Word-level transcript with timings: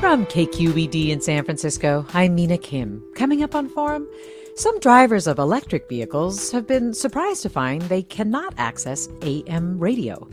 From 0.00 0.26
KQED 0.26 1.08
in 1.08 1.20
San 1.20 1.44
Francisco, 1.44 2.06
I'm 2.14 2.36
Mina 2.36 2.56
Kim. 2.56 3.02
Coming 3.16 3.42
up 3.42 3.56
on 3.56 3.68
Forum, 3.68 4.08
some 4.54 4.78
drivers 4.78 5.26
of 5.26 5.40
electric 5.40 5.88
vehicles 5.88 6.52
have 6.52 6.68
been 6.68 6.94
surprised 6.94 7.42
to 7.42 7.48
find 7.48 7.82
they 7.82 8.04
cannot 8.04 8.54
access 8.58 9.08
AM 9.22 9.76
radio. 9.76 10.28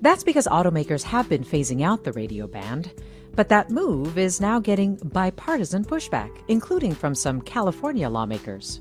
That's 0.00 0.22
because 0.22 0.46
automakers 0.46 1.02
have 1.02 1.28
been 1.28 1.42
phasing 1.42 1.82
out 1.82 2.04
the 2.04 2.12
radio 2.12 2.46
band. 2.46 2.92
But 3.34 3.48
that 3.48 3.68
move 3.68 4.16
is 4.16 4.40
now 4.40 4.60
getting 4.60 4.94
bipartisan 4.96 5.84
pushback, 5.84 6.30
including 6.46 6.94
from 6.94 7.16
some 7.16 7.42
California 7.42 8.08
lawmakers. 8.08 8.80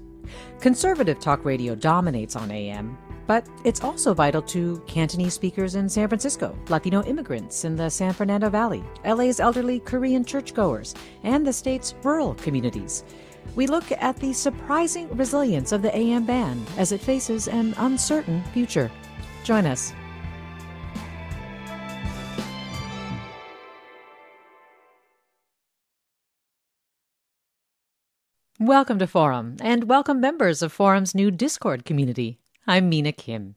Conservative 0.61 1.19
talk 1.19 1.43
radio 1.43 1.73
dominates 1.73 2.35
on 2.35 2.51
AM, 2.51 2.95
but 3.29 3.47
it's 3.63 3.83
also 3.83 4.11
vital 4.11 4.41
to 4.41 4.81
Cantonese 4.87 5.35
speakers 5.35 5.75
in 5.75 5.87
San 5.87 6.07
Francisco, 6.07 6.57
Latino 6.67 7.03
immigrants 7.03 7.63
in 7.63 7.75
the 7.75 7.87
San 7.87 8.11
Fernando 8.11 8.49
Valley, 8.49 8.83
LA's 9.05 9.39
elderly 9.39 9.79
Korean 9.81 10.25
churchgoers, 10.25 10.95
and 11.21 11.45
the 11.45 11.53
state's 11.53 11.93
rural 12.01 12.33
communities. 12.33 13.03
We 13.55 13.67
look 13.67 13.91
at 13.91 14.15
the 14.15 14.33
surprising 14.33 15.15
resilience 15.15 15.71
of 15.71 15.83
the 15.83 15.95
AM 15.95 16.25
band 16.25 16.65
as 16.75 16.91
it 16.91 17.01
faces 17.01 17.47
an 17.47 17.75
uncertain 17.77 18.43
future. 18.45 18.89
Join 19.43 19.67
us. 19.67 19.93
Welcome 28.59 28.97
to 28.97 29.05
Forum, 29.05 29.57
and 29.61 29.83
welcome 29.83 30.19
members 30.19 30.63
of 30.63 30.73
Forum's 30.73 31.13
new 31.13 31.29
Discord 31.29 31.85
community. 31.85 32.39
I'm 32.69 32.87
Mina 32.87 33.11
Kim. 33.11 33.55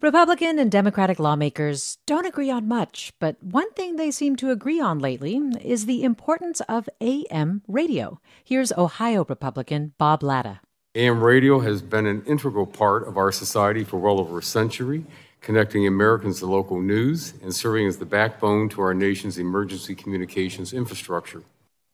Republican 0.00 0.58
and 0.58 0.72
Democratic 0.72 1.18
lawmakers 1.18 1.98
don't 2.06 2.24
agree 2.24 2.50
on 2.50 2.66
much, 2.66 3.12
but 3.20 3.36
one 3.42 3.70
thing 3.74 3.96
they 3.96 4.10
seem 4.10 4.36
to 4.36 4.50
agree 4.50 4.80
on 4.80 4.98
lately 4.98 5.36
is 5.60 5.84
the 5.84 6.02
importance 6.02 6.62
of 6.62 6.88
AM 7.02 7.60
radio. 7.68 8.18
Here's 8.42 8.72
Ohio 8.72 9.26
Republican 9.28 9.92
Bob 9.98 10.22
Latta. 10.22 10.60
AM 10.94 11.22
radio 11.22 11.60
has 11.60 11.82
been 11.82 12.06
an 12.06 12.24
integral 12.24 12.64
part 12.64 13.06
of 13.06 13.18
our 13.18 13.30
society 13.30 13.84
for 13.84 13.98
well 13.98 14.18
over 14.18 14.38
a 14.38 14.42
century, 14.42 15.04
connecting 15.42 15.86
Americans 15.86 16.38
to 16.38 16.46
local 16.46 16.80
news 16.80 17.34
and 17.42 17.54
serving 17.54 17.86
as 17.86 17.98
the 17.98 18.06
backbone 18.06 18.70
to 18.70 18.80
our 18.80 18.94
nation's 18.94 19.36
emergency 19.36 19.94
communications 19.94 20.72
infrastructure. 20.72 21.42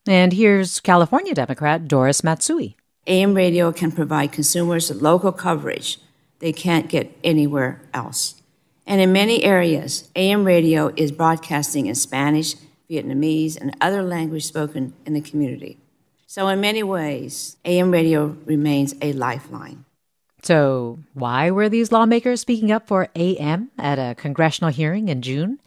And 0.07 0.31
here's 0.31 0.79
California 0.79 1.33
Democrat 1.33 1.85
Doris 1.89 2.23
Matsui. 2.23 2.77
AM 3.07 3.33
radio 3.33 3.73
can 3.73 3.91
provide 3.91 4.31
consumers 4.31 4.89
local 4.89 5.33
coverage 5.33 5.99
they 6.43 6.51
can't 6.51 6.89
get 6.89 7.17
anywhere 7.23 7.81
else. 7.93 8.41
And 8.85 8.99
in 8.99 9.13
many 9.13 9.45
areas, 9.45 10.09
AM 10.13 10.43
radio 10.43 10.91
is 10.97 11.09
broadcasting 11.09 11.85
in 11.85 11.95
Spanish, 11.95 12.55
Vietnamese, 12.89 13.55
and 13.55 13.73
other 13.79 14.03
language 14.03 14.43
spoken 14.43 14.93
in 15.05 15.13
the 15.13 15.21
community. 15.21 15.77
So, 16.27 16.49
in 16.49 16.59
many 16.59 16.83
ways, 16.83 17.55
AM 17.63 17.91
radio 17.91 18.35
remains 18.43 18.93
a 19.01 19.13
lifeline. 19.13 19.85
So, 20.41 20.99
why 21.13 21.49
were 21.49 21.69
these 21.69 21.93
lawmakers 21.93 22.41
speaking 22.41 22.73
up 22.73 22.87
for 22.87 23.07
AM 23.15 23.71
at 23.79 23.97
a 23.97 24.13
congressional 24.13 24.69
hearing 24.69 25.07
in 25.07 25.21
June? 25.21 25.61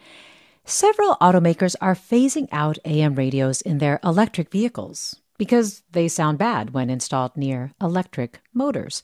Several 0.67 1.17
automakers 1.23 1.75
are 1.81 1.95
phasing 1.95 2.49
out 2.53 2.77
AM 2.85 3.15
radios 3.15 3.63
in 3.63 3.79
their 3.79 3.99
electric 4.05 4.51
vehicles 4.51 5.17
because 5.39 5.83
they 5.93 6.07
sound 6.07 6.37
bad 6.37 6.75
when 6.75 6.91
installed 6.91 7.35
near 7.35 7.73
electric 7.81 8.41
motors. 8.53 9.03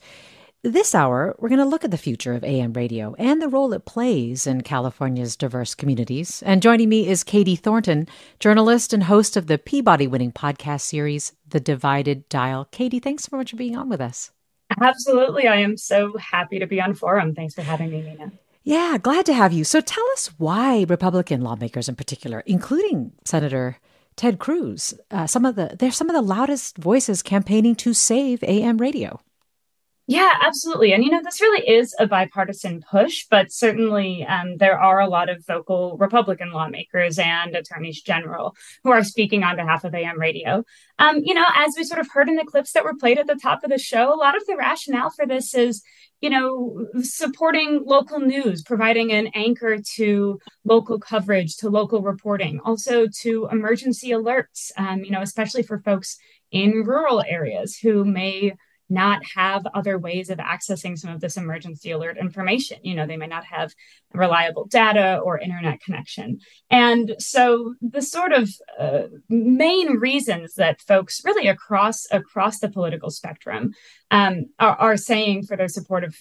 This 0.65 0.95
hour, 0.95 1.35
we're 1.39 1.49
going 1.49 1.59
to 1.59 1.65
look 1.65 1.83
at 1.83 1.91
the 1.91 1.97
future 1.97 2.31
of 2.35 2.43
AM 2.45 2.71
radio 2.71 3.15
and 3.19 3.41
the 3.41 3.49
role 3.49 3.73
it 3.73 3.83
plays 3.83 4.47
in 4.47 4.61
California's 4.61 5.35
diverse 5.35 5.75
communities. 5.75 6.41
And 6.45 6.61
joining 6.61 6.87
me 6.87 7.05
is 7.05 7.25
Katie 7.25 7.57
Thornton, 7.57 8.07
journalist 8.39 8.93
and 8.93 9.03
host 9.03 9.35
of 9.35 9.47
the 9.47 9.57
Peabody 9.57 10.07
winning 10.07 10.31
podcast 10.31 10.79
series, 10.79 11.33
The 11.49 11.59
Divided 11.59 12.29
Dial. 12.29 12.69
Katie, 12.71 12.99
thanks 12.99 13.25
so 13.25 13.35
much 13.35 13.51
for 13.51 13.57
being 13.57 13.75
on 13.75 13.89
with 13.89 13.99
us. 13.99 14.31
Absolutely. 14.79 15.49
I 15.49 15.57
am 15.57 15.75
so 15.75 16.15
happy 16.15 16.59
to 16.59 16.65
be 16.65 16.79
on 16.79 16.93
Forum. 16.93 17.35
Thanks 17.35 17.53
for 17.53 17.61
having 17.61 17.91
me, 17.91 18.01
Mina. 18.01 18.31
Yeah, 18.63 18.97
glad 18.97 19.25
to 19.25 19.33
have 19.33 19.51
you. 19.51 19.65
So 19.65 19.81
tell 19.81 20.05
us 20.13 20.27
why 20.37 20.85
Republican 20.87 21.41
lawmakers 21.41 21.89
in 21.89 21.97
particular, 21.97 22.39
including 22.45 23.11
Senator 23.25 23.79
Ted 24.15 24.39
Cruz, 24.39 24.93
uh, 25.11 25.27
some 25.27 25.43
of 25.43 25.55
the 25.55 25.75
they're 25.77 25.91
some 25.91 26.09
of 26.09 26.15
the 26.15 26.21
loudest 26.21 26.77
voices 26.77 27.21
campaigning 27.21 27.75
to 27.75 27.93
save 27.93 28.41
AM 28.43 28.77
radio. 28.77 29.19
Yeah, 30.05 30.33
absolutely. 30.41 30.91
And, 30.91 31.01
you 31.01 31.09
know, 31.11 31.21
this 31.23 31.39
really 31.39 31.65
is 31.65 31.95
a 31.97 32.05
bipartisan 32.05 32.83
push, 32.91 33.25
but 33.29 33.53
certainly 33.53 34.25
um, 34.25 34.57
there 34.57 34.77
are 34.77 34.99
a 34.99 35.07
lot 35.07 35.29
of 35.29 35.45
vocal 35.45 35.95
Republican 35.97 36.51
lawmakers 36.51 37.17
and 37.17 37.55
attorneys 37.55 38.01
general 38.01 38.53
who 38.83 38.91
are 38.91 39.03
speaking 39.05 39.43
on 39.43 39.55
behalf 39.55 39.85
of 39.85 39.95
AM 39.95 40.19
radio. 40.19 40.65
Um, 40.99 41.19
you 41.23 41.33
know, 41.33 41.45
as 41.55 41.75
we 41.77 41.85
sort 41.85 42.01
of 42.01 42.09
heard 42.11 42.27
in 42.27 42.35
the 42.35 42.43
clips 42.43 42.73
that 42.73 42.83
were 42.83 42.95
played 42.95 43.17
at 43.17 43.27
the 43.27 43.35
top 43.41 43.63
of 43.63 43.69
the 43.69 43.77
show, 43.77 44.13
a 44.13 44.19
lot 44.19 44.35
of 44.35 44.45
the 44.45 44.57
rationale 44.57 45.09
for 45.09 45.25
this 45.25 45.55
is, 45.55 45.81
you 46.19 46.29
know, 46.29 46.85
supporting 47.01 47.83
local 47.85 48.19
news, 48.19 48.61
providing 48.61 49.13
an 49.13 49.27
anchor 49.33 49.77
to 49.95 50.37
local 50.65 50.99
coverage, 50.99 51.55
to 51.57 51.69
local 51.69 52.01
reporting, 52.01 52.59
also 52.65 53.07
to 53.21 53.47
emergency 53.49 54.09
alerts, 54.09 54.69
um, 54.77 55.05
you 55.05 55.11
know, 55.11 55.21
especially 55.21 55.63
for 55.63 55.79
folks 55.79 56.17
in 56.51 56.71
rural 56.85 57.23
areas 57.25 57.77
who 57.77 58.03
may 58.03 58.53
not 58.93 59.21
have 59.35 59.65
other 59.73 59.97
ways 59.97 60.29
of 60.29 60.37
accessing 60.37 60.97
some 60.97 61.11
of 61.11 61.19
this 61.19 61.37
emergency 61.37 61.91
alert 61.91 62.17
information. 62.17 62.77
You 62.83 62.95
know, 62.95 63.07
they 63.07 63.17
may 63.17 63.27
not 63.27 63.45
have 63.45 63.73
reliable 64.13 64.65
data 64.65 65.19
or 65.23 65.39
internet 65.39 65.81
connection. 65.81 66.39
And 66.69 67.15
so 67.19 67.75
the 67.81 68.01
sort 68.01 68.31
of 68.31 68.49
uh, 68.79 69.03
main 69.29 69.97
reasons 69.97 70.53
that 70.55 70.81
folks 70.81 71.21
really 71.25 71.47
across 71.47 72.07
across 72.11 72.59
the 72.59 72.69
political 72.69 73.09
spectrum 73.09 73.73
um, 74.11 74.45
are, 74.59 74.75
are, 74.75 74.97
saying 74.97 75.43
for 75.43 75.57
their 75.57 75.67
support 75.67 76.03
of, 76.03 76.15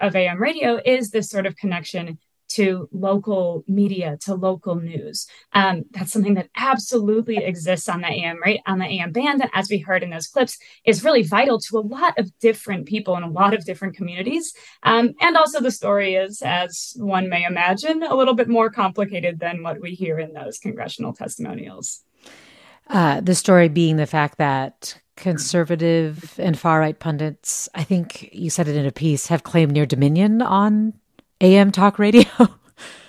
of 0.00 0.16
AM 0.16 0.40
radio 0.40 0.80
is 0.84 1.10
this 1.10 1.28
sort 1.28 1.46
of 1.46 1.56
connection 1.56 2.18
to 2.54 2.88
local 2.92 3.64
media, 3.66 4.16
to 4.22 4.34
local 4.34 4.76
news. 4.76 5.26
Um, 5.52 5.84
that's 5.90 6.12
something 6.12 6.34
that 6.34 6.50
absolutely 6.56 7.38
exists 7.38 7.88
on 7.88 8.00
the 8.00 8.08
AM 8.08 8.40
right 8.40 8.60
on 8.66 8.78
the 8.78 8.86
AM 8.86 9.12
band, 9.12 9.42
and 9.42 9.50
as 9.54 9.68
we 9.68 9.78
heard 9.78 10.02
in 10.02 10.10
those 10.10 10.26
clips, 10.26 10.58
is 10.84 11.04
really 11.04 11.22
vital 11.22 11.58
to 11.60 11.78
a 11.78 11.80
lot 11.80 12.18
of 12.18 12.36
different 12.38 12.86
people 12.86 13.16
in 13.16 13.22
a 13.22 13.30
lot 13.30 13.54
of 13.54 13.64
different 13.64 13.96
communities. 13.96 14.52
Um, 14.82 15.12
and 15.20 15.36
also, 15.36 15.60
the 15.60 15.70
story 15.70 16.14
is, 16.14 16.42
as 16.42 16.94
one 16.96 17.28
may 17.28 17.44
imagine, 17.44 18.02
a 18.02 18.14
little 18.14 18.34
bit 18.34 18.48
more 18.48 18.70
complicated 18.70 19.40
than 19.40 19.62
what 19.62 19.80
we 19.80 19.94
hear 19.94 20.18
in 20.18 20.32
those 20.32 20.58
congressional 20.58 21.12
testimonials. 21.12 22.02
Uh, 22.88 23.20
the 23.20 23.34
story 23.34 23.68
being 23.68 23.96
the 23.96 24.06
fact 24.06 24.38
that 24.38 25.00
conservative 25.16 26.34
and 26.38 26.58
far 26.58 26.80
right 26.80 26.98
pundits, 26.98 27.68
I 27.74 27.84
think 27.84 28.28
you 28.32 28.50
said 28.50 28.68
it 28.68 28.76
in 28.76 28.86
a 28.86 28.92
piece, 28.92 29.28
have 29.28 29.42
claimed 29.42 29.72
near 29.72 29.86
dominion 29.86 30.42
on 30.42 30.92
AM 31.40 31.72
talk 31.72 31.98
radio. 31.98 32.24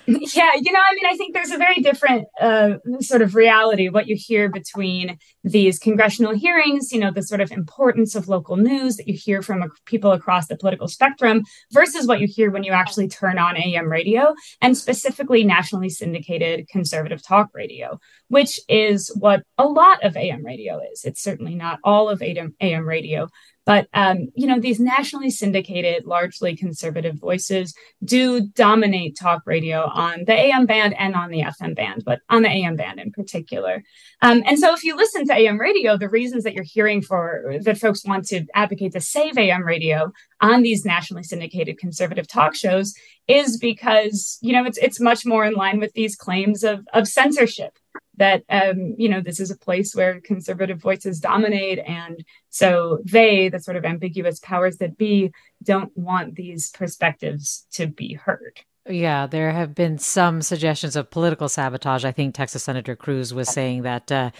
yeah, 0.06 0.52
you 0.60 0.72
know, 0.72 0.80
I 0.80 0.94
mean, 0.94 1.06
I 1.06 1.16
think 1.16 1.34
there's 1.34 1.50
a 1.50 1.58
very 1.58 1.76
different 1.76 2.28
uh, 2.40 2.74
sort 3.00 3.22
of 3.22 3.34
reality 3.34 3.88
what 3.88 4.06
you 4.06 4.14
hear 4.16 4.48
between 4.48 5.18
these 5.42 5.78
congressional 5.78 6.32
hearings, 6.32 6.92
you 6.92 7.00
know, 7.00 7.10
the 7.10 7.22
sort 7.22 7.40
of 7.40 7.50
importance 7.50 8.14
of 8.14 8.28
local 8.28 8.56
news 8.56 8.96
that 8.96 9.08
you 9.08 9.14
hear 9.14 9.42
from 9.42 9.64
people 9.84 10.12
across 10.12 10.46
the 10.46 10.56
political 10.56 10.86
spectrum 10.86 11.42
versus 11.72 12.06
what 12.06 12.20
you 12.20 12.28
hear 12.28 12.50
when 12.50 12.62
you 12.62 12.72
actually 12.72 13.08
turn 13.08 13.36
on 13.38 13.56
AM 13.56 13.90
radio 13.90 14.34
and 14.60 14.76
specifically 14.76 15.42
nationally 15.42 15.88
syndicated 15.88 16.68
conservative 16.68 17.22
talk 17.22 17.48
radio, 17.52 17.98
which 18.28 18.60
is 18.68 19.10
what 19.18 19.42
a 19.58 19.66
lot 19.66 20.04
of 20.04 20.16
AM 20.16 20.44
radio 20.44 20.80
is. 20.92 21.04
It's 21.04 21.22
certainly 21.22 21.56
not 21.56 21.80
all 21.82 22.08
of 22.08 22.22
AM, 22.22 22.54
AM 22.60 22.86
radio, 22.86 23.28
but 23.66 23.88
um, 23.92 24.28
you 24.34 24.46
know, 24.46 24.60
these 24.60 24.78
nationally 24.78 25.28
syndicated, 25.28 26.06
largely 26.06 26.56
conservative 26.56 27.16
voices 27.16 27.74
do 28.04 28.46
dominate 28.54 29.18
talk 29.18 29.42
radio 29.44 29.90
on 29.92 30.24
the 30.26 30.32
AM 30.32 30.66
band 30.66 30.94
and 30.98 31.16
on 31.16 31.30
the 31.30 31.40
FM 31.40 31.74
band, 31.74 32.04
but 32.06 32.20
on 32.30 32.42
the 32.42 32.48
AM 32.48 32.76
band 32.76 33.00
in 33.00 33.10
particular. 33.10 33.82
Um, 34.22 34.42
and 34.46 34.58
so, 34.58 34.72
if 34.72 34.84
you 34.84 34.96
listen 34.96 35.26
to 35.26 35.34
AM 35.34 35.58
radio, 35.58 35.98
the 35.98 36.08
reasons 36.08 36.44
that 36.44 36.54
you're 36.54 36.64
hearing 36.64 37.02
for 37.02 37.56
that 37.62 37.78
folks 37.78 38.04
want 38.04 38.26
to 38.26 38.46
advocate 38.54 38.92
to 38.92 39.00
save 39.00 39.36
AM 39.36 39.64
radio 39.64 40.12
on 40.40 40.62
these 40.62 40.84
nationally 40.84 41.24
syndicated 41.24 41.78
conservative 41.78 42.28
talk 42.28 42.54
shows 42.54 42.94
is 43.26 43.58
because 43.58 44.38
you 44.40 44.52
know 44.52 44.64
it's 44.64 44.78
it's 44.78 45.00
much 45.00 45.26
more 45.26 45.44
in 45.44 45.54
line 45.54 45.80
with 45.80 45.92
these 45.94 46.14
claims 46.14 46.62
of 46.62 46.86
of 46.92 47.08
censorship 47.08 47.76
that 48.16 48.42
um, 48.48 48.94
you 48.98 49.08
know 49.08 49.20
this 49.20 49.40
is 49.40 49.50
a 49.50 49.58
place 49.58 49.94
where 49.94 50.20
conservative 50.20 50.80
voices 50.80 51.20
dominate 51.20 51.78
and 51.78 52.24
so 52.50 52.98
they 53.04 53.48
the 53.48 53.60
sort 53.60 53.76
of 53.76 53.84
ambiguous 53.84 54.38
powers 54.40 54.78
that 54.78 54.96
be 54.96 55.32
don't 55.62 55.96
want 55.96 56.34
these 56.34 56.70
perspectives 56.70 57.66
to 57.72 57.86
be 57.86 58.14
heard 58.14 58.60
yeah, 58.88 59.26
there 59.26 59.50
have 59.50 59.74
been 59.74 59.98
some 59.98 60.42
suggestions 60.42 60.94
of 60.94 61.10
political 61.10 61.48
sabotage. 61.48 62.04
I 62.04 62.12
think 62.12 62.34
Texas 62.34 62.62
Senator 62.62 62.94
Cruz 62.94 63.34
was 63.34 63.48
saying 63.48 63.82
that 63.82 64.12
uh, 64.12 64.30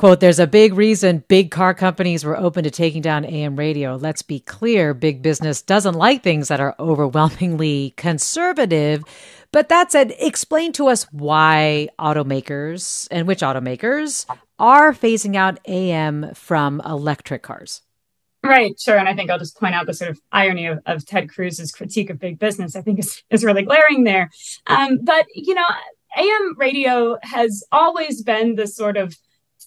Quote, 0.00 0.20
there's 0.20 0.38
a 0.38 0.46
big 0.46 0.72
reason 0.72 1.24
big 1.28 1.50
car 1.50 1.74
companies 1.74 2.24
were 2.24 2.34
open 2.34 2.64
to 2.64 2.70
taking 2.70 3.02
down 3.02 3.26
AM 3.26 3.54
radio. 3.54 3.96
Let's 3.96 4.22
be 4.22 4.40
clear 4.40 4.94
big 4.94 5.20
business 5.20 5.60
doesn't 5.60 5.92
like 5.92 6.22
things 6.22 6.48
that 6.48 6.58
are 6.58 6.74
overwhelmingly 6.80 7.92
conservative. 7.98 9.04
But 9.52 9.68
that 9.68 9.92
said, 9.92 10.14
explain 10.18 10.72
to 10.72 10.86
us 10.86 11.02
why 11.12 11.90
automakers 11.98 13.08
and 13.10 13.28
which 13.28 13.40
automakers 13.40 14.24
are 14.58 14.94
phasing 14.94 15.36
out 15.36 15.60
AM 15.66 16.32
from 16.32 16.80
electric 16.86 17.42
cars. 17.42 17.82
Right, 18.42 18.80
sure. 18.80 18.96
And 18.96 19.06
I 19.06 19.14
think 19.14 19.30
I'll 19.30 19.38
just 19.38 19.60
point 19.60 19.74
out 19.74 19.84
the 19.84 19.92
sort 19.92 20.12
of 20.12 20.20
irony 20.32 20.64
of, 20.64 20.78
of 20.86 21.04
Ted 21.04 21.28
Cruz's 21.28 21.72
critique 21.72 22.08
of 22.08 22.18
big 22.18 22.38
business, 22.38 22.74
I 22.74 22.80
think 22.80 23.00
is, 23.00 23.22
is 23.28 23.44
really 23.44 23.64
glaring 23.64 24.04
there. 24.04 24.30
Um, 24.66 25.00
but, 25.02 25.26
you 25.34 25.52
know, 25.52 25.68
AM 26.16 26.56
radio 26.56 27.18
has 27.22 27.62
always 27.70 28.22
been 28.22 28.54
the 28.54 28.66
sort 28.66 28.96
of 28.96 29.14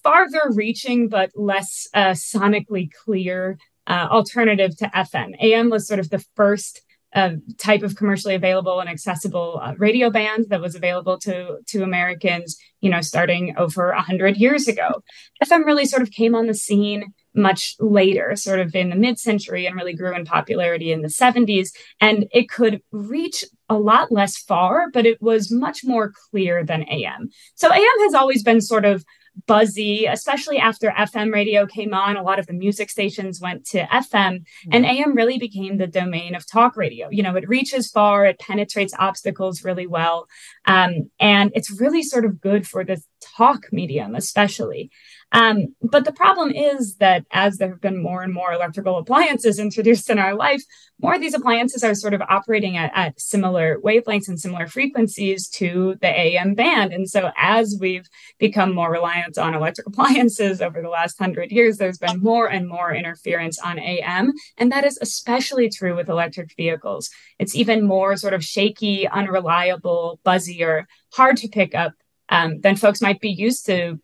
farther 0.04 0.42
reaching 0.50 1.08
but 1.08 1.30
less 1.34 1.88
uh, 1.94 2.10
sonically 2.10 2.88
clear 3.04 3.58
uh, 3.88 4.06
alternative 4.10 4.76
to 4.76 4.86
FM. 4.94 5.34
AM 5.40 5.70
was 5.70 5.88
sort 5.88 5.98
of 5.98 6.10
the 6.10 6.24
first 6.36 6.82
uh, 7.14 7.30
type 7.58 7.82
of 7.82 7.94
commercially 7.96 8.34
available 8.34 8.80
and 8.80 8.88
accessible 8.88 9.60
uh, 9.62 9.72
radio 9.78 10.10
band 10.10 10.46
that 10.48 10.60
was 10.60 10.74
available 10.74 11.16
to 11.16 11.58
to 11.66 11.82
Americans, 11.82 12.56
you 12.80 12.90
know, 12.90 13.00
starting 13.00 13.54
over 13.56 13.90
a 13.90 14.02
hundred 14.02 14.36
years 14.36 14.66
ago. 14.68 15.02
FM 15.42 15.64
really 15.64 15.86
sort 15.86 16.02
of 16.02 16.10
came 16.10 16.34
on 16.34 16.46
the 16.46 16.54
scene 16.54 17.14
much 17.34 17.74
later, 17.80 18.36
sort 18.36 18.60
of 18.60 18.74
in 18.74 18.90
the 18.90 18.96
mid-century, 18.96 19.66
and 19.66 19.76
really 19.76 19.94
grew 19.94 20.14
in 20.14 20.24
popularity 20.24 20.92
in 20.92 21.02
the 21.02 21.08
70s. 21.08 21.70
And 22.00 22.26
it 22.32 22.48
could 22.48 22.80
reach 22.92 23.44
a 23.68 23.76
lot 23.76 24.12
less 24.12 24.38
far, 24.38 24.90
but 24.92 25.04
it 25.04 25.20
was 25.20 25.50
much 25.50 25.80
more 25.84 26.12
clear 26.30 26.64
than 26.64 26.88
AM. 26.88 27.28
So 27.56 27.72
AM 27.72 27.98
has 28.00 28.14
always 28.14 28.42
been 28.44 28.60
sort 28.60 28.84
of 28.84 29.04
buzzy, 29.46 30.06
especially 30.06 30.58
after 30.58 30.90
FM 30.90 31.32
radio 31.32 31.66
came 31.66 31.92
on. 31.92 32.16
A 32.16 32.22
lot 32.22 32.38
of 32.38 32.46
the 32.46 32.52
music 32.52 32.90
stations 32.90 33.40
went 33.40 33.66
to 33.66 33.84
FM, 33.84 34.44
and 34.70 34.84
AM 34.84 35.08
mm-hmm. 35.08 35.12
really 35.12 35.38
became 35.38 35.76
the 35.76 35.86
domain 35.86 36.34
of 36.34 36.46
talk 36.46 36.76
radio. 36.76 37.08
You 37.10 37.22
know, 37.22 37.36
it 37.36 37.48
reaches 37.48 37.90
far, 37.90 38.24
it 38.26 38.38
penetrates 38.38 38.94
obstacles 38.98 39.64
really 39.64 39.86
well, 39.86 40.26
um, 40.66 41.10
and 41.18 41.50
it's 41.54 41.80
really 41.80 42.02
sort 42.02 42.24
of 42.24 42.40
good 42.40 42.66
for 42.66 42.84
the 42.84 43.02
talk 43.36 43.72
medium, 43.72 44.14
especially. 44.14 44.90
Um, 45.32 45.74
but 45.82 46.04
the 46.04 46.12
problem 46.12 46.52
is 46.52 46.96
that 46.96 47.24
as 47.32 47.56
there 47.56 47.70
have 47.70 47.80
been 47.80 48.00
more 48.00 48.22
and 48.22 48.32
more 48.32 48.52
electrical 48.52 48.98
appliances 48.98 49.58
introduced 49.58 50.08
in 50.08 50.18
our 50.18 50.34
life, 50.34 50.62
more 51.02 51.14
of 51.14 51.20
these 51.20 51.34
appliances 51.34 51.82
are 51.82 51.94
sort 51.94 52.14
of 52.14 52.22
operating 52.22 52.76
at, 52.76 52.92
at 52.94 53.20
similar 53.20 53.80
wavelengths 53.80 54.28
and 54.28 54.38
similar 54.38 54.68
frequencies 54.68 55.48
to 55.48 55.96
the 56.00 56.06
AM 56.06 56.54
band. 56.54 56.92
And 56.92 57.10
so 57.10 57.32
as 57.36 57.76
we've 57.80 58.08
become 58.38 58.72
more 58.72 58.92
reliant 58.92 59.36
on 59.36 59.54
electric 59.54 59.86
appliances 59.88 60.62
over 60.62 60.80
the 60.80 60.88
last 60.88 61.18
hundred 61.18 61.50
years, 61.50 61.78
there's 61.78 61.98
been 61.98 62.22
more 62.22 62.48
and 62.48 62.68
more 62.68 62.94
interference 62.94 63.58
on 63.58 63.78
AM. 63.80 64.32
And 64.56 64.70
that 64.70 64.84
is 64.84 64.98
especially 65.02 65.68
true 65.68 65.96
with 65.96 66.08
electric 66.08 66.54
vehicles. 66.56 67.10
It's 67.40 67.56
even 67.56 67.84
more 67.84 68.16
sort 68.16 68.34
of 68.34 68.44
shaky, 68.44 69.08
unreliable, 69.08 70.20
buzzier, 70.24 70.84
hard 71.12 71.36
to 71.38 71.48
pick 71.48 71.74
up 71.74 71.94
um, 72.28 72.60
than 72.60 72.76
folks 72.76 73.00
might 73.00 73.20
be 73.20 73.30
used 73.30 73.66
to 73.66 74.00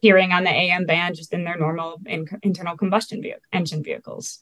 hearing 0.00 0.32
on 0.32 0.44
the 0.44 0.50
AM 0.50 0.86
band 0.86 1.16
just 1.16 1.32
in 1.32 1.44
their 1.44 1.58
normal 1.58 2.00
in- 2.06 2.26
internal 2.42 2.76
combustion 2.76 3.22
vehicle, 3.22 3.42
engine 3.52 3.82
vehicles. 3.82 4.40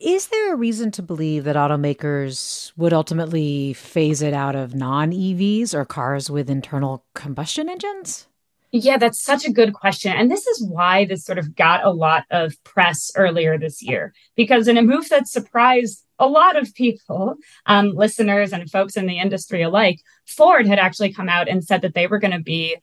Is 0.00 0.26
there 0.26 0.52
a 0.52 0.56
reason 0.56 0.90
to 0.92 1.02
believe 1.02 1.44
that 1.44 1.56
automakers 1.56 2.72
would 2.76 2.92
ultimately 2.92 3.72
phase 3.72 4.22
it 4.22 4.34
out 4.34 4.56
of 4.56 4.74
non 4.74 5.12
EVs 5.12 5.72
or 5.72 5.84
cars 5.84 6.28
with 6.28 6.50
internal 6.50 7.04
combustion 7.14 7.68
engines? 7.68 8.26
Yeah, 8.72 8.98
that's 8.98 9.20
such 9.20 9.46
a 9.46 9.52
good 9.52 9.72
question. 9.72 10.12
And 10.12 10.28
this 10.28 10.48
is 10.48 10.66
why 10.66 11.04
this 11.04 11.24
sort 11.24 11.38
of 11.38 11.54
got 11.54 11.86
a 11.86 11.90
lot 11.90 12.24
of 12.32 12.52
press 12.64 13.12
earlier 13.14 13.56
this 13.56 13.82
year, 13.82 14.12
because 14.34 14.66
in 14.66 14.76
a 14.76 14.82
move 14.82 15.08
that 15.10 15.28
surprised 15.28 16.03
a 16.18 16.26
lot 16.26 16.56
of 16.56 16.74
people, 16.74 17.36
um, 17.66 17.90
listeners 17.94 18.52
and 18.52 18.70
folks 18.70 18.96
in 18.96 19.06
the 19.06 19.18
industry 19.18 19.62
alike, 19.62 20.00
Ford 20.26 20.66
had 20.66 20.78
actually 20.78 21.12
come 21.12 21.28
out 21.28 21.48
and 21.48 21.64
said 21.64 21.82
that 21.82 21.94
they 21.94 22.06
were 22.06 22.18
going 22.18 22.32
to 22.32 22.42
be 22.42 22.76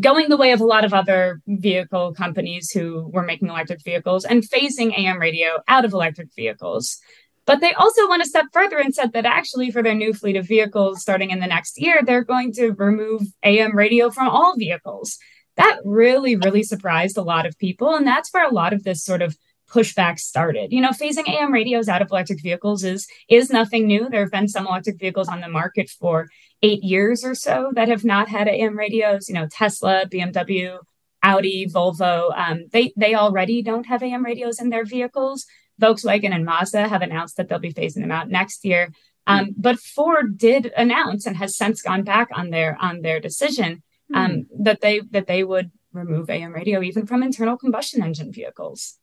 going 0.00 0.28
the 0.28 0.36
way 0.36 0.52
of 0.52 0.60
a 0.60 0.66
lot 0.66 0.84
of 0.84 0.92
other 0.92 1.40
vehicle 1.46 2.12
companies 2.14 2.70
who 2.70 3.08
were 3.12 3.22
making 3.22 3.48
electric 3.48 3.82
vehicles 3.84 4.24
and 4.24 4.42
phasing 4.42 4.96
AM 4.98 5.20
radio 5.20 5.58
out 5.68 5.84
of 5.84 5.92
electric 5.92 6.28
vehicles. 6.34 6.98
But 7.46 7.60
they 7.60 7.72
also 7.74 8.08
went 8.08 8.22
a 8.22 8.26
step 8.26 8.46
further 8.52 8.78
and 8.78 8.92
said 8.92 9.12
that 9.12 9.24
actually, 9.24 9.70
for 9.70 9.82
their 9.82 9.94
new 9.94 10.12
fleet 10.12 10.36
of 10.36 10.48
vehicles 10.48 11.00
starting 11.00 11.30
in 11.30 11.38
the 11.38 11.46
next 11.46 11.80
year, 11.80 12.00
they're 12.04 12.24
going 12.24 12.52
to 12.54 12.72
remove 12.72 13.22
AM 13.44 13.76
radio 13.76 14.10
from 14.10 14.28
all 14.28 14.56
vehicles. 14.56 15.18
That 15.56 15.78
really, 15.84 16.34
really 16.34 16.64
surprised 16.64 17.16
a 17.16 17.22
lot 17.22 17.46
of 17.46 17.56
people. 17.58 17.94
And 17.94 18.06
that's 18.06 18.32
where 18.32 18.46
a 18.46 18.52
lot 18.52 18.72
of 18.72 18.82
this 18.82 19.04
sort 19.04 19.22
of 19.22 19.36
pushback 19.70 20.18
started. 20.18 20.72
You 20.72 20.80
know, 20.80 20.90
phasing 20.90 21.28
AM 21.28 21.52
radios 21.52 21.88
out 21.88 22.02
of 22.02 22.10
electric 22.10 22.42
vehicles 22.42 22.84
is 22.84 23.06
is 23.28 23.50
nothing 23.50 23.86
new. 23.86 24.08
There 24.08 24.20
have 24.20 24.30
been 24.30 24.48
some 24.48 24.66
electric 24.66 24.98
vehicles 24.98 25.28
on 25.28 25.40
the 25.40 25.48
market 25.48 25.90
for 25.90 26.28
eight 26.62 26.82
years 26.82 27.24
or 27.24 27.34
so 27.34 27.72
that 27.74 27.88
have 27.88 28.04
not 28.04 28.28
had 28.28 28.48
AM 28.48 28.76
radios. 28.76 29.28
You 29.28 29.34
know, 29.34 29.48
Tesla, 29.50 30.04
BMW, 30.06 30.78
Audi, 31.22 31.66
Volvo, 31.66 32.36
um, 32.36 32.66
they 32.72 32.92
they 32.96 33.14
already 33.14 33.62
don't 33.62 33.86
have 33.86 34.02
AM 34.02 34.24
radios 34.24 34.60
in 34.60 34.70
their 34.70 34.84
vehicles. 34.84 35.46
Volkswagen 35.80 36.34
and 36.34 36.44
Mazda 36.44 36.88
have 36.88 37.02
announced 37.02 37.36
that 37.36 37.48
they'll 37.48 37.58
be 37.58 37.72
phasing 37.72 38.00
them 38.00 38.12
out 38.12 38.30
next 38.30 38.64
year. 38.64 38.92
Um, 39.26 39.54
but 39.56 39.78
Ford 39.78 40.38
did 40.38 40.72
announce 40.76 41.26
and 41.26 41.36
has 41.36 41.56
since 41.56 41.82
gone 41.82 42.04
back 42.04 42.28
on 42.32 42.50
their 42.50 42.78
on 42.80 43.02
their 43.02 43.20
decision 43.20 43.82
um, 44.14 44.30
mm. 44.30 44.46
that 44.60 44.80
they 44.80 45.00
that 45.10 45.26
they 45.26 45.42
would 45.42 45.70
remove 45.92 46.30
AM 46.30 46.52
radio 46.52 46.80
even 46.82 47.06
from 47.06 47.22
internal 47.22 47.56
combustion 47.56 48.02
engine 48.02 48.32
vehicles. 48.32 48.98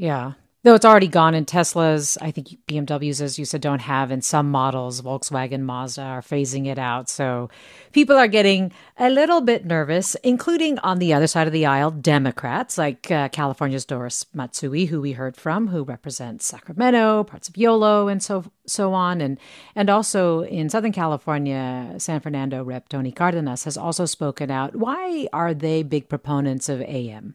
Yeah. 0.00 0.32
Though 0.62 0.74
it's 0.74 0.84
already 0.84 1.08
gone 1.08 1.34
in 1.34 1.44
Teslas, 1.44 2.16
I 2.22 2.30
think 2.30 2.48
BMWs, 2.66 3.20
as 3.20 3.38
you 3.38 3.44
said, 3.44 3.60
don't 3.60 3.80
have 3.80 4.10
in 4.10 4.22
some 4.22 4.50
models. 4.50 5.02
Volkswagen, 5.02 5.60
Mazda 5.60 6.02
are 6.02 6.22
phasing 6.22 6.66
it 6.66 6.78
out. 6.78 7.10
So 7.10 7.50
people 7.92 8.16
are 8.16 8.28
getting 8.28 8.72
a 8.98 9.10
little 9.10 9.42
bit 9.42 9.66
nervous, 9.66 10.14
including 10.22 10.78
on 10.78 11.00
the 11.00 11.12
other 11.12 11.26
side 11.26 11.46
of 11.46 11.52
the 11.52 11.66
aisle, 11.66 11.90
Democrats 11.90 12.78
like 12.78 13.10
uh, 13.10 13.28
California's 13.28 13.84
Doris 13.84 14.24
Matsui, 14.32 14.86
who 14.86 15.02
we 15.02 15.12
heard 15.12 15.36
from, 15.36 15.68
who 15.68 15.82
represents 15.82 16.46
Sacramento, 16.46 17.24
parts 17.24 17.50
of 17.50 17.58
Yolo, 17.58 18.08
and 18.08 18.22
so 18.22 18.44
so 18.66 18.94
on. 18.94 19.20
And 19.20 19.38
and 19.74 19.90
also 19.90 20.44
in 20.44 20.70
Southern 20.70 20.92
California, 20.92 21.94
San 21.98 22.20
Fernando 22.20 22.64
Rep 22.64 22.88
Tony 22.88 23.12
Cardenas 23.12 23.64
has 23.64 23.76
also 23.76 24.06
spoken 24.06 24.50
out. 24.50 24.74
Why 24.74 25.28
are 25.34 25.52
they 25.52 25.82
big 25.82 26.08
proponents 26.08 26.70
of 26.70 26.80
AM? 26.80 27.34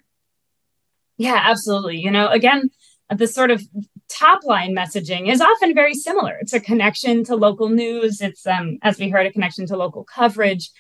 Yeah, 1.18 1.40
absolutely. 1.44 1.98
You 1.98 2.12
know, 2.12 2.28
again 2.30 2.70
the 3.14 3.28
sort 3.28 3.52
of 3.52 3.62
top 4.10 4.44
line 4.44 4.76
messaging 4.76 5.32
is 5.32 5.42
often 5.42 5.76
very 5.76 5.94
similar. 5.94 6.38
It's 6.42 6.54
a 6.54 6.60
connection 6.60 7.24
to 7.26 7.36
local 7.36 7.70
news. 7.70 8.22
It's, 8.22 8.48
um, 8.48 8.78
as 8.82 8.98
we 8.98 9.10
heard, 9.10 9.28
a 9.28 9.32
connection 9.32 9.68
to 9.68 9.78
local 9.78 10.04
coverage. 10.04 10.72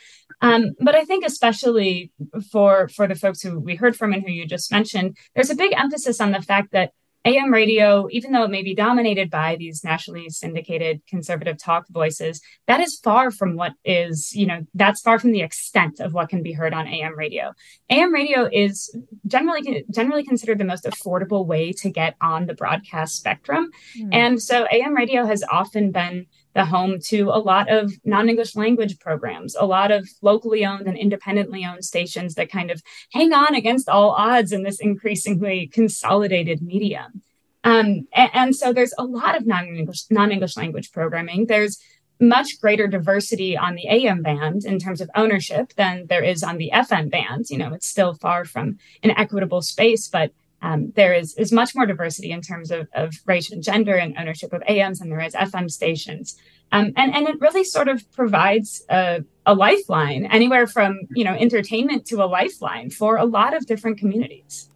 Um, 0.41 0.71
but 0.79 0.95
I 0.95 1.05
think 1.05 1.23
especially 1.23 2.11
for 2.51 2.87
for 2.89 3.07
the 3.07 3.15
folks 3.15 3.41
who 3.41 3.59
we 3.59 3.75
heard 3.75 3.95
from 3.95 4.11
and 4.11 4.23
who 4.23 4.31
you 4.31 4.45
just 4.47 4.71
mentioned, 4.71 5.17
there's 5.35 5.51
a 5.51 5.55
big 5.55 5.73
emphasis 5.73 6.19
on 6.19 6.31
the 6.31 6.41
fact 6.41 6.71
that 6.71 6.91
AM 7.25 7.51
radio, 7.51 8.07
even 8.11 8.31
though 8.31 8.43
it 8.43 8.51
may 8.51 8.61
be 8.61 8.75
dominated 8.75 9.31
by 9.31 9.55
these 9.55 9.83
nationally 9.83 10.29
syndicated 10.29 11.01
conservative 11.07 11.57
talk 11.57 11.85
voices, 11.89 12.39
that 12.67 12.79
is 12.79 12.99
far 13.03 13.31
from 13.31 13.55
what 13.55 13.73
is, 13.83 14.33
you 14.35 14.45
know, 14.45 14.61
that's 14.75 15.01
far 15.01 15.17
from 15.17 15.31
the 15.31 15.41
extent 15.41 15.99
of 15.99 16.13
what 16.13 16.29
can 16.29 16.43
be 16.43 16.53
heard 16.53 16.73
on 16.73 16.87
AM 16.87 17.17
radio. 17.17 17.51
AM 17.89 18.13
radio 18.13 18.47
is 18.51 18.95
generally 19.25 19.85
generally 19.91 20.23
considered 20.23 20.59
the 20.59 20.65
most 20.65 20.85
affordable 20.85 21.45
way 21.45 21.71
to 21.73 21.89
get 21.89 22.15
on 22.21 22.45
the 22.45 22.53
broadcast 22.53 23.15
spectrum. 23.15 23.71
Mm. 23.99 24.09
And 24.13 24.41
so 24.41 24.67
AM 24.71 24.93
radio 24.93 25.25
has 25.25 25.43
often 25.51 25.91
been 25.91 26.27
the 26.55 26.65
home 26.65 26.99
to 26.99 27.29
a 27.29 27.37
lot 27.37 27.69
of 27.69 27.93
non 28.03 28.29
English 28.29 28.55
language 28.55 28.97
programs, 28.99 29.55
a 29.55 29.65
lot 29.65 29.91
of 29.91 30.09
locally 30.21 30.65
owned 30.65 30.87
and 30.87 30.97
independently 30.97 31.65
owned 31.65 31.85
stations 31.85 32.35
that 32.35 32.49
kind 32.49 32.71
of 32.71 32.81
hang 33.11 33.33
on 33.33 33.53
against 33.53 33.89
all 33.89 34.11
odds 34.11 34.51
in 34.51 34.63
this 34.63 34.79
increasingly 34.79 35.67
consolidated 35.67 36.61
medium. 36.61 37.21
Um, 37.65 38.07
and, 38.13 38.29
and, 38.33 38.55
so 38.55 38.71
there's 38.71 38.93
a 38.97 39.03
lot 39.03 39.35
of 39.35 39.45
non-English 39.45 40.03
non-English 40.09 40.55
language 40.55 40.91
programming. 40.91 41.47
There's 41.47 41.77
much 42.21 42.61
greater 42.61 42.87
diversity 42.87 43.57
on 43.57 43.75
the 43.75 43.89
AM 43.89 44.21
band 44.21 44.63
in 44.63 44.79
terms 44.79 45.01
of 45.01 45.09
ownership 45.15 45.73
than 45.73 46.05
there 46.07 46.23
is 46.23 46.41
on 46.41 46.57
the 46.57 46.71
FM 46.73 47.11
band. 47.11 47.49
You 47.49 47.57
know, 47.57 47.73
it's 47.73 47.87
still 47.87 48.13
far 48.13 48.45
from 48.45 48.77
an 49.03 49.11
equitable 49.11 49.61
space, 49.61 50.07
but 50.07 50.31
um, 50.65 50.91
there 50.95 51.13
is, 51.13 51.35
is 51.35 51.51
much 51.51 51.75
more 51.75 51.85
diversity 51.85 52.31
in 52.31 52.41
terms 52.41 52.71
of, 52.71 52.87
of 52.95 53.13
race 53.27 53.51
and 53.51 53.61
gender 53.61 53.95
and 53.95 54.17
ownership 54.17 54.51
of 54.51 54.63
AMs 54.67 54.99
and 54.99 55.11
there 55.11 55.21
is 55.21 55.35
FM 55.35 55.69
stations. 55.69 56.35
Um, 56.71 56.91
and, 56.97 57.13
and 57.13 57.27
it 57.27 57.39
really 57.39 57.63
sort 57.63 57.87
of 57.87 58.11
provides 58.13 58.83
a, 58.89 59.23
a 59.45 59.53
lifeline, 59.53 60.25
anywhere 60.25 60.65
from, 60.65 61.01
you 61.11 61.23
know, 61.23 61.35
entertainment 61.35 62.07
to 62.07 62.23
a 62.23 62.25
lifeline 62.25 62.89
for 62.89 63.15
a 63.15 63.25
lot 63.25 63.55
of 63.55 63.67
different 63.67 63.99
communities. 63.99 64.67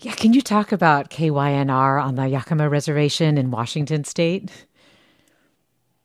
Yeah, 0.00 0.14
can 0.14 0.32
you 0.32 0.42
talk 0.42 0.72
about 0.72 1.10
KYNR 1.10 2.02
on 2.02 2.16
the 2.16 2.22
Yakama 2.22 2.68
Reservation 2.68 3.38
in 3.38 3.52
Washington 3.52 4.02
State? 4.02 4.66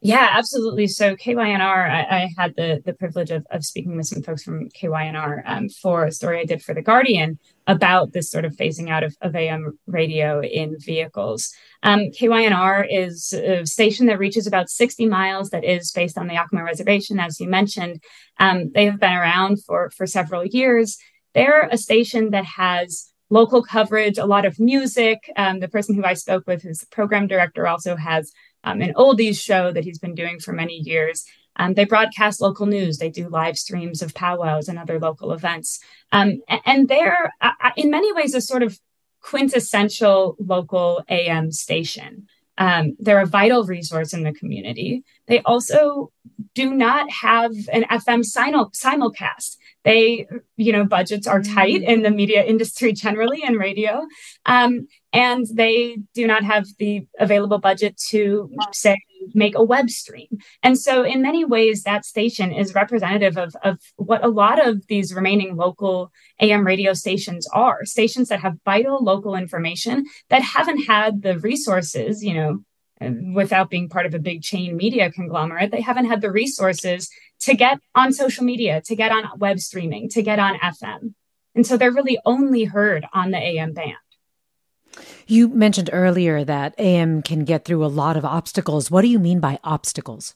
Yeah, 0.03 0.29
absolutely. 0.31 0.87
So 0.87 1.15
KYNR, 1.15 1.61
I, 1.61 2.01
I 2.23 2.29
had 2.35 2.55
the 2.55 2.81
the 2.83 2.93
privilege 2.93 3.29
of, 3.29 3.45
of 3.51 3.63
speaking 3.63 3.95
with 3.95 4.07
some 4.07 4.23
folks 4.23 4.41
from 4.41 4.67
KYNR 4.69 5.43
um, 5.45 5.69
for 5.69 6.05
a 6.05 6.11
story 6.11 6.39
I 6.39 6.45
did 6.45 6.63
for 6.63 6.73
The 6.73 6.81
Guardian 6.81 7.37
about 7.67 8.11
this 8.11 8.31
sort 8.31 8.43
of 8.43 8.55
phasing 8.55 8.89
out 8.89 9.03
of, 9.03 9.15
of 9.21 9.35
AM 9.35 9.77
radio 9.85 10.41
in 10.41 10.75
vehicles. 10.79 11.53
Um, 11.83 12.09
KYNR 12.19 12.87
is 12.89 13.31
a 13.33 13.63
station 13.67 14.07
that 14.07 14.17
reaches 14.17 14.47
about 14.47 14.71
60 14.71 15.05
miles 15.05 15.51
that 15.51 15.63
is 15.63 15.91
based 15.91 16.17
on 16.17 16.27
the 16.27 16.33
Yakama 16.33 16.65
Reservation, 16.65 17.19
as 17.19 17.39
you 17.39 17.47
mentioned. 17.47 18.01
Um, 18.39 18.71
they 18.73 18.85
have 18.85 18.99
been 18.99 19.13
around 19.13 19.63
for, 19.63 19.91
for 19.91 20.07
several 20.07 20.43
years. 20.43 20.97
They're 21.35 21.67
a 21.71 21.77
station 21.77 22.31
that 22.31 22.45
has 22.45 23.11
local 23.29 23.63
coverage, 23.63 24.17
a 24.17 24.25
lot 24.25 24.45
of 24.45 24.59
music. 24.59 25.19
Um, 25.37 25.59
the 25.59 25.69
person 25.69 25.95
who 25.95 26.03
I 26.03 26.15
spoke 26.15 26.45
with, 26.47 26.63
who's 26.63 26.79
the 26.79 26.87
program 26.87 27.27
director, 27.27 27.67
also 27.67 27.95
has 27.95 28.31
um, 28.63 28.81
an 28.81 28.93
oldies 28.93 29.41
show 29.41 29.71
that 29.71 29.83
he's 29.83 29.99
been 29.99 30.15
doing 30.15 30.39
for 30.39 30.53
many 30.53 30.75
years. 30.75 31.25
Um, 31.55 31.73
they 31.73 31.85
broadcast 31.85 32.41
local 32.41 32.65
news. 32.65 32.97
They 32.97 33.09
do 33.09 33.27
live 33.27 33.57
streams 33.57 34.01
of 34.01 34.13
powwows 34.13 34.67
and 34.67 34.79
other 34.79 34.99
local 34.99 35.31
events. 35.31 35.79
Um, 36.11 36.41
and 36.65 36.87
they're, 36.87 37.33
uh, 37.41 37.51
in 37.75 37.89
many 37.89 38.13
ways, 38.13 38.33
a 38.33 38.41
sort 38.41 38.63
of 38.63 38.79
quintessential 39.21 40.35
local 40.39 41.03
AM 41.09 41.51
station. 41.51 42.27
Um, 42.57 42.95
they're 42.99 43.21
a 43.21 43.25
vital 43.25 43.63
resource 43.65 44.13
in 44.13 44.23
the 44.23 44.33
community. 44.33 45.03
They 45.27 45.41
also 45.41 46.11
do 46.53 46.73
not 46.73 47.09
have 47.09 47.51
an 47.71 47.83
FM 47.83 48.23
simul- 48.23 48.71
simulcast. 48.71 49.57
They, 49.83 50.27
you 50.57 50.71
know, 50.71 50.85
budgets 50.85 51.27
are 51.27 51.41
tight 51.41 51.81
in 51.81 52.03
the 52.03 52.11
media 52.11 52.43
industry 52.43 52.93
generally 52.93 53.41
and 53.43 53.57
radio. 53.57 54.05
Um, 54.45 54.87
and 55.13 55.45
they 55.53 55.97
do 56.13 56.25
not 56.25 56.43
have 56.43 56.65
the 56.79 57.05
available 57.19 57.57
budget 57.57 57.97
to 58.09 58.49
say 58.71 58.97
make 59.33 59.55
a 59.55 59.63
web 59.63 59.89
stream. 59.89 60.39
And 60.63 60.77
so 60.77 61.03
in 61.03 61.21
many 61.21 61.45
ways 61.45 61.83
that 61.83 62.05
station 62.05 62.51
is 62.51 62.73
representative 62.73 63.37
of, 63.37 63.55
of 63.63 63.79
what 63.97 64.23
a 64.23 64.29
lot 64.29 64.65
of 64.65 64.87
these 64.87 65.13
remaining 65.13 65.55
local 65.55 66.11
am 66.39 66.65
radio 66.65 66.93
stations 66.93 67.47
are. 67.53 67.85
Stations 67.85 68.29
that 68.29 68.39
have 68.39 68.57
vital 68.65 69.03
local 69.03 69.35
information 69.35 70.05
that 70.29 70.41
haven't 70.41 70.85
had 70.85 71.21
the 71.21 71.39
resources 71.39 72.23
you 72.23 72.33
know 72.33 72.63
without 73.33 73.69
being 73.69 73.89
part 73.89 74.05
of 74.05 74.13
a 74.13 74.19
big 74.19 74.41
chain 74.41 74.77
media 74.77 75.11
conglomerate 75.11 75.71
they 75.71 75.81
haven't 75.81 76.05
had 76.05 76.21
the 76.21 76.31
resources 76.31 77.09
to 77.39 77.55
get 77.55 77.79
on 77.95 78.13
social 78.13 78.43
media 78.43 78.81
to 78.81 78.95
get 78.95 79.11
on 79.11 79.27
web 79.37 79.59
streaming 79.59 80.07
to 80.09 80.21
get 80.21 80.39
on 80.39 80.55
fm 80.59 81.13
and 81.55 81.65
so 81.65 81.77
they're 81.77 81.91
really 81.91 82.19
only 82.25 82.63
heard 82.63 83.05
on 83.13 83.31
the 83.31 83.37
am 83.37 83.73
band 83.73 83.95
you 85.31 85.47
mentioned 85.47 85.89
earlier 85.93 86.43
that 86.43 86.75
AM 86.77 87.21
can 87.21 87.45
get 87.45 87.65
through 87.65 87.85
a 87.85 87.87
lot 87.87 88.17
of 88.17 88.25
obstacles. 88.25 88.91
What 88.91 89.01
do 89.01 89.07
you 89.07 89.19
mean 89.19 89.39
by 89.39 89.59
obstacles? 89.63 90.35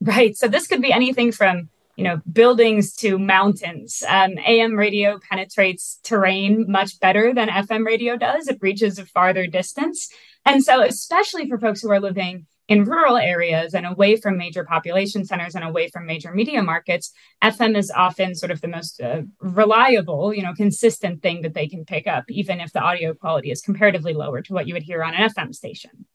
Right. 0.00 0.36
So 0.36 0.48
this 0.48 0.66
could 0.66 0.82
be 0.82 0.92
anything 0.92 1.32
from 1.32 1.70
you 1.96 2.04
know 2.04 2.20
buildings 2.30 2.94
to 2.96 3.18
mountains. 3.18 4.02
Um, 4.08 4.36
AM 4.44 4.74
radio 4.74 5.20
penetrates 5.30 6.00
terrain 6.02 6.66
much 6.68 6.98
better 6.98 7.32
than 7.32 7.48
FM 7.48 7.86
radio 7.86 8.16
does. 8.16 8.48
It 8.48 8.58
reaches 8.60 8.98
a 8.98 9.06
farther 9.06 9.46
distance, 9.46 10.10
and 10.44 10.64
so 10.64 10.82
especially 10.82 11.48
for 11.48 11.58
folks 11.58 11.80
who 11.80 11.90
are 11.90 12.00
living 12.00 12.46
in 12.68 12.84
rural 12.84 13.16
areas 13.16 13.74
and 13.74 13.86
away 13.86 14.16
from 14.16 14.38
major 14.38 14.64
population 14.64 15.24
centers 15.24 15.54
and 15.54 15.64
away 15.64 15.88
from 15.88 16.06
major 16.06 16.32
media 16.32 16.62
markets, 16.62 17.12
FM 17.42 17.76
is 17.76 17.90
often 17.90 18.34
sort 18.34 18.50
of 18.50 18.60
the 18.60 18.68
most 18.68 19.00
uh, 19.00 19.22
reliable, 19.40 20.32
you 20.32 20.42
know, 20.42 20.54
consistent 20.54 21.22
thing 21.22 21.42
that 21.42 21.54
they 21.54 21.68
can 21.68 21.84
pick 21.84 22.06
up, 22.06 22.24
even 22.30 22.60
if 22.60 22.72
the 22.72 22.80
audio 22.80 23.12
quality 23.12 23.50
is 23.50 23.60
comparatively 23.60 24.14
lower 24.14 24.40
to 24.42 24.52
what 24.52 24.66
you 24.66 24.74
would 24.74 24.82
hear 24.82 25.02
on 25.02 25.14
an 25.14 25.28
FM 25.28 25.54
station. 25.54 26.06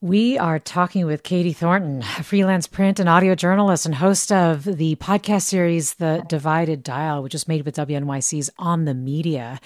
We 0.00 0.38
are 0.38 0.60
talking 0.60 1.06
with 1.06 1.24
Katie 1.24 1.52
Thornton, 1.52 2.02
freelance 2.02 2.68
print 2.68 3.00
and 3.00 3.08
audio 3.08 3.34
journalist 3.34 3.84
and 3.84 3.96
host 3.96 4.30
of 4.30 4.62
the 4.62 4.94
podcast 4.94 5.42
series 5.42 5.94
The 5.94 6.24
Divided 6.28 6.84
Dial, 6.84 7.20
which 7.20 7.34
is 7.34 7.48
made 7.48 7.64
with 7.64 7.74
WNYC's 7.74 8.48
On 8.58 8.84
the 8.84 8.94
Media. 8.94 9.58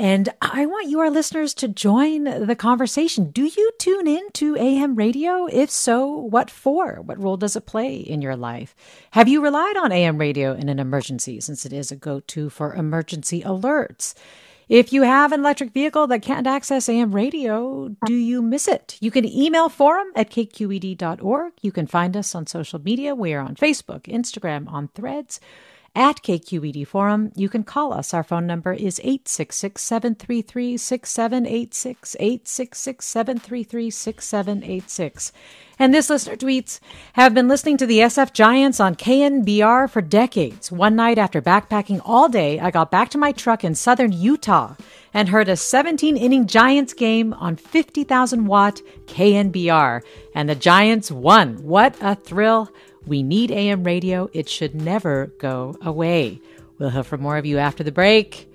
And 0.00 0.30
I 0.40 0.64
want 0.64 0.88
you, 0.88 0.98
our 1.00 1.10
listeners, 1.10 1.52
to 1.52 1.68
join 1.68 2.24
the 2.24 2.56
conversation. 2.56 3.30
Do 3.32 3.44
you 3.44 3.70
tune 3.78 4.06
in 4.06 4.30
to 4.32 4.56
AM 4.56 4.94
radio? 4.94 5.44
If 5.44 5.68
so, 5.68 6.08
what 6.08 6.50
for? 6.50 7.02
What 7.02 7.22
role 7.22 7.36
does 7.36 7.54
it 7.54 7.66
play 7.66 7.96
in 7.96 8.22
your 8.22 8.34
life? 8.34 8.74
Have 9.10 9.28
you 9.28 9.42
relied 9.42 9.76
on 9.76 9.92
AM 9.92 10.16
radio 10.16 10.54
in 10.54 10.70
an 10.70 10.78
emergency, 10.78 11.38
since 11.42 11.66
it 11.66 11.74
is 11.74 11.92
a 11.92 11.96
go 11.96 12.20
to 12.20 12.48
for 12.48 12.74
emergency 12.74 13.42
alerts? 13.42 14.14
If 14.70 14.90
you 14.90 15.02
have 15.02 15.32
an 15.32 15.40
electric 15.40 15.74
vehicle 15.74 16.06
that 16.06 16.22
can't 16.22 16.46
access 16.46 16.88
AM 16.88 17.14
radio, 17.14 17.94
do 18.06 18.14
you 18.14 18.40
miss 18.40 18.68
it? 18.68 18.96
You 19.00 19.10
can 19.10 19.26
email 19.26 19.68
forum 19.68 20.12
at 20.16 20.30
kqed.org. 20.30 21.52
You 21.60 21.72
can 21.72 21.86
find 21.86 22.16
us 22.16 22.34
on 22.34 22.46
social 22.46 22.80
media. 22.80 23.14
We 23.14 23.34
are 23.34 23.40
on 23.40 23.54
Facebook, 23.54 24.04
Instagram, 24.04 24.66
on 24.72 24.88
threads 24.94 25.40
at 25.94 26.22
KQED 26.22 26.86
Forum. 26.86 27.32
You 27.34 27.48
can 27.48 27.64
call 27.64 27.92
us. 27.92 28.14
Our 28.14 28.22
phone 28.22 28.46
number 28.46 28.72
is 28.72 29.00
866 29.00 29.82
733 29.82 30.76
6786. 30.76 32.16
866 32.18 33.04
733 33.04 33.90
6786. 33.90 35.32
And 35.78 35.94
this 35.94 36.10
listener 36.10 36.36
tweets 36.36 36.78
Have 37.14 37.34
been 37.34 37.48
listening 37.48 37.76
to 37.78 37.86
the 37.86 38.00
SF 38.00 38.32
Giants 38.32 38.80
on 38.80 38.94
KNBR 38.94 39.88
for 39.88 40.02
decades. 40.02 40.70
One 40.70 40.94
night 40.94 41.18
after 41.18 41.40
backpacking 41.40 42.02
all 42.04 42.28
day, 42.28 42.60
I 42.60 42.70
got 42.70 42.90
back 42.90 43.08
to 43.10 43.18
my 43.18 43.32
truck 43.32 43.64
in 43.64 43.74
southern 43.74 44.12
Utah 44.12 44.74
and 45.12 45.28
heard 45.28 45.48
a 45.48 45.56
17 45.56 46.16
inning 46.16 46.46
Giants 46.46 46.92
game 46.92 47.32
on 47.32 47.56
50,000 47.56 48.46
watt 48.46 48.80
KNBR. 49.06 50.02
And 50.34 50.48
the 50.48 50.54
Giants 50.54 51.10
won. 51.10 51.56
What 51.62 51.96
a 52.00 52.14
thrill! 52.14 52.70
We 53.06 53.22
need 53.22 53.50
AM 53.50 53.84
radio. 53.84 54.28
It 54.32 54.48
should 54.48 54.74
never 54.74 55.26
go 55.38 55.76
away. 55.82 56.40
We'll 56.78 56.90
hear 56.90 57.02
from 57.02 57.22
more 57.22 57.36
of 57.36 57.46
you 57.46 57.58
after 57.58 57.82
the 57.82 57.92
break. 57.92 58.46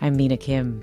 I'm 0.00 0.16
Mina 0.16 0.36
Kim. 0.36 0.82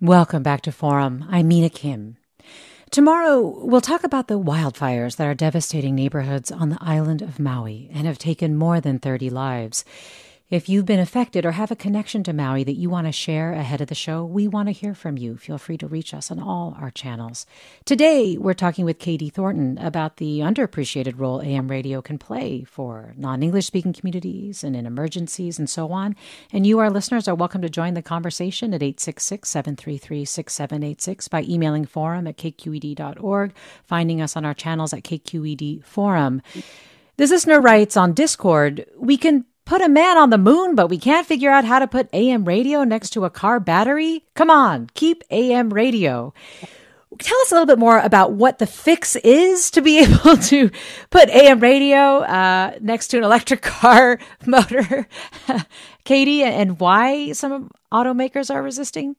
Welcome 0.00 0.42
back 0.42 0.62
to 0.62 0.72
Forum. 0.72 1.24
I'm 1.30 1.46
Mina 1.46 1.70
Kim. 1.70 2.16
Tomorrow, 2.90 3.64
we'll 3.64 3.80
talk 3.80 4.02
about 4.02 4.26
the 4.26 4.40
wildfires 4.40 5.14
that 5.16 5.26
are 5.28 5.34
devastating 5.34 5.94
neighborhoods 5.94 6.50
on 6.50 6.70
the 6.70 6.78
island 6.80 7.22
of 7.22 7.38
Maui 7.38 7.88
and 7.92 8.04
have 8.04 8.18
taken 8.18 8.56
more 8.56 8.80
than 8.80 8.98
30 8.98 9.30
lives. 9.30 9.84
If 10.50 10.68
you've 10.68 10.84
been 10.84 11.00
affected 11.00 11.46
or 11.46 11.52
have 11.52 11.70
a 11.70 11.76
connection 11.76 12.22
to 12.24 12.34
Maui 12.34 12.64
that 12.64 12.76
you 12.76 12.90
want 12.90 13.06
to 13.06 13.12
share 13.12 13.54
ahead 13.54 13.80
of 13.80 13.88
the 13.88 13.94
show, 13.94 14.26
we 14.26 14.46
want 14.46 14.68
to 14.68 14.72
hear 14.72 14.94
from 14.94 15.16
you. 15.16 15.38
Feel 15.38 15.56
free 15.56 15.78
to 15.78 15.86
reach 15.86 16.12
us 16.12 16.30
on 16.30 16.38
all 16.38 16.76
our 16.78 16.90
channels. 16.90 17.46
Today, 17.86 18.36
we're 18.36 18.52
talking 18.52 18.84
with 18.84 18.98
Katie 18.98 19.30
Thornton 19.30 19.78
about 19.78 20.18
the 20.18 20.40
underappreciated 20.40 21.18
role 21.18 21.40
AM 21.40 21.68
radio 21.68 22.02
can 22.02 22.18
play 22.18 22.62
for 22.62 23.14
non 23.16 23.42
English 23.42 23.64
speaking 23.64 23.94
communities 23.94 24.62
and 24.62 24.76
in 24.76 24.84
emergencies 24.84 25.58
and 25.58 25.68
so 25.68 25.90
on. 25.92 26.14
And 26.52 26.66
you, 26.66 26.78
our 26.78 26.90
listeners, 26.90 27.26
are 27.26 27.34
welcome 27.34 27.62
to 27.62 27.70
join 27.70 27.94
the 27.94 28.02
conversation 28.02 28.74
at 28.74 28.82
866 28.82 29.48
733 29.48 30.26
6786 30.26 31.28
by 31.28 31.42
emailing 31.44 31.86
forum 31.86 32.26
at 32.26 32.36
kqed.org, 32.36 33.54
finding 33.82 34.20
us 34.20 34.36
on 34.36 34.44
our 34.44 34.54
channels 34.54 34.92
at 34.92 35.04
KQED 35.04 35.86
Forum. 35.86 36.42
This 37.16 37.30
listener 37.30 37.62
writes 37.62 37.96
on 37.96 38.12
Discord, 38.12 38.84
we 38.98 39.16
can 39.16 39.46
put 39.64 39.82
a 39.82 39.88
man 39.88 40.16
on 40.16 40.30
the 40.30 40.38
moon, 40.38 40.74
but 40.74 40.88
we 40.88 40.98
can't 40.98 41.26
figure 41.26 41.50
out 41.50 41.64
how 41.64 41.78
to 41.78 41.86
put 41.86 42.08
AM 42.12 42.44
radio 42.44 42.84
next 42.84 43.10
to 43.10 43.24
a 43.24 43.30
car 43.30 43.60
battery? 43.60 44.24
Come 44.34 44.50
on, 44.50 44.90
keep 44.94 45.22
AM 45.30 45.72
radio. 45.72 46.32
Tell 47.18 47.38
us 47.42 47.52
a 47.52 47.54
little 47.54 47.66
bit 47.66 47.78
more 47.78 47.98
about 47.98 48.32
what 48.32 48.58
the 48.58 48.66
fix 48.66 49.14
is 49.16 49.70
to 49.72 49.80
be 49.80 49.98
able 50.04 50.36
to 50.36 50.70
put 51.10 51.28
AM 51.30 51.60
radio 51.60 52.22
uh, 52.22 52.76
next 52.80 53.08
to 53.08 53.18
an 53.18 53.24
electric 53.24 53.62
car 53.62 54.18
motor, 54.46 55.08
Katie, 56.04 56.42
and 56.42 56.80
why 56.80 57.32
some 57.32 57.70
automakers 57.92 58.52
are 58.52 58.62
resisting. 58.62 59.16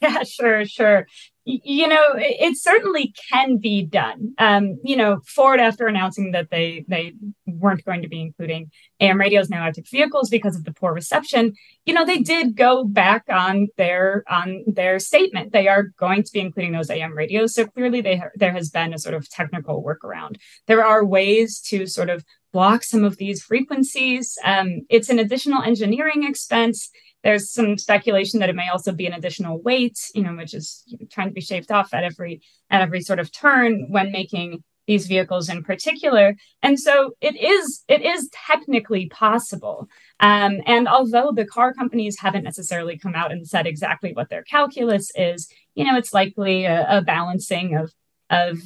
Yeah, 0.00 0.22
sure, 0.24 0.64
sure 0.64 1.06
you 1.46 1.86
know 1.86 2.14
it, 2.16 2.56
certainly 2.56 3.14
can 3.30 3.58
be 3.58 3.82
done. 3.84 4.34
Um, 4.38 4.78
you 4.82 4.96
know 4.96 5.20
ford 5.26 5.60
after 5.60 5.86
announcing 5.86 6.32
that 6.32 6.50
they 6.50 6.84
they 6.88 7.14
weren't 7.46 7.84
going 7.84 8.02
to 8.02 8.08
be 8.08 8.20
including 8.20 8.70
am 9.00 9.20
radios 9.20 9.48
in 9.48 9.56
electric 9.56 9.88
vehicles 9.88 10.28
because 10.28 10.56
of 10.56 10.64
the 10.64 10.72
poor 10.72 10.92
reception 10.92 11.54
you 11.86 11.94
know 11.94 12.04
they 12.04 12.18
did 12.18 12.56
go 12.56 12.84
back 12.84 13.24
on 13.30 13.68
their 13.76 14.24
on 14.28 14.64
their 14.66 14.98
statement. 14.98 15.52
They 15.52 15.68
are 15.68 15.84
going 15.98 16.22
to 16.24 16.32
be 16.32 16.40
including 16.40 16.72
those 16.72 16.90
am 16.90 17.16
radios. 17.16 17.54
So 17.54 17.66
clearly 17.66 18.00
they 18.00 18.16
ha- 18.16 18.30
there 18.34 18.52
has 18.52 18.70
been 18.70 18.92
a 18.92 18.98
sort 18.98 19.14
of 19.14 19.28
technical 19.30 19.82
workaround. 19.82 20.36
There 20.66 20.84
are 20.84 21.04
ways 21.04 21.60
to 21.68 21.86
sort 21.86 22.10
of 22.10 22.24
block 22.56 22.82
some 22.82 23.04
of 23.04 23.14
these 23.22 23.42
frequencies 23.50 24.24
um, 24.52 24.68
it's 24.96 25.10
an 25.10 25.18
additional 25.24 25.62
engineering 25.62 26.22
expense 26.30 26.78
there's 27.26 27.50
some 27.50 27.76
speculation 27.76 28.38
that 28.38 28.48
it 28.48 28.54
may 28.54 28.68
also 28.68 28.92
be 28.92 29.06
an 29.06 29.12
additional 29.12 29.60
weight, 29.60 29.98
you 30.14 30.22
know, 30.22 30.36
which 30.36 30.54
is 30.54 30.84
trying 31.10 31.26
to 31.26 31.34
be 31.34 31.40
shaved 31.40 31.72
off 31.72 31.92
at 31.92 32.04
every 32.04 32.40
at 32.70 32.82
every 32.82 33.00
sort 33.00 33.18
of 33.18 33.32
turn 33.32 33.86
when 33.90 34.12
making 34.12 34.62
these 34.86 35.08
vehicles 35.08 35.48
in 35.48 35.64
particular. 35.64 36.36
And 36.62 36.78
so 36.78 37.16
it 37.20 37.36
is 37.36 37.82
it 37.88 38.02
is 38.02 38.30
technically 38.46 39.08
possible. 39.08 39.88
Um, 40.20 40.60
and 40.66 40.86
although 40.86 41.32
the 41.32 41.46
car 41.46 41.74
companies 41.74 42.16
haven't 42.20 42.44
necessarily 42.44 42.96
come 42.96 43.16
out 43.16 43.32
and 43.32 43.44
said 43.44 43.66
exactly 43.66 44.12
what 44.12 44.30
their 44.30 44.44
calculus 44.44 45.10
is, 45.16 45.48
you 45.74 45.84
know, 45.84 45.96
it's 45.96 46.14
likely 46.14 46.64
a, 46.64 46.98
a 46.98 47.02
balancing 47.02 47.74
of 47.74 47.92
of 48.30 48.58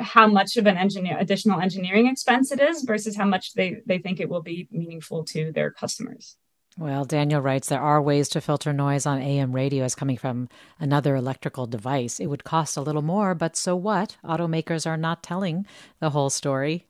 how 0.00 0.26
much 0.26 0.56
of 0.56 0.66
an 0.66 0.76
engineer 0.76 1.16
additional 1.18 1.60
engineering 1.60 2.06
expense 2.06 2.50
it 2.52 2.60
is 2.60 2.82
versus 2.82 3.16
how 3.16 3.26
much 3.26 3.54
they 3.54 3.76
they 3.86 3.98
think 3.98 4.20
it 4.20 4.28
will 4.28 4.42
be 4.42 4.68
meaningful 4.70 5.24
to 5.24 5.52
their 5.52 5.70
customers. 5.70 6.36
Well, 6.78 7.04
Daniel 7.04 7.40
writes 7.40 7.68
there 7.68 7.80
are 7.80 8.00
ways 8.00 8.28
to 8.30 8.40
filter 8.40 8.72
noise 8.72 9.04
on 9.04 9.20
AM 9.20 9.52
radios 9.52 9.94
coming 9.94 10.16
from 10.16 10.48
another 10.78 11.16
electrical 11.16 11.66
device. 11.66 12.20
It 12.20 12.26
would 12.26 12.44
cost 12.44 12.76
a 12.76 12.80
little 12.80 13.02
more, 13.02 13.34
but 13.34 13.56
so 13.56 13.74
what? 13.74 14.16
Automakers 14.24 14.86
are 14.86 14.96
not 14.96 15.22
telling 15.22 15.66
the 15.98 16.10
whole 16.10 16.30
story. 16.30 16.86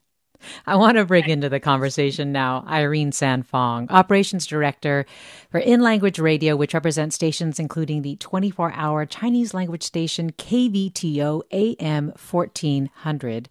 I 0.66 0.76
want 0.76 0.96
to 0.96 1.04
bring 1.04 1.28
into 1.28 1.48
the 1.48 1.60
conversation 1.60 2.32
now 2.32 2.64
Irene 2.68 3.10
Tsan 3.10 3.44
Fong, 3.44 3.88
Operations 3.90 4.46
Director 4.46 5.06
for 5.50 5.58
In 5.58 5.80
Language 5.80 6.18
Radio, 6.18 6.56
which 6.56 6.74
represents 6.74 7.14
stations 7.14 7.58
including 7.58 8.02
the 8.02 8.16
24 8.16 8.72
hour 8.72 9.06
Chinese 9.06 9.54
language 9.54 9.82
station 9.82 10.32
KVTO 10.32 11.42
AM 11.50 12.08
1400. 12.08 13.48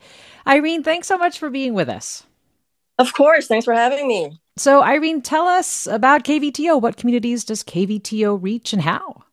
Irene, 0.47 0.83
thanks 0.83 1.07
so 1.07 1.17
much 1.17 1.39
for 1.39 1.49
being 1.49 1.73
with 1.73 1.89
us. 1.89 2.23
Of 2.99 3.13
course. 3.13 3.47
Thanks 3.47 3.65
for 3.65 3.73
having 3.73 4.07
me. 4.07 4.37
So, 4.57 4.83
Irene, 4.83 5.21
tell 5.21 5.47
us 5.47 5.87
about 5.87 6.25
KVTO. 6.25 6.81
What 6.81 6.97
communities 6.97 7.45
does 7.45 7.63
KVTO 7.63 8.37
reach 8.41 8.73
and 8.73 8.81
how? 8.81 9.23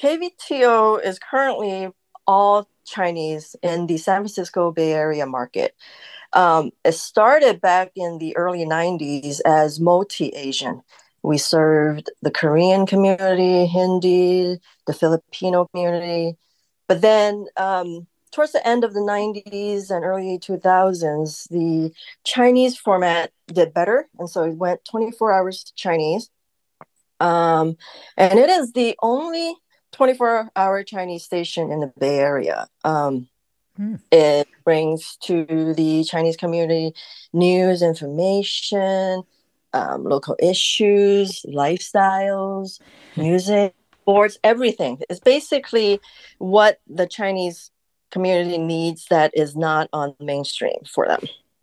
KVTO 0.00 1.04
is 1.04 1.18
currently 1.18 1.88
all 2.28 2.68
Chinese 2.86 3.56
in 3.62 3.86
the 3.86 3.98
San 3.98 4.20
Francisco 4.20 4.70
Bay 4.70 4.92
Area 4.92 5.26
market. 5.26 5.74
Um, 6.32 6.70
it 6.84 6.92
started 6.92 7.60
back 7.60 7.90
in 7.96 8.18
the 8.18 8.36
early 8.36 8.64
90s 8.64 9.40
as 9.44 9.80
multi 9.80 10.28
Asian. 10.28 10.82
We 11.22 11.38
served 11.38 12.10
the 12.22 12.30
Korean 12.30 12.86
community, 12.86 13.66
Hindi, 13.66 14.58
the 14.86 14.92
Filipino 14.92 15.66
community. 15.66 16.36
But 16.88 17.02
then 17.02 17.46
um, 17.56 18.06
towards 18.32 18.52
the 18.52 18.66
end 18.66 18.84
of 18.84 18.94
the 18.94 19.00
90s 19.00 19.90
and 19.90 20.04
early 20.04 20.38
2000s, 20.38 21.48
the 21.48 21.92
Chinese 22.24 22.76
format 22.76 23.32
did 23.48 23.74
better. 23.74 24.08
And 24.18 24.30
so 24.30 24.44
it 24.44 24.56
went 24.56 24.84
24 24.84 25.32
hours 25.32 25.64
to 25.64 25.74
Chinese. 25.74 26.30
Um, 27.18 27.76
and 28.16 28.38
it 28.38 28.48
is 28.48 28.72
the 28.72 28.96
only 29.02 29.54
24 29.92 30.50
hour 30.56 30.82
Chinese 30.84 31.24
station 31.24 31.70
in 31.70 31.80
the 31.80 31.92
Bay 31.98 32.18
Area. 32.18 32.66
Um, 32.84 33.28
hmm. 33.80 33.94
It 34.12 34.46
brings 34.64 35.16
to 35.24 35.72
the 35.74 36.04
Chinese 36.04 36.36
community 36.36 36.92
news, 37.32 37.82
information, 37.82 39.22
um, 39.72 40.04
local 40.04 40.36
issues, 40.38 41.42
lifestyles, 41.48 42.80
music, 43.16 43.74
sports, 44.02 44.38
everything. 44.44 45.00
It's 45.08 45.20
basically 45.20 46.00
what 46.38 46.80
the 46.88 47.06
Chinese 47.06 47.70
community 48.10 48.58
needs 48.58 49.06
that 49.10 49.30
is 49.34 49.56
not 49.56 49.88
on 49.92 50.14
mainstream 50.20 50.78
for 50.92 51.06
them. 51.06 51.22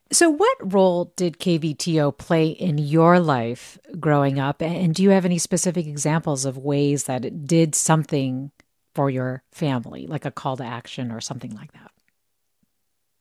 So, 0.10 0.30
what 0.30 0.73
role 0.73 1.12
did 1.17 1.38
KVTO 1.38 2.17
play 2.17 2.47
in 2.47 2.77
your 2.77 3.19
life 3.19 3.77
growing 3.99 4.39
up? 4.39 4.62
And 4.62 4.95
do 4.95 5.03
you 5.03 5.10
have 5.10 5.25
any 5.25 5.38
specific 5.38 5.86
examples 5.86 6.45
of 6.45 6.58
ways 6.58 7.03
that 7.03 7.25
it 7.25 7.45
did 7.45 7.75
something 7.75 8.51
for 8.95 9.10
your 9.10 9.43
family, 9.51 10.08
like 10.08 10.23
a 10.23 10.32
call 10.32 10.56
to 10.58 10.63
action 10.63 11.12
or 11.12 11.19
something 11.19 11.53
like 11.53 11.73
that? 11.73 11.91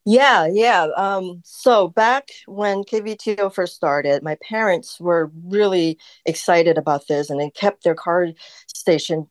Yeah, 0.09 0.47
yeah. 0.47 0.87
Um, 0.97 1.43
so 1.45 1.89
back 1.89 2.29
when 2.47 2.85
KVTO 2.85 3.53
first 3.53 3.75
started, 3.75 4.23
my 4.23 4.37
parents 4.41 5.01
were 5.01 5.33
really 5.45 5.99
excited 6.25 6.79
about 6.79 7.09
this 7.09 7.29
and 7.29 7.41
they 7.41 7.51
kept 7.51 7.83
their 7.83 7.97
car 7.97 8.29
station 8.69 9.29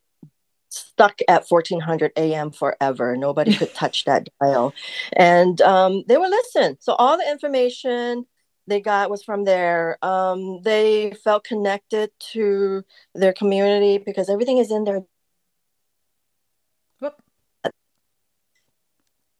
stuck 0.67 1.21
at 1.29 1.45
1400 1.47 2.11
AM 2.17 2.51
forever. 2.51 3.15
Nobody 3.15 3.55
could 3.55 3.73
touch 3.73 4.03
that 4.03 4.27
dial. 4.41 4.73
And 5.15 5.61
um, 5.61 6.03
they 6.09 6.17
would 6.17 6.29
listen. 6.29 6.75
So 6.81 6.93
all 6.95 7.17
the 7.17 7.31
information 7.31 8.25
they 8.67 8.81
got 8.81 9.09
was 9.09 9.23
from 9.23 9.45
there. 9.45 9.97
Um, 10.01 10.61
they 10.61 11.13
felt 11.23 11.45
connected 11.45 12.11
to 12.33 12.83
their 13.13 13.31
community 13.31 13.97
because 13.97 14.29
everything 14.29 14.57
is 14.57 14.71
in 14.71 14.83
their. 14.83 15.03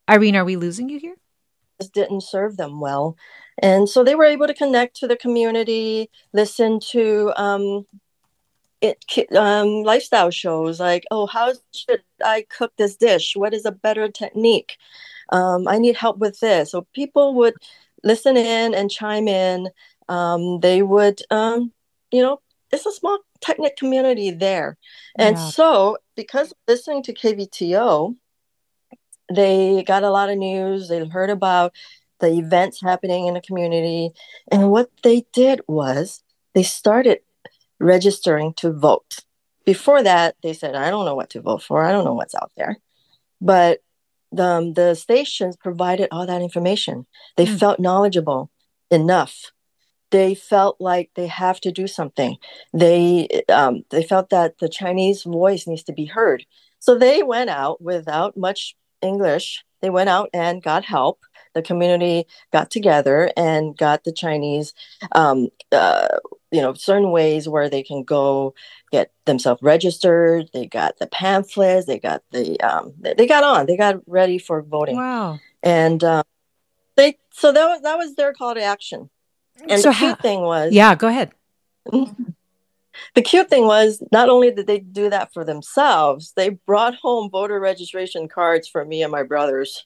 Irene, 0.10 0.38
are 0.38 0.46
we 0.46 0.56
losing 0.56 0.88
you 0.88 1.00
here? 1.00 1.16
Didn't 1.90 2.22
serve 2.22 2.58
them 2.58 2.80
well, 2.80 3.18
and 3.60 3.88
so 3.88 4.04
they 4.04 4.16
were 4.16 4.26
able 4.26 4.48
to 4.48 4.54
connect 4.54 4.96
to 4.98 5.08
the 5.08 5.16
community, 5.16 6.10
listen 6.34 6.80
to 6.92 7.32
um, 7.38 7.86
it, 8.82 9.04
um, 9.36 9.84
lifestyle 9.84 10.30
shows 10.30 10.80
like, 10.80 11.06
oh, 11.12 11.26
how 11.26 11.54
should 11.72 12.04
I 12.24 12.46
cook 12.50 12.74
this 12.78 12.96
dish? 12.96 13.36
What 13.36 13.54
is 13.54 13.66
a 13.66 13.72
better 13.72 14.10
technique? 14.10 14.78
Um, 15.30 15.68
I 15.68 15.78
need 15.78 15.96
help 15.96 16.18
with 16.18 16.40
this. 16.40 16.72
So 16.72 16.86
people 16.94 17.34
would 17.36 17.56
listen 18.04 18.38
in 18.38 18.74
and 18.74 18.92
chime 18.92 19.28
in. 19.28 19.70
Um, 20.08 20.60
they 20.60 20.84
would, 20.84 21.22
um, 21.32 21.72
you 22.12 22.22
know, 22.22 22.42
it's 22.72 22.86
a 22.86 22.92
small 22.92 23.20
technic 23.42 23.78
community 23.78 24.32
there. 24.32 24.78
And 25.18 25.38
yeah. 25.38 25.50
so, 25.50 25.98
because 26.16 26.54
listening 26.68 27.04
to 27.04 27.14
KVTO, 27.14 28.16
they 29.34 29.84
got 29.86 30.04
a 30.04 30.10
lot 30.10 30.30
of 30.30 30.38
news. 30.38 30.88
They 30.88 31.06
heard 31.08 31.30
about 31.30 31.74
the 32.20 32.28
events 32.28 32.82
happening 32.82 33.28
in 33.28 33.34
the 33.34 33.42
community. 33.42 34.12
And 34.52 34.72
what 34.72 34.90
they 35.04 35.26
did 35.34 35.62
was 35.68 36.24
they 36.54 36.64
started 36.64 37.20
registering 37.80 38.54
to 38.56 38.72
vote. 38.72 39.20
Before 39.66 40.04
that, 40.04 40.36
they 40.44 40.54
said, 40.54 40.76
I 40.76 40.90
don't 40.90 41.06
know 41.06 41.16
what 41.16 41.32
to 41.32 41.42
vote 41.42 41.64
for. 41.64 41.84
I 41.84 41.92
don't 41.92 42.06
know 42.06 42.14
what's 42.14 42.36
out 42.36 42.52
there. 42.56 42.78
But 43.42 43.82
the, 44.32 44.44
um, 44.44 44.74
the 44.74 44.96
stations 44.96 45.56
provided 45.56 46.10
all 46.12 46.26
that 46.26 46.42
information. 46.42 47.06
They 47.36 47.46
mm. 47.46 47.60
felt 47.60 47.80
knowledgeable 47.80 48.52
enough. 48.92 49.52
They 50.12 50.36
felt 50.36 50.78
like 50.80 51.10
they 51.16 51.28
have 51.28 51.60
to 51.62 51.72
do 51.72 51.88
something. 51.88 52.38
They 52.74 53.28
um, 53.50 53.84
they 53.90 54.04
felt 54.04 54.30
that 54.30 54.60
the 54.60 54.70
Chinese 54.70 55.24
voice 55.24 55.68
needs 55.68 55.84
to 55.84 55.94
be 55.94 56.06
heard. 56.06 56.46
So 56.80 56.98
they 56.98 57.24
went 57.24 57.50
out 57.50 57.82
without 57.82 58.38
much 58.38 58.76
English. 59.06 59.64
They 59.82 59.90
went 59.90 60.10
out 60.10 60.30
and 60.34 60.64
got 60.64 60.86
help. 60.86 61.22
The 61.54 61.62
community 61.62 62.26
got 62.52 62.70
together 62.70 63.32
and 63.38 63.78
got 63.78 64.04
the 64.04 64.12
Chinese, 64.12 64.74
um, 65.14 65.48
uh, 65.72 66.18
you 66.52 66.62
know, 66.62 66.74
certain 66.74 67.12
ways 67.12 67.48
where 67.48 67.70
they 67.70 67.82
can 67.82 68.04
go 68.04 68.54
get 68.92 69.12
themselves 69.26 69.62
registered. 69.62 70.50
They 70.54 70.66
got 70.66 71.00
the 71.00 71.08
pamphlets. 71.08 71.86
They 71.86 72.00
got 72.00 72.24
the 72.32 72.60
um, 72.60 72.94
they 73.00 73.26
got 73.26 73.46
on. 73.46 73.68
They 73.68 73.78
got 73.78 74.02
ready 74.06 74.38
for 74.38 74.62
voting. 74.62 74.98
Wow! 74.98 75.40
And 75.64 76.04
um, 76.04 76.26
they 76.98 77.18
so 77.32 77.54
that 77.54 77.68
was 77.68 77.82
that 77.82 77.98
was 77.98 78.16
their 78.16 78.34
call 78.34 78.54
to 78.56 78.62
action. 78.62 79.10
And 79.70 79.82
so 79.82 79.92
the 79.92 79.96
cute 79.96 80.22
thing 80.22 80.42
was, 80.42 80.74
yeah, 80.74 80.96
go 80.96 81.08
ahead. 81.08 81.32
The 83.14 83.22
cute 83.22 83.50
thing 83.50 83.66
was 83.66 84.02
not 84.12 84.30
only 84.30 84.52
did 84.52 84.68
they 84.68 84.80
do 84.80 85.10
that 85.10 85.34
for 85.34 85.44
themselves, 85.44 86.34
they 86.36 86.50
brought 86.50 86.96
home 86.96 87.30
voter 87.30 87.60
registration 87.60 88.28
cards 88.28 88.68
for 88.68 88.86
me 88.86 89.04
and 89.04 89.12
my 89.12 89.24
brothers. 89.24 89.86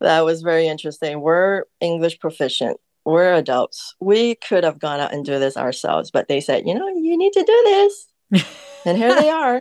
That 0.00 0.24
was 0.24 0.42
very 0.42 0.66
interesting. 0.66 1.20
We're 1.20 1.64
English 1.80 2.18
proficient 2.18 2.78
we're 3.06 3.34
adults. 3.34 3.94
We 4.00 4.34
could 4.34 4.64
have 4.64 4.80
gone 4.80 4.98
out 4.98 5.14
and 5.14 5.24
do 5.24 5.38
this 5.38 5.56
ourselves, 5.56 6.10
but 6.10 6.26
they 6.26 6.40
said, 6.40 6.66
you 6.66 6.74
know, 6.74 6.88
you 6.88 7.16
need 7.16 7.32
to 7.34 7.44
do 7.44 7.62
this. 7.64 8.44
and 8.84 8.98
here 8.98 9.14
they 9.14 9.30
are. 9.30 9.60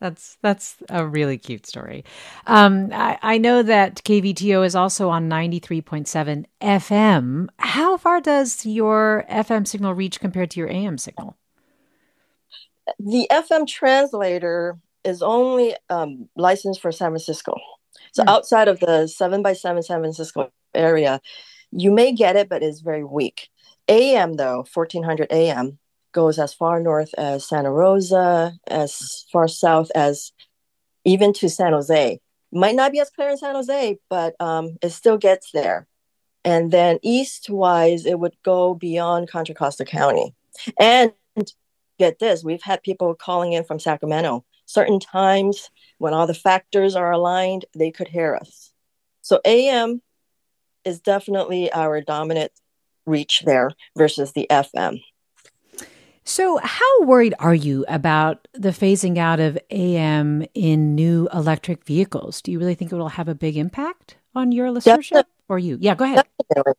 That's 0.00 0.36
that's 0.42 0.76
a 0.88 1.06
really 1.06 1.38
cute 1.38 1.66
story. 1.66 2.04
Um, 2.48 2.90
I, 2.92 3.16
I 3.22 3.38
know 3.38 3.62
that 3.62 4.02
KVTO 4.02 4.66
is 4.66 4.74
also 4.74 5.08
on 5.08 5.30
93.7 5.30 6.44
FM. 6.60 7.46
How 7.58 7.96
far 7.96 8.20
does 8.20 8.66
your 8.66 9.24
FM 9.30 9.66
signal 9.66 9.94
reach 9.94 10.18
compared 10.18 10.50
to 10.50 10.60
your 10.60 10.68
AM 10.68 10.98
signal? 10.98 11.38
The 12.98 13.26
FM 13.30 13.66
translator 13.66 14.78
is 15.04 15.22
only 15.22 15.74
um, 15.90 16.28
licensed 16.36 16.80
for 16.80 16.92
San 16.92 17.10
Francisco. 17.10 17.54
So 18.12 18.22
hmm. 18.22 18.28
outside 18.28 18.68
of 18.68 18.80
the 18.80 19.06
7 19.06 19.42
by 19.42 19.52
7 19.52 19.82
San 19.82 20.00
Francisco 20.00 20.50
area, 20.74 21.20
you 21.70 21.90
may 21.90 22.12
get 22.12 22.36
it, 22.36 22.48
but 22.48 22.62
it's 22.62 22.80
very 22.80 23.04
weak. 23.04 23.48
AM 23.88 24.34
though, 24.34 24.64
1400 24.72 25.30
AM 25.30 25.78
goes 26.12 26.38
as 26.38 26.54
far 26.54 26.80
north 26.80 27.12
as 27.18 27.46
Santa 27.46 27.70
Rosa, 27.70 28.54
as 28.66 29.26
far 29.30 29.48
south 29.48 29.90
as 29.94 30.32
even 31.04 31.32
to 31.34 31.48
San 31.48 31.72
Jose. 31.72 32.20
Might 32.52 32.76
not 32.76 32.92
be 32.92 33.00
as 33.00 33.10
clear 33.10 33.28
in 33.28 33.36
San 33.36 33.54
Jose, 33.54 33.98
but 34.08 34.40
um, 34.40 34.76
it 34.80 34.90
still 34.90 35.18
gets 35.18 35.50
there. 35.50 35.86
And 36.44 36.70
then 36.70 36.98
east 37.02 37.50
wise, 37.50 38.06
it 38.06 38.18
would 38.18 38.36
go 38.44 38.74
beyond 38.74 39.28
Contra 39.28 39.54
Costa 39.54 39.84
County. 39.84 40.34
And 40.78 41.12
get 41.98 42.18
this, 42.18 42.44
we've 42.44 42.62
had 42.62 42.82
people 42.82 43.14
calling 43.14 43.52
in 43.52 43.64
from 43.64 43.78
Sacramento. 43.78 44.44
Certain 44.66 44.98
times 44.98 45.70
when 45.98 46.14
all 46.14 46.26
the 46.26 46.34
factors 46.34 46.96
are 46.96 47.12
aligned, 47.12 47.64
they 47.76 47.90
could 47.90 48.08
hear 48.08 48.34
us. 48.34 48.72
So 49.20 49.40
AM 49.44 50.02
is 50.84 51.00
definitely 51.00 51.72
our 51.72 52.00
dominant 52.00 52.52
reach 53.06 53.42
there 53.44 53.70
versus 53.96 54.32
the 54.32 54.46
FM. 54.50 55.00
So, 56.26 56.58
how 56.62 57.02
worried 57.02 57.34
are 57.38 57.54
you 57.54 57.84
about 57.86 58.48
the 58.54 58.70
phasing 58.70 59.18
out 59.18 59.40
of 59.40 59.58
AM 59.70 60.46
in 60.54 60.94
new 60.94 61.28
electric 61.34 61.84
vehicles? 61.84 62.40
Do 62.40 62.50
you 62.50 62.58
really 62.58 62.74
think 62.74 62.92
it 62.92 62.96
will 62.96 63.10
have 63.10 63.28
a 63.28 63.34
big 63.34 63.58
impact 63.58 64.16
on 64.34 64.50
your 64.50 64.68
listenership 64.68 65.10
definitely. 65.10 65.32
or 65.50 65.58
you? 65.58 65.76
Yeah, 65.80 65.94
go 65.94 66.04
ahead. 66.04 66.24
Definitely. 66.48 66.72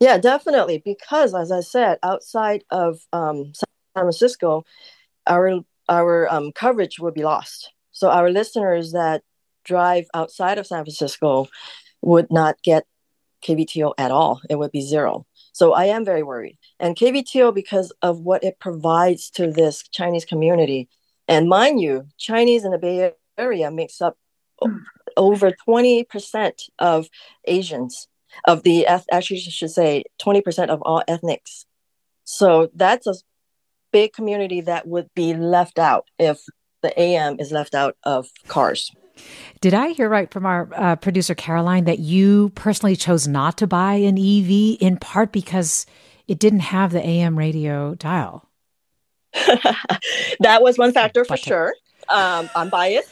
Yeah, 0.00 0.18
definitely. 0.18 0.82
Because, 0.84 1.34
as 1.34 1.50
I 1.50 1.60
said, 1.60 1.98
outside 2.02 2.64
of 2.70 3.00
um, 3.10 3.54
Francisco, 4.02 4.64
our 5.26 5.60
our 5.88 6.32
um, 6.32 6.52
coverage 6.52 6.98
would 6.98 7.14
be 7.14 7.24
lost. 7.24 7.72
So, 7.92 8.10
our 8.10 8.30
listeners 8.30 8.92
that 8.92 9.22
drive 9.64 10.06
outside 10.14 10.58
of 10.58 10.66
San 10.66 10.84
Francisco 10.84 11.48
would 12.02 12.30
not 12.30 12.62
get 12.62 12.84
KVTO 13.44 13.94
at 13.98 14.10
all. 14.10 14.40
It 14.48 14.56
would 14.56 14.72
be 14.72 14.80
zero. 14.80 15.26
So 15.52 15.72
I 15.72 15.84
am 15.84 16.04
very 16.04 16.22
worried. 16.22 16.58
And 16.80 16.96
KVTO, 16.96 17.54
because 17.54 17.92
of 18.02 18.20
what 18.20 18.42
it 18.42 18.58
provides 18.58 19.30
to 19.30 19.50
this 19.50 19.86
Chinese 19.88 20.24
community, 20.24 20.88
and 21.28 21.48
mind 21.48 21.80
you, 21.80 22.06
Chinese 22.18 22.64
in 22.64 22.72
the 22.72 22.78
Bay 22.78 23.12
Area 23.38 23.70
makes 23.70 24.00
up 24.00 24.18
over 25.16 25.52
20% 25.68 26.52
of 26.78 27.08
Asians, 27.44 28.08
of 28.46 28.62
the, 28.64 28.86
actually, 28.86 29.36
I 29.36 29.50
should 29.50 29.70
say 29.70 30.04
20% 30.20 30.68
of 30.68 30.82
all 30.82 31.02
ethnics. 31.06 31.66
So 32.24 32.70
that's 32.74 33.06
a 33.06 33.14
big 33.94 34.12
community 34.12 34.60
that 34.60 34.88
would 34.88 35.08
be 35.14 35.32
left 35.34 35.78
out 35.78 36.08
if 36.18 36.42
the 36.82 36.92
AM 37.00 37.38
is 37.38 37.52
left 37.52 37.76
out 37.76 37.96
of 38.02 38.28
cars. 38.48 38.90
Did 39.60 39.72
I 39.72 39.90
hear 39.90 40.08
right 40.08 40.28
from 40.32 40.44
our 40.44 40.68
uh, 40.74 40.96
producer 40.96 41.36
Caroline 41.36 41.84
that 41.84 42.00
you 42.00 42.48
personally 42.56 42.96
chose 42.96 43.28
not 43.28 43.56
to 43.58 43.68
buy 43.68 43.94
an 43.94 44.18
EV 44.18 44.78
in 44.80 44.96
part 45.00 45.30
because 45.30 45.86
it 46.26 46.40
didn't 46.40 46.60
have 46.74 46.90
the 46.90 47.06
AM 47.06 47.38
radio 47.38 47.94
dial? 47.94 48.50
that 50.40 50.58
was 50.60 50.76
one 50.76 50.92
factor 50.92 51.24
for 51.24 51.36
sure. 51.36 51.76
Um, 52.08 52.50
I'm 52.56 52.70
biased, 52.70 53.08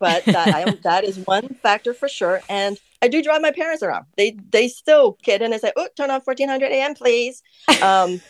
but 0.00 0.24
that, 0.24 0.48
am, 0.48 0.78
that 0.82 1.04
is 1.04 1.16
one 1.18 1.54
factor 1.62 1.94
for 1.94 2.08
sure. 2.08 2.42
And 2.48 2.76
I 3.00 3.06
do 3.06 3.22
drive 3.22 3.40
my 3.40 3.52
parents 3.52 3.84
around. 3.84 4.06
They 4.16 4.36
they 4.50 4.66
still 4.66 5.16
get 5.22 5.42
in 5.42 5.52
and 5.52 5.60
say, 5.60 5.72
"Oh, 5.76 5.88
turn 5.96 6.10
on 6.10 6.20
1400 6.20 6.72
AM, 6.72 6.94
please." 6.94 7.42
Um, 7.82 8.20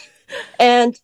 and 0.58 1.00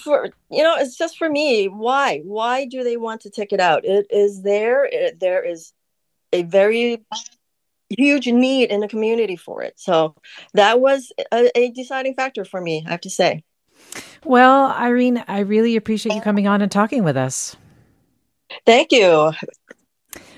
for 0.00 0.30
you 0.50 0.62
know 0.62 0.76
it's 0.76 0.96
just 0.96 1.18
for 1.18 1.28
me. 1.28 1.66
Why? 1.66 2.20
Why 2.24 2.66
do 2.66 2.84
they 2.84 2.96
want 2.96 3.22
to 3.22 3.30
take 3.30 3.52
it 3.52 3.60
out? 3.60 3.84
It 3.84 4.06
is 4.10 4.42
there. 4.42 4.84
It, 4.84 5.20
there 5.20 5.42
is 5.42 5.72
a 6.32 6.42
very 6.42 7.04
huge 7.88 8.26
need 8.26 8.70
in 8.70 8.80
the 8.80 8.88
community 8.88 9.36
for 9.36 9.62
it. 9.62 9.74
So 9.76 10.14
that 10.54 10.80
was 10.80 11.12
a, 11.32 11.50
a 11.56 11.70
deciding 11.70 12.14
factor 12.14 12.44
for 12.44 12.60
me 12.60 12.84
i 12.86 12.90
have 12.90 13.00
to 13.02 13.10
say. 13.10 13.44
Well 14.24 14.70
irene 14.70 15.22
i 15.28 15.40
really 15.40 15.76
appreciate 15.76 16.14
you 16.14 16.20
coming 16.20 16.46
on 16.46 16.62
and 16.62 16.70
talking 16.70 17.04
with 17.04 17.16
us. 17.16 17.56
Thank 18.66 18.92
you. 18.92 19.32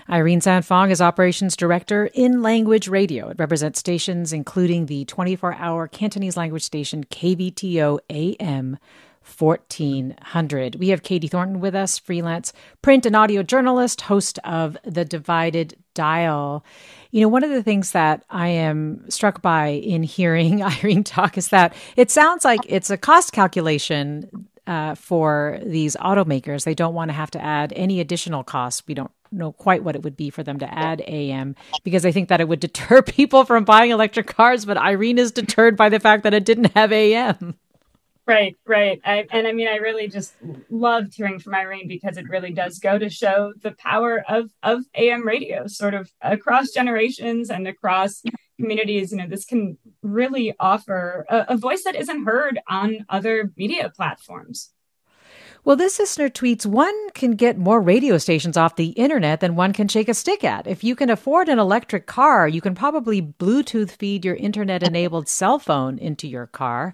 Irene 0.09 0.41
Tsan 0.41 0.65
Fong 0.65 0.93
is 0.93 1.01
Operations 1.01 1.57
Director 1.57 2.09
in 2.15 2.41
Language 2.41 2.87
Radio. 2.87 3.29
It 3.29 3.41
represents 3.41 3.81
stations 3.81 4.33
including 4.33 4.87
the 4.87 5.05
24 5.05 5.55
hour 5.55 5.89
Cantonese 5.89 6.37
language 6.37 6.63
station 6.63 7.05
KVTO 7.05 7.99
AM 8.11 8.79
1400. 9.27 10.77
We 10.77 10.89
have 10.89 11.03
Katie 11.03 11.29
Thornton 11.29 11.61
with 11.61 11.75
us, 11.75 11.99
freelance 11.99 12.53
print 12.83 13.07
and 13.07 13.17
audio 13.17 13.43
journalist, 13.43 14.03
host 14.03 14.39
of 14.45 14.77
The 14.85 15.05
Divided 15.05 15.77
Dial. 15.95 16.65
You 17.11 17.23
know, 17.23 17.29
one 17.29 17.45
of 17.45 17.51
the 17.51 17.63
things 17.63 17.93
that 17.93 18.25
I 18.31 18.49
am 18.49 19.09
struck 19.11 19.43
by 19.43 19.69
in 19.69 20.03
hearing 20.03 20.63
Irene 20.63 21.05
talk 21.05 21.37
is 21.37 21.49
that 21.49 21.75
it 21.97 22.11
sounds 22.11 22.45
like 22.45 22.61
it's 22.67 22.91
a 22.91 22.97
cost 22.97 23.33
calculation 23.33 24.49
uh, 24.67 24.95
for 24.95 25.61
these 25.65 25.97
automakers. 25.97 26.65
They 26.65 26.75
don't 26.75 26.95
want 26.95 27.09
to 27.09 27.15
have 27.15 27.31
to 27.33 27.43
add 27.43 27.73
any 27.77 28.01
additional 28.01 28.45
costs. 28.45 28.83
We 28.87 28.95
don't 28.95 29.11
know 29.33 29.53
quite 29.53 29.83
what 29.85 29.97
it 29.97 30.03
would 30.03 30.17
be 30.17 30.31
for 30.31 30.43
them 30.43 30.59
to 30.59 30.79
add 30.79 31.03
AM 31.07 31.57
because 31.85 32.07
I 32.07 32.13
think 32.13 32.29
that 32.29 32.41
it 32.41 32.49
would 32.49 32.61
deter 32.67 33.03
people 33.03 33.45
from 33.45 33.65
buying 33.65 33.91
electric 33.91 34.27
cars. 34.27 34.65
But 34.65 34.77
Irene 34.77 35.19
is 35.19 35.33
deterred 35.33 35.77
by 35.77 35.89
the 35.89 36.01
fact 36.01 36.23
that 36.25 36.35
it 36.35 36.45
didn't 36.45 36.75
have 36.77 36.93
AM. 36.93 37.57
Right, 38.27 38.57
right. 38.67 39.01
I, 39.05 39.25
and 39.31 39.47
I 39.47 39.53
mean, 39.53 39.69
I 39.69 39.77
really 39.77 40.09
just 40.09 40.35
loved 40.69 41.15
hearing 41.15 41.39
from 41.39 41.55
Irene 41.55 41.87
because 41.87 42.17
it 42.17 42.29
really 42.29 42.53
does 42.53 42.81
go 42.81 42.99
to 42.99 43.09
show 43.09 43.53
the 43.63 43.71
power 43.73 44.25
of 44.29 44.51
of 44.65 44.83
AM 44.97 45.25
radio, 45.25 45.69
sort 45.69 45.95
of 45.95 46.11
across 46.21 46.71
generations 46.71 47.51
and 47.51 47.69
across 47.69 48.25
communities. 48.59 49.13
You 49.13 49.19
know, 49.19 49.29
this 49.29 49.45
can 49.45 49.79
really 50.03 50.55
offer 50.59 51.25
a, 51.29 51.47
a 51.51 51.57
voice 51.57 51.85
that 51.85 51.95
isn't 51.95 52.25
heard 52.25 52.59
on 52.69 53.07
other 53.09 53.53
media 53.57 53.93
platforms. 53.95 54.71
Well, 55.65 55.77
this 55.77 55.99
listener 55.99 56.29
tweets 56.29 56.67
one 56.67 57.11
can 57.11 57.33
get 57.33 57.59
more 57.59 57.81
radio 57.81 58.19
stations 58.19 58.57
off 58.57 58.75
the 58.75 58.91
internet 58.91 59.39
than 59.39 59.55
one 59.55 59.73
can 59.73 59.87
shake 59.87 60.09
a 60.09 60.15
stick 60.15 60.43
at. 60.43 60.67
If 60.67 60.83
you 60.83 60.97
can 60.97 61.11
afford 61.11 61.49
an 61.49 61.61
electric 61.61 62.07
car, 62.07 62.47
you 62.49 62.61
can 62.61 62.75
probably 62.75 63.23
Bluetooth 63.23 63.91
feed 63.91 64.25
your 64.25 64.37
internet 64.37 64.83
enabled 64.83 65.29
cell 65.29 65.61
phone 65.61 65.99
into 65.99 66.27
your 66.27 66.47
car. 66.47 66.93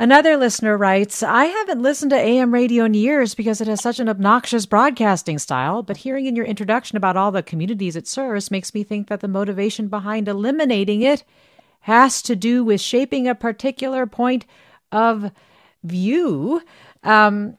Another 0.00 0.38
listener 0.38 0.78
writes, 0.78 1.22
I 1.22 1.44
haven't 1.44 1.82
listened 1.82 2.12
to 2.12 2.16
AM 2.16 2.54
radio 2.54 2.86
in 2.86 2.94
years 2.94 3.34
because 3.34 3.60
it 3.60 3.68
has 3.68 3.82
such 3.82 4.00
an 4.00 4.08
obnoxious 4.08 4.64
broadcasting 4.64 5.38
style, 5.38 5.82
but 5.82 5.98
hearing 5.98 6.24
in 6.24 6.34
your 6.34 6.46
introduction 6.46 6.96
about 6.96 7.18
all 7.18 7.30
the 7.30 7.42
communities 7.42 7.96
it 7.96 8.08
serves 8.08 8.50
makes 8.50 8.72
me 8.72 8.82
think 8.82 9.08
that 9.08 9.20
the 9.20 9.28
motivation 9.28 9.88
behind 9.88 10.26
eliminating 10.26 11.02
it 11.02 11.22
has 11.80 12.22
to 12.22 12.34
do 12.34 12.64
with 12.64 12.80
shaping 12.80 13.28
a 13.28 13.34
particular 13.34 14.06
point 14.06 14.46
of 14.90 15.32
view. 15.84 16.62
Um, 17.04 17.58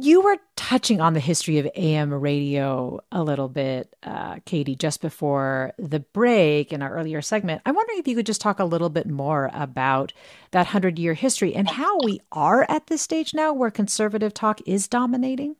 you 0.00 0.20
were 0.20 0.36
touching 0.56 1.00
on 1.00 1.14
the 1.14 1.20
history 1.20 1.58
of 1.58 1.68
AM 1.74 2.12
radio 2.12 3.00
a 3.12 3.22
little 3.22 3.48
bit, 3.48 3.94
uh, 4.02 4.36
Katie, 4.44 4.76
just 4.76 5.00
before 5.00 5.72
the 5.78 6.00
break 6.00 6.72
in 6.72 6.82
our 6.82 6.92
earlier 6.92 7.22
segment. 7.22 7.62
I'm 7.64 7.74
wondering 7.74 7.98
if 7.98 8.08
you 8.08 8.14
could 8.14 8.26
just 8.26 8.40
talk 8.40 8.58
a 8.58 8.64
little 8.64 8.90
bit 8.90 9.08
more 9.08 9.50
about 9.54 10.12
that 10.50 10.66
100 10.66 10.98
year 10.98 11.14
history 11.14 11.54
and 11.54 11.68
how 11.68 11.98
we 12.04 12.20
are 12.32 12.66
at 12.68 12.88
this 12.88 13.02
stage 13.02 13.34
now 13.34 13.52
where 13.52 13.70
conservative 13.70 14.34
talk 14.34 14.60
is 14.66 14.88
dominating. 14.88 15.56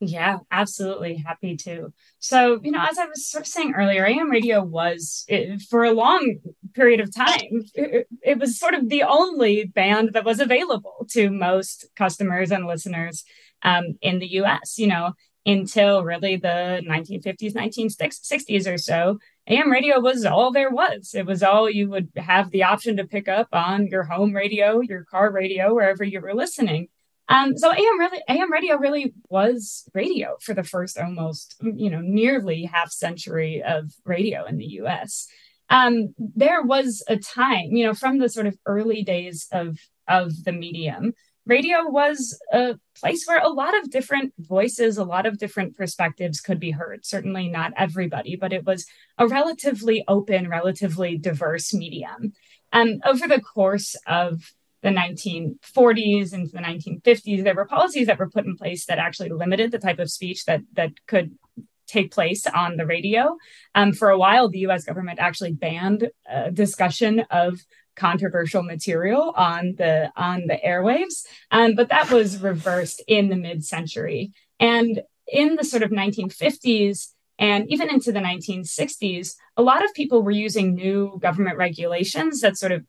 Yeah, 0.00 0.38
absolutely. 0.50 1.16
Happy 1.16 1.56
to. 1.58 1.92
So, 2.18 2.60
you 2.62 2.72
know, 2.72 2.84
as 2.84 2.98
I 2.98 3.06
was 3.06 3.26
sort 3.26 3.42
of 3.42 3.48
saying 3.48 3.74
earlier, 3.74 4.04
AM 4.04 4.30
radio 4.30 4.62
was, 4.62 5.24
it, 5.28 5.62
for 5.62 5.84
a 5.84 5.92
long 5.92 6.40
period 6.74 7.00
of 7.00 7.14
time, 7.14 7.62
it, 7.74 8.08
it 8.22 8.38
was 8.38 8.58
sort 8.58 8.74
of 8.74 8.88
the 8.88 9.04
only 9.04 9.64
band 9.64 10.10
that 10.12 10.24
was 10.24 10.40
available 10.40 11.06
to 11.10 11.30
most 11.30 11.86
customers 11.96 12.50
and 12.50 12.66
listeners 12.66 13.24
um, 13.64 13.98
in 14.00 14.18
the 14.18 14.34
US, 14.34 14.78
you 14.78 14.86
know, 14.86 15.12
until 15.46 16.04
really 16.04 16.36
the 16.36 16.82
1950s, 16.88 17.54
1960s 17.54 18.72
or 18.72 18.78
so. 18.78 19.18
AM 19.46 19.70
radio 19.70 20.00
was 20.00 20.24
all 20.24 20.52
there 20.52 20.70
was. 20.70 21.14
It 21.14 21.26
was 21.26 21.42
all 21.42 21.68
you 21.68 21.90
would 21.90 22.08
have 22.16 22.50
the 22.50 22.62
option 22.62 22.96
to 22.96 23.06
pick 23.06 23.28
up 23.28 23.48
on 23.52 23.88
your 23.88 24.04
home 24.04 24.32
radio, 24.32 24.80
your 24.80 25.04
car 25.04 25.30
radio, 25.30 25.74
wherever 25.74 26.02
you 26.02 26.20
were 26.20 26.34
listening. 26.34 26.88
Um, 27.28 27.56
so 27.56 27.72
AM 27.72 27.98
really, 27.98 28.22
AM 28.28 28.52
radio 28.52 28.76
really 28.76 29.14
was 29.28 29.88
radio 29.94 30.36
for 30.40 30.54
the 30.54 30.62
first 30.62 30.98
almost, 30.98 31.56
you 31.62 31.90
know, 31.90 32.00
nearly 32.00 32.64
half 32.64 32.90
century 32.90 33.62
of 33.62 33.92
radio 34.04 34.44
in 34.44 34.58
the 34.58 34.66
U.S. 34.66 35.26
Um, 35.70 36.14
there 36.18 36.62
was 36.62 37.02
a 37.08 37.16
time, 37.16 37.70
you 37.70 37.86
know, 37.86 37.94
from 37.94 38.18
the 38.18 38.28
sort 38.28 38.46
of 38.46 38.58
early 38.66 39.02
days 39.02 39.46
of 39.52 39.78
of 40.06 40.44
the 40.44 40.52
medium 40.52 41.14
radio 41.46 41.88
was 41.88 42.38
a 42.52 42.76
place 42.98 43.24
where 43.26 43.40
a 43.40 43.48
lot 43.48 43.76
of 43.78 43.90
different 43.90 44.32
voices, 44.38 44.96
a 44.96 45.04
lot 45.04 45.26
of 45.26 45.38
different 45.38 45.76
perspectives 45.76 46.40
could 46.40 46.58
be 46.58 46.70
heard. 46.70 47.04
Certainly 47.04 47.48
not 47.48 47.72
everybody, 47.76 48.36
but 48.36 48.52
it 48.52 48.64
was 48.64 48.86
a 49.18 49.26
relatively 49.26 50.04
open, 50.08 50.48
relatively 50.48 51.18
diverse 51.18 51.74
medium. 51.74 52.32
And 52.72 53.02
over 53.04 53.28
the 53.28 53.40
course 53.40 53.94
of 54.06 54.52
the 54.82 54.90
1940s 54.90 56.32
into 56.32 56.52
the 56.52 56.58
1950s, 56.58 57.42
there 57.42 57.54
were 57.54 57.66
policies 57.66 58.06
that 58.06 58.18
were 58.18 58.28
put 58.28 58.44
in 58.44 58.56
place 58.56 58.86
that 58.86 58.98
actually 58.98 59.30
limited 59.30 59.70
the 59.70 59.78
type 59.78 59.98
of 59.98 60.10
speech 60.10 60.44
that 60.44 60.60
that 60.74 60.92
could 61.06 61.38
take 61.86 62.12
place 62.12 62.46
on 62.46 62.76
the 62.76 62.86
radio. 62.86 63.36
Um, 63.74 63.92
for 63.92 64.10
a 64.10 64.18
while, 64.18 64.48
the 64.48 64.60
U.S. 64.60 64.84
government 64.84 65.18
actually 65.18 65.52
banned 65.52 66.10
uh, 66.30 66.50
discussion 66.50 67.20
of 67.30 67.60
controversial 67.96 68.62
material 68.62 69.32
on 69.36 69.74
the 69.76 70.10
on 70.16 70.46
the 70.46 70.58
airwaves. 70.64 71.24
Um, 71.50 71.74
but 71.74 71.88
that 71.88 72.10
was 72.10 72.40
reversed 72.40 73.02
in 73.06 73.28
the 73.28 73.36
mid-century. 73.36 74.32
And 74.60 75.02
in 75.26 75.56
the 75.56 75.64
sort 75.64 75.82
of 75.82 75.90
1950s 75.90 77.08
and 77.38 77.68
even 77.70 77.90
into 77.90 78.12
the 78.12 78.20
1960s 78.20 79.34
a 79.56 79.62
lot 79.62 79.84
of 79.84 79.94
people 79.94 80.22
were 80.22 80.30
using 80.30 80.74
new 80.74 81.18
government 81.20 81.56
regulations 81.56 82.40
that 82.42 82.58
sort 82.58 82.72
of 82.72 82.84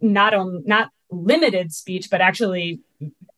not 0.00 0.34
only 0.34 0.62
not 0.66 0.90
limited 1.10 1.72
speech 1.72 2.10
but 2.10 2.20
actually 2.20 2.80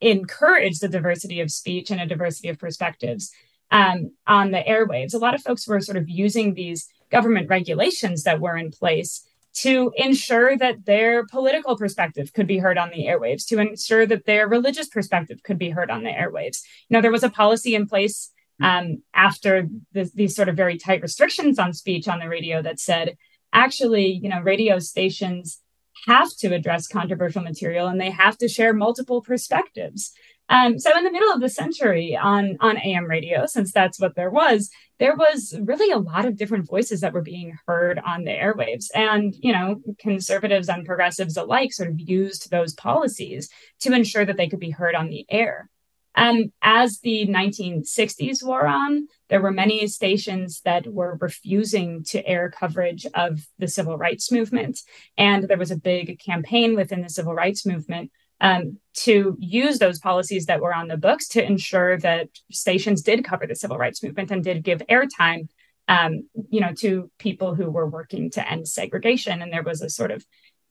encouraged 0.00 0.81
the 0.81 0.88
diversity 0.88 1.40
of 1.40 1.50
speech 1.50 1.90
and 1.90 2.00
a 2.00 2.07
diversity 2.07 2.48
of 2.48 2.59
perspectives 2.59 3.31
um, 3.70 4.12
on 4.26 4.50
the 4.50 4.62
airwaves. 4.66 5.14
A 5.14 5.18
lot 5.18 5.35
of 5.35 5.42
folks 5.42 5.66
were 5.66 5.81
sort 5.81 5.96
of 5.98 6.09
using 6.09 6.54
these 6.54 6.88
government 7.11 7.48
regulations 7.48 8.22
that 8.22 8.40
were 8.40 8.57
in 8.57 8.70
place 8.70 9.27
to 9.62 9.92
ensure 9.97 10.57
that 10.57 10.85
their 10.85 11.27
political 11.27 11.77
perspective 11.77 12.33
could 12.33 12.47
be 12.47 12.59
heard 12.59 12.79
on 12.79 12.90
the 12.90 13.07
airwaves, 13.07 13.47
to 13.47 13.59
ensure 13.59 14.07
that 14.07 14.25
their 14.25 14.49
religious 14.49 14.88
perspective 14.88 15.42
could 15.42 15.59
be 15.59 15.71
heard 15.71 15.90
on 15.90 16.03
the 16.03 16.11
airwaves. 16.11 16.62
You 16.88 16.94
know, 16.94 17.01
there 17.01 17.11
was 17.11 17.25
a 17.25 17.31
policy 17.31 17.75
in 17.75 17.87
place 17.87 18.31
um, 18.62 19.03
after 19.14 19.68
the, 19.92 20.11
these 20.14 20.35
sort 20.35 20.49
of 20.49 20.57
very 20.57 20.79
tight 20.79 21.03
restrictions 21.03 21.59
on 21.59 21.73
speech 21.73 22.09
on 22.09 22.18
the 22.18 22.29
radio 22.29 22.62
that 22.62 22.81
said, 22.81 23.16
actually, 23.53 24.07
you 24.07 24.29
know, 24.29 24.40
radio 24.40 24.79
stations 24.79 25.61
have 26.07 26.31
to 26.38 26.55
address 26.55 26.87
controversial 26.87 27.42
material 27.42 27.88
and 27.88 28.01
they 28.01 28.11
have 28.11 28.38
to 28.38 28.49
share 28.49 28.73
multiple 28.73 29.23
perspectives. 29.23 30.12
Um, 30.48 30.78
so 30.78 30.96
in 30.96 31.04
the 31.04 31.12
middle 31.12 31.32
of 31.32 31.40
the 31.40 31.48
century 31.48 32.16
on 32.16 32.56
on 32.61 32.78
AM 32.78 33.04
radio, 33.04 33.46
since 33.46 33.70
that's 33.72 34.00
what 34.00 34.14
there 34.14 34.30
was, 34.30 34.70
there 34.98 35.14
was 35.14 35.54
really 35.62 35.92
a 35.92 35.98
lot 35.98 36.24
of 36.24 36.37
different 36.37 36.66
voices 36.66 37.02
that 37.02 37.12
were 37.12 37.22
being 37.22 37.58
heard 37.66 37.98
on 37.98 38.24
the 38.24 38.32
airwaves, 38.32 38.87
and 38.94 39.34
you 39.38 39.52
know, 39.52 39.80
conservatives 39.98 40.68
and 40.68 40.87
progressives 40.87 41.37
alike 41.37 41.72
sort 41.72 41.90
of 41.90 42.00
used 42.00 42.50
those 42.50 42.74
policies 42.74 43.50
to 43.80 43.92
ensure 43.92 44.24
that 44.24 44.37
they 44.37 44.48
could 44.48 44.61
be 44.61 44.70
heard 44.70 44.94
on 44.94 45.08
the 45.08 45.26
air. 45.28 45.68
Um, 46.14 46.52
as 46.62 46.98
the 46.98 47.28
1960s 47.28 48.42
wore 48.42 48.66
on, 48.66 49.06
there 49.28 49.40
were 49.40 49.52
many 49.52 49.87
stations 49.87 50.62
that 50.64 50.84
were 50.87 51.16
refusing 51.20 52.02
to 52.04 52.26
air 52.26 52.50
coverage 52.50 53.06
of 53.14 53.46
the 53.58 53.68
civil 53.68 53.96
rights 53.96 54.32
movement, 54.32 54.80
and 55.16 55.44
there 55.44 55.58
was 55.58 55.70
a 55.70 55.76
big 55.76 56.18
campaign 56.18 56.74
within 56.74 57.02
the 57.02 57.11
civil 57.11 57.34
rights 57.34 57.66
movement 57.66 58.11
um, 58.40 58.79
to 58.94 59.37
use 59.40 59.79
those 59.79 59.98
policies 59.98 60.46
that 60.46 60.61
were 60.61 60.74
on 60.74 60.88
the 60.88 60.96
books 60.96 61.29
to 61.29 61.44
ensure 61.44 61.98
that 61.98 62.29
stations 62.51 63.03
did 63.03 63.24
cover 63.24 63.46
the 63.46 63.55
civil 63.55 63.79
rights 63.79 64.03
movement 64.03 64.31
and 64.31 64.42
did 64.42 64.62
give 64.62 64.83
airtime, 64.88 65.48
um, 65.88 66.29
you 66.51 66.61
know, 66.61 66.72
to 66.79 67.11
people 67.18 67.55
who 67.55 67.70
were 67.70 67.87
working 67.87 68.31
to 68.31 68.51
end 68.51 68.68
segregation. 68.68 69.42
And 69.42 69.53
there 69.53 69.62
was 69.62 69.83
a 69.83 69.90
sort 69.90 70.11
of 70.11 70.24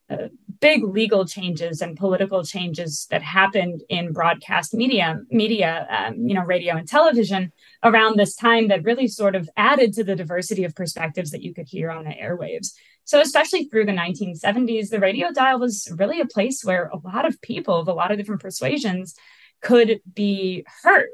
uh, 0.09 0.29
big 0.61 0.83
legal 0.83 1.25
changes 1.25 1.81
and 1.81 1.97
political 1.97 2.43
changes 2.43 3.07
that 3.11 3.21
happened 3.21 3.83
in 3.89 4.13
broadcast 4.13 4.73
media, 4.73 5.19
media, 5.29 5.85
um, 5.89 6.27
you 6.27 6.33
know, 6.33 6.43
radio 6.43 6.75
and 6.77 6.87
television 6.87 7.51
around 7.83 8.17
this 8.17 8.33
time 8.33 8.69
that 8.69 8.83
really 8.83 9.07
sort 9.07 9.35
of 9.35 9.49
added 9.57 9.93
to 9.93 10.05
the 10.05 10.15
diversity 10.15 10.63
of 10.63 10.73
perspectives 10.73 11.31
that 11.31 11.43
you 11.43 11.53
could 11.53 11.67
hear 11.67 11.91
on 11.91 12.05
the 12.05 12.11
airwaves. 12.11 12.73
So, 13.07 13.21
especially 13.21 13.63
through 13.63 13.85
the 13.85 13.93
1970s, 13.93 14.89
the 14.89 14.99
radio 14.99 15.31
dial 15.31 15.59
was 15.59 15.89
really 15.95 16.19
a 16.19 16.25
place 16.25 16.61
where 16.63 16.87
a 16.87 16.97
lot 16.97 17.25
of 17.25 17.41
people 17.41 17.79
of 17.79 17.87
a 17.87 17.93
lot 17.93 18.11
of 18.11 18.17
different 18.17 18.41
persuasions 18.41 19.15
could 19.61 20.01
be 20.13 20.65
heard. 20.83 21.07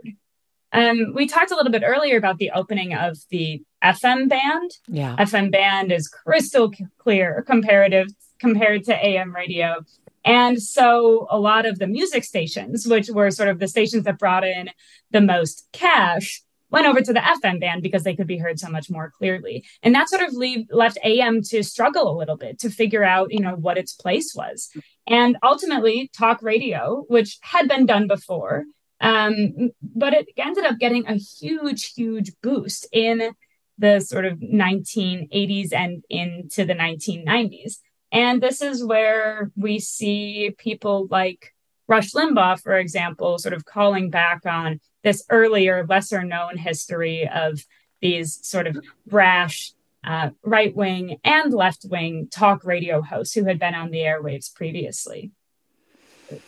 Um, 0.71 1.13
we 1.13 1.27
talked 1.27 1.51
a 1.51 1.55
little 1.55 1.71
bit 1.71 1.83
earlier 1.85 2.17
about 2.17 2.39
the 2.39 2.49
opening 2.49 2.95
of 2.95 3.17
the 3.29 3.61
FM 3.83 4.27
band. 4.27 4.71
Yeah. 4.87 5.15
FM 5.17 5.51
band 5.51 5.91
is 5.91 6.07
crystal 6.07 6.71
clear 6.97 7.43
comparative 7.45 8.07
compared 8.39 8.85
to 8.85 9.05
AM 9.05 9.33
radio. 9.35 9.85
And 10.25 10.59
so 10.59 11.27
a 11.29 11.39
lot 11.39 11.67
of 11.67 11.77
the 11.77 11.85
music 11.85 12.23
stations, 12.23 12.87
which 12.87 13.09
were 13.11 13.29
sort 13.29 13.49
of 13.49 13.59
the 13.59 13.67
stations 13.67 14.05
that 14.05 14.17
brought 14.17 14.43
in 14.43 14.71
the 15.11 15.21
most 15.21 15.67
cash, 15.73 16.41
went 16.73 16.87
over 16.87 17.01
to 17.01 17.13
the 17.13 17.19
FM 17.19 17.61
band 17.61 17.83
because 17.83 18.03
they 18.03 18.15
could 18.15 18.25
be 18.25 18.39
heard 18.39 18.59
so 18.59 18.67
much 18.67 18.89
more 18.89 19.11
clearly. 19.15 19.63
And 19.83 19.93
that 19.93 20.09
sort 20.09 20.23
of 20.23 20.33
leave, 20.33 20.65
left 20.71 20.97
AM 21.03 21.43
to 21.43 21.63
struggle 21.63 22.11
a 22.11 22.17
little 22.17 22.35
bit 22.35 22.59
to 22.59 22.69
figure 22.71 23.03
out, 23.03 23.31
you 23.31 23.39
know, 23.39 23.55
what 23.55 23.77
its 23.77 23.93
place 23.93 24.33
was. 24.35 24.69
And 25.07 25.37
ultimately, 25.43 26.09
talk 26.17 26.41
radio, 26.41 27.05
which 27.07 27.37
had 27.41 27.67
been 27.67 27.85
done 27.85 28.07
before, 28.07 28.65
um, 28.99 29.69
but 29.81 30.13
it 30.13 30.27
ended 30.35 30.65
up 30.65 30.79
getting 30.79 31.05
a 31.05 31.13
huge, 31.13 31.93
huge 31.93 32.31
boost 32.41 32.87
in 32.91 33.33
the 33.77 33.99
sort 33.99 34.25
of 34.25 34.39
1980s 34.39 35.73
and 35.73 36.03
into 36.09 36.65
the 36.65 36.73
1990s. 36.73 37.77
And 38.11 38.41
this 38.41 38.61
is 38.61 38.83
where 38.83 39.51
we 39.55 39.79
see 39.79 40.55
people 40.57 41.07
like 41.11 41.53
Rush 41.87 42.13
Limbaugh, 42.13 42.61
for 42.61 42.77
example, 42.77 43.37
sort 43.37 43.53
of 43.53 43.65
calling 43.65 44.09
back 44.09 44.45
on 44.47 44.79
this 45.03 45.23
earlier, 45.29 45.85
lesser 45.87 46.23
known 46.23 46.57
history 46.57 47.27
of 47.27 47.63
these 48.01 48.39
sort 48.45 48.67
of 48.67 48.77
brash 49.05 49.73
uh, 50.03 50.31
right 50.43 50.75
wing 50.75 51.17
and 51.23 51.53
left 51.53 51.85
wing 51.89 52.27
talk 52.29 52.65
radio 52.65 53.01
hosts 53.01 53.33
who 53.33 53.45
had 53.45 53.59
been 53.59 53.73
on 53.73 53.91
the 53.91 53.99
airwaves 53.99 54.53
previously. 54.53 55.31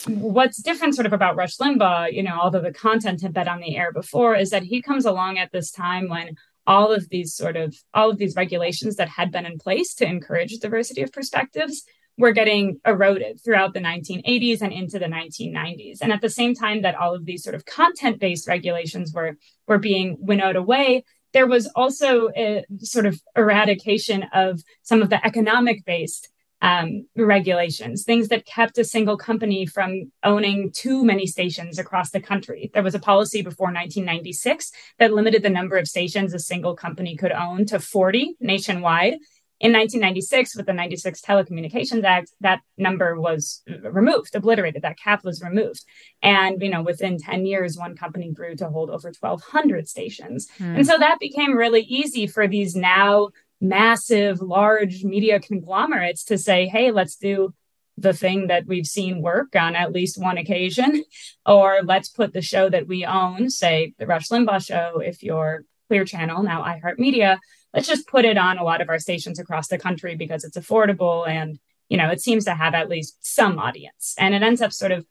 What's 0.08 0.62
different, 0.62 0.96
sort 0.96 1.06
of, 1.06 1.14
about 1.14 1.36
Rush 1.36 1.58
Limbaugh, 1.58 2.12
you 2.12 2.24
know, 2.24 2.38
although 2.42 2.62
the 2.62 2.74
content 2.74 3.22
had 3.22 3.34
been 3.34 3.48
on 3.48 3.60
the 3.60 3.78
air 3.78 3.92
before, 3.92 4.36
is 4.36 4.50
that 4.50 4.64
he 4.64 4.82
comes 4.82 5.06
along 5.06 5.38
at 5.38 5.52
this 5.52 5.70
time 5.72 6.10
when 6.10 6.36
all 6.68 6.92
of 6.92 7.10
these 7.10 7.34
sort 7.34 7.56
of 7.56 7.76
all 7.94 8.10
of 8.10 8.18
these 8.18 8.36
regulations 8.36 8.96
that 8.96 9.10
had 9.10 9.32
been 9.32 9.46
in 9.46 9.60
place 9.60 9.94
to 9.96 10.06
encourage 10.06 10.58
diversity 10.58 11.02
of 11.02 11.12
perspectives 11.12 11.84
were 12.18 12.32
getting 12.32 12.80
eroded 12.86 13.44
throughout 13.44 13.74
the 13.74 13.80
1980s 13.80 14.62
and 14.62 14.72
into 14.72 15.00
the 15.00 15.06
1990s. 15.06 15.98
And 16.02 16.14
at 16.14 16.22
the 16.22 16.30
same 16.30 16.56
time 16.56 16.82
that 16.84 16.96
all 16.96 17.14
of 17.14 17.26
these 17.26 17.44
sort 17.44 17.56
of 17.56 17.66
content-based 17.66 18.48
regulations 18.48 19.14
were 19.14 19.38
were 19.68 19.80
being 19.80 20.18
winnowed 20.20 20.56
away, 20.56 21.04
there 21.34 21.48
was 21.48 21.68
also 21.76 22.30
a 22.36 22.64
sort 22.80 23.06
of 23.06 23.22
eradication 23.36 24.24
of 24.34 24.62
some 24.84 25.02
of 25.02 25.10
the 25.10 25.26
economic-based 25.26 26.30
um, 26.62 27.06
regulations, 27.16 28.04
things 28.04 28.30
that 28.30 28.46
kept 28.46 28.78
a 28.78 28.84
single 28.84 29.18
company 29.18 29.66
from 29.66 30.12
owning 30.24 30.72
too 30.72 31.04
many 31.04 31.28
stations 31.28 31.78
across 31.78 32.12
the 32.12 32.22
country. 32.22 32.72
There 32.74 32.82
was 32.82 32.96
a 32.96 33.00
policy 33.00 33.42
before 33.42 33.68
1996 33.68 34.72
that 34.98 35.14
limited 35.14 35.44
the 35.44 35.50
number 35.50 35.78
of 35.78 35.88
stations 35.88 36.34
a 36.34 36.40
single 36.40 36.76
company 36.76 37.16
could 37.18 37.32
own 37.32 37.66
to 37.68 37.80
40 37.80 38.38
nationwide 38.40 39.18
in 39.60 39.72
1996 39.72 40.56
with 40.56 40.66
the 40.66 40.74
96 40.74 41.22
telecommunications 41.22 42.04
act 42.04 42.32
that 42.42 42.60
number 42.78 43.20
was 43.20 43.64
removed 43.84 44.36
obliterated 44.36 44.82
that 44.82 45.00
cap 45.00 45.24
was 45.24 45.42
removed 45.42 45.84
and 46.22 46.62
you 46.62 46.70
know 46.70 46.82
within 46.82 47.18
10 47.18 47.46
years 47.46 47.78
one 47.78 47.96
company 47.96 48.32
grew 48.32 48.56
to 48.56 48.70
hold 48.70 48.90
over 48.90 49.14
1200 49.18 49.88
stations 49.88 50.48
mm. 50.60 50.76
and 50.76 50.86
so 50.86 50.98
that 50.98 51.20
became 51.20 51.56
really 51.56 51.82
easy 51.82 52.28
for 52.28 52.48
these 52.48 52.76
now 52.76 53.30
massive 53.62 54.42
large 54.42 55.04
media 55.04 55.40
conglomerates 55.40 56.26
to 56.26 56.38
say 56.38 56.68
hey 56.68 56.92
let's 56.92 57.16
do 57.16 57.54
the 57.98 58.14
thing 58.14 58.48
that 58.48 58.66
we've 58.68 58.86
seen 58.86 59.22
work 59.22 59.56
on 59.56 59.74
at 59.74 59.94
least 59.94 60.22
one 60.22 60.38
occasion 60.38 61.02
or 61.46 61.80
let's 61.84 62.10
put 62.10 62.34
the 62.34 62.42
show 62.42 62.70
that 62.70 62.88
we 62.88 63.06
own 63.06 63.50
say 63.50 63.94
the 64.00 64.06
rush 64.06 64.28
limbaugh 64.28 64.66
show 64.66 65.00
if 65.00 65.24
you're 65.24 65.64
clear 65.88 66.04
channel 66.04 66.44
now 66.44 66.62
iheartmedia 66.62 67.38
let's 67.76 67.88
just 67.88 68.08
put 68.08 68.26
it 68.26 68.38
on 68.38 68.58
a 68.58 68.64
lot 68.64 68.82
of 68.82 68.90
our 68.90 68.98
stations 68.98 69.38
across 69.38 69.68
the 69.68 69.78
country 69.78 70.16
because 70.16 70.44
it's 70.44 70.58
affordable 70.58 71.28
and 71.28 71.60
you 71.90 71.98
know 71.98 72.10
it 72.10 72.22
seems 72.22 72.46
to 72.46 72.56
have 72.56 72.74
at 72.74 72.90
least 72.90 73.18
some 73.22 73.60
audience 73.60 74.16
and 74.18 74.34
it 74.34 74.42
ends 74.42 74.62
up 74.62 74.74
sort 74.74 74.92
of 74.92 75.06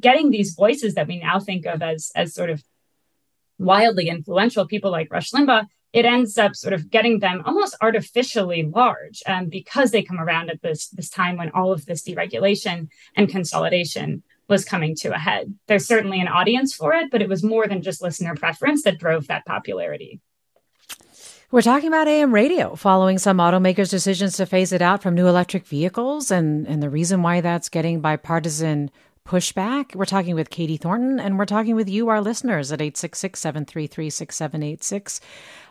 getting 0.00 0.30
these 0.30 0.54
voices 0.54 0.94
that 0.94 1.06
we 1.06 1.18
now 1.18 1.38
think 1.38 1.66
of 1.66 1.82
as 1.82 2.10
as 2.16 2.34
sort 2.34 2.50
of 2.50 2.64
wildly 3.58 4.08
influential 4.08 4.66
people 4.66 4.90
like 4.90 5.12
rush 5.12 5.30
limbaugh 5.30 5.66
it 5.92 6.04
ends 6.04 6.36
up 6.36 6.54
sort 6.54 6.74
of 6.74 6.90
getting 6.90 7.20
them 7.20 7.42
almost 7.46 7.76
artificially 7.80 8.64
large 8.64 9.22
um, 9.26 9.48
because 9.48 9.92
they 9.92 10.02
come 10.02 10.20
around 10.20 10.50
at 10.50 10.60
this 10.60 10.88
this 10.88 11.08
time 11.08 11.36
when 11.36 11.50
all 11.50 11.72
of 11.72 11.86
this 11.86 12.02
deregulation 12.02 12.88
and 13.14 13.28
consolidation 13.28 14.22
was 14.48 14.64
coming 14.64 14.94
to 14.94 15.14
a 15.14 15.18
head. 15.18 15.52
There's 15.66 15.86
certainly 15.86 16.20
an 16.20 16.28
audience 16.28 16.74
for 16.74 16.92
it, 16.92 17.10
but 17.10 17.22
it 17.22 17.28
was 17.28 17.42
more 17.42 17.66
than 17.66 17.82
just 17.82 18.02
listener 18.02 18.36
preference 18.36 18.82
that 18.82 18.98
drove 18.98 19.26
that 19.26 19.46
popularity. 19.46 20.20
We're 21.52 21.62
talking 21.62 21.86
about 21.86 22.08
AM 22.08 22.34
radio 22.34 22.74
following 22.74 23.18
some 23.18 23.36
automakers' 23.36 23.88
decisions 23.88 24.36
to 24.36 24.46
phase 24.46 24.72
it 24.72 24.82
out 24.82 25.00
from 25.00 25.14
new 25.14 25.28
electric 25.28 25.64
vehicles 25.64 26.32
and, 26.32 26.66
and 26.66 26.82
the 26.82 26.90
reason 26.90 27.22
why 27.22 27.40
that's 27.40 27.68
getting 27.68 28.00
bipartisan 28.00 28.90
pushback. 29.26 29.94
We're 29.94 30.04
talking 30.04 30.34
with 30.34 30.50
Katie 30.50 30.76
Thornton 30.76 31.18
and 31.18 31.38
we're 31.38 31.44
talking 31.44 31.74
with 31.74 31.88
you, 31.88 32.08
our 32.08 32.20
listeners, 32.20 32.70
at 32.72 32.80
866 32.80 33.38
733 33.40 34.08
6786. 34.08 35.20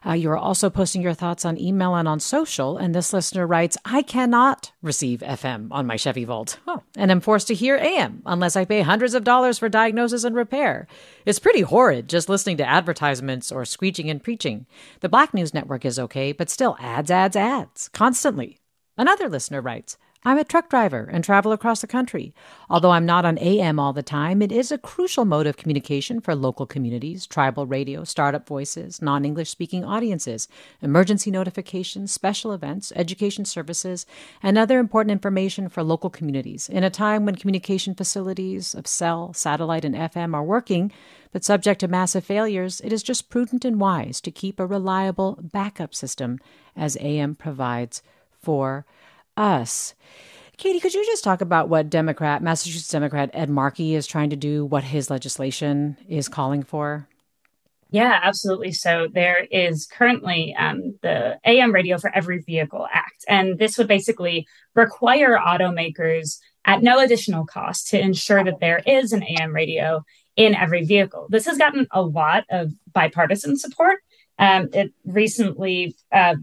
Uh, 0.06 0.12
you 0.12 0.30
are 0.30 0.38
also 0.38 0.70
posting 0.70 1.02
your 1.02 1.14
thoughts 1.14 1.46
on 1.46 1.60
email 1.60 1.96
and 1.96 2.08
on 2.08 2.20
social. 2.20 2.78
And 2.78 2.94
this 2.94 3.14
listener 3.14 3.48
writes, 3.48 3.78
I 3.86 4.02
cannot 4.02 4.72
receive 4.82 5.22
FM 5.22 5.70
on 5.72 5.88
my 5.88 5.96
Chevy 5.96 6.26
Volt 6.26 6.60
oh, 6.68 6.84
and 6.96 7.10
am 7.10 7.22
forced 7.22 7.48
to 7.48 7.56
hear 7.56 7.78
AM 7.78 8.22
unless 8.26 8.56
I 8.56 8.66
pay 8.66 8.82
hundreds 8.82 9.14
of 9.14 9.24
dollars 9.24 9.58
for 9.58 9.70
diagnosis 9.70 10.24
and 10.24 10.36
repair. 10.36 10.88
It's 11.26 11.40
pretty 11.40 11.62
horrid 11.62 12.10
just 12.10 12.30
listening 12.30 12.58
to 12.58 12.68
advertisements 12.68 13.52
or 13.52 13.66
screeching 13.66 14.10
and 14.10 14.22
preaching. 14.22 14.66
The 15.00 15.10
Black 15.10 15.34
News 15.34 15.54
Network 15.54 15.86
is 15.86 15.98
okay, 15.98 16.34
but 16.34 16.50
still 16.50 16.76
ads, 16.80 17.10
ads, 17.10 17.36
ads 17.36 17.88
constantly. 17.90 18.60
Another 18.98 19.28
listener 19.28 19.62
writes, 19.62 19.98
I'm 20.28 20.40
a 20.40 20.44
truck 20.44 20.70
driver 20.70 21.08
and 21.14 21.24
travel 21.24 21.52
across 21.52 21.82
the 21.82 21.88
country. 21.88 22.34
Although 22.68 22.90
I'm 22.90 23.06
not 23.06 23.26
on 23.26 23.38
AM 23.38 23.80
all 23.80 23.94
the 23.94 24.02
time, 24.02 24.42
it 24.42 24.52
is 24.52 24.72
a 24.72 24.80
crucial 24.80 25.24
mode 25.24 25.46
of 25.46 25.56
communication 25.56 26.20
for 26.20 26.34
local 26.34 26.66
communities, 26.66 27.28
tribal 27.28 27.68
radio, 27.68 28.04
startup 28.04 28.48
voices, 28.48 29.04
non 29.04 29.24
English 29.24 29.52
speaking 29.52 29.86
audiences, 29.86 30.48
emergency 30.82 31.30
notifications, 31.30 32.12
special 32.12 32.54
events, 32.54 32.92
education 32.96 33.46
services, 33.46 34.08
and 34.42 34.58
other 34.58 34.80
important 34.80 35.12
information 35.12 35.70
for 35.70 35.84
local 35.84 36.10
communities. 36.10 36.70
In 36.70 36.84
a 36.84 36.90
time 36.90 37.24
when 37.24 37.36
communication 37.36 37.94
facilities 37.94 38.74
of 38.74 38.88
cell, 38.88 39.32
satellite, 39.32 39.86
and 39.86 39.94
FM 39.94 40.34
are 40.34 40.44
working, 40.44 40.92
but 41.34 41.44
subject 41.44 41.82
to 41.82 41.88
massive 41.88 42.26
failures, 42.26 42.82
it 42.84 42.92
is 42.92 43.04
just 43.04 43.30
prudent 43.30 43.64
and 43.64 43.80
wise 43.80 44.20
to 44.22 44.32
keep 44.32 44.60
a 44.60 44.66
reliable 44.66 45.38
backup 45.40 45.94
system 45.94 46.40
as 46.76 46.98
AM 47.00 47.36
provides 47.36 48.02
for 48.42 48.88
us. 49.38 49.94
Katie, 50.58 50.80
could 50.80 50.94
you 50.94 51.06
just 51.06 51.24
talk 51.24 51.42
about 51.42 51.68
what 51.68 51.90
Democrat, 51.90 52.42
Massachusetts 52.42 52.88
Democrat 52.88 53.30
Ed 53.34 53.50
Markey 53.50 53.94
is 53.96 54.08
trying 54.08 54.30
to 54.30 54.36
do, 54.36 54.66
what 54.66 54.84
his 54.86 55.10
legislation 55.10 55.98
is 56.08 56.30
calling 56.30 56.64
for? 56.64 57.08
Yeah, 57.92 58.20
absolutely. 58.24 58.72
So 58.72 59.08
there 59.14 59.46
is 59.52 59.86
currently 59.86 60.56
um, 60.58 60.98
the 61.02 61.40
AM 61.46 61.72
Radio 61.72 61.98
for 61.98 62.14
Every 62.16 62.40
Vehicle 62.40 62.88
Act, 62.92 63.26
and 63.28 63.58
this 63.60 63.78
would 63.78 63.88
basically 63.88 64.48
require 64.74 65.38
automakers 65.38 66.40
at 66.66 66.82
no 66.82 67.00
additional 67.00 67.46
cost 67.46 67.90
to 67.90 68.00
ensure 68.00 68.44
that 68.44 68.60
there 68.60 68.82
is 68.86 69.14
an 69.14 69.24
AM 69.24 69.54
radio 69.54 70.04
in 70.36 70.56
every 70.56 70.84
vehicle. 70.84 71.28
This 71.30 71.46
has 71.46 71.58
gotten 71.58 71.88
a 71.92 72.02
lot 72.02 72.46
of 72.50 72.72
bipartisan 72.92 73.56
support. 73.58 74.00
Um, 74.38 74.70
it 74.74 74.92
recently 75.06 75.96
uh, 76.12 76.36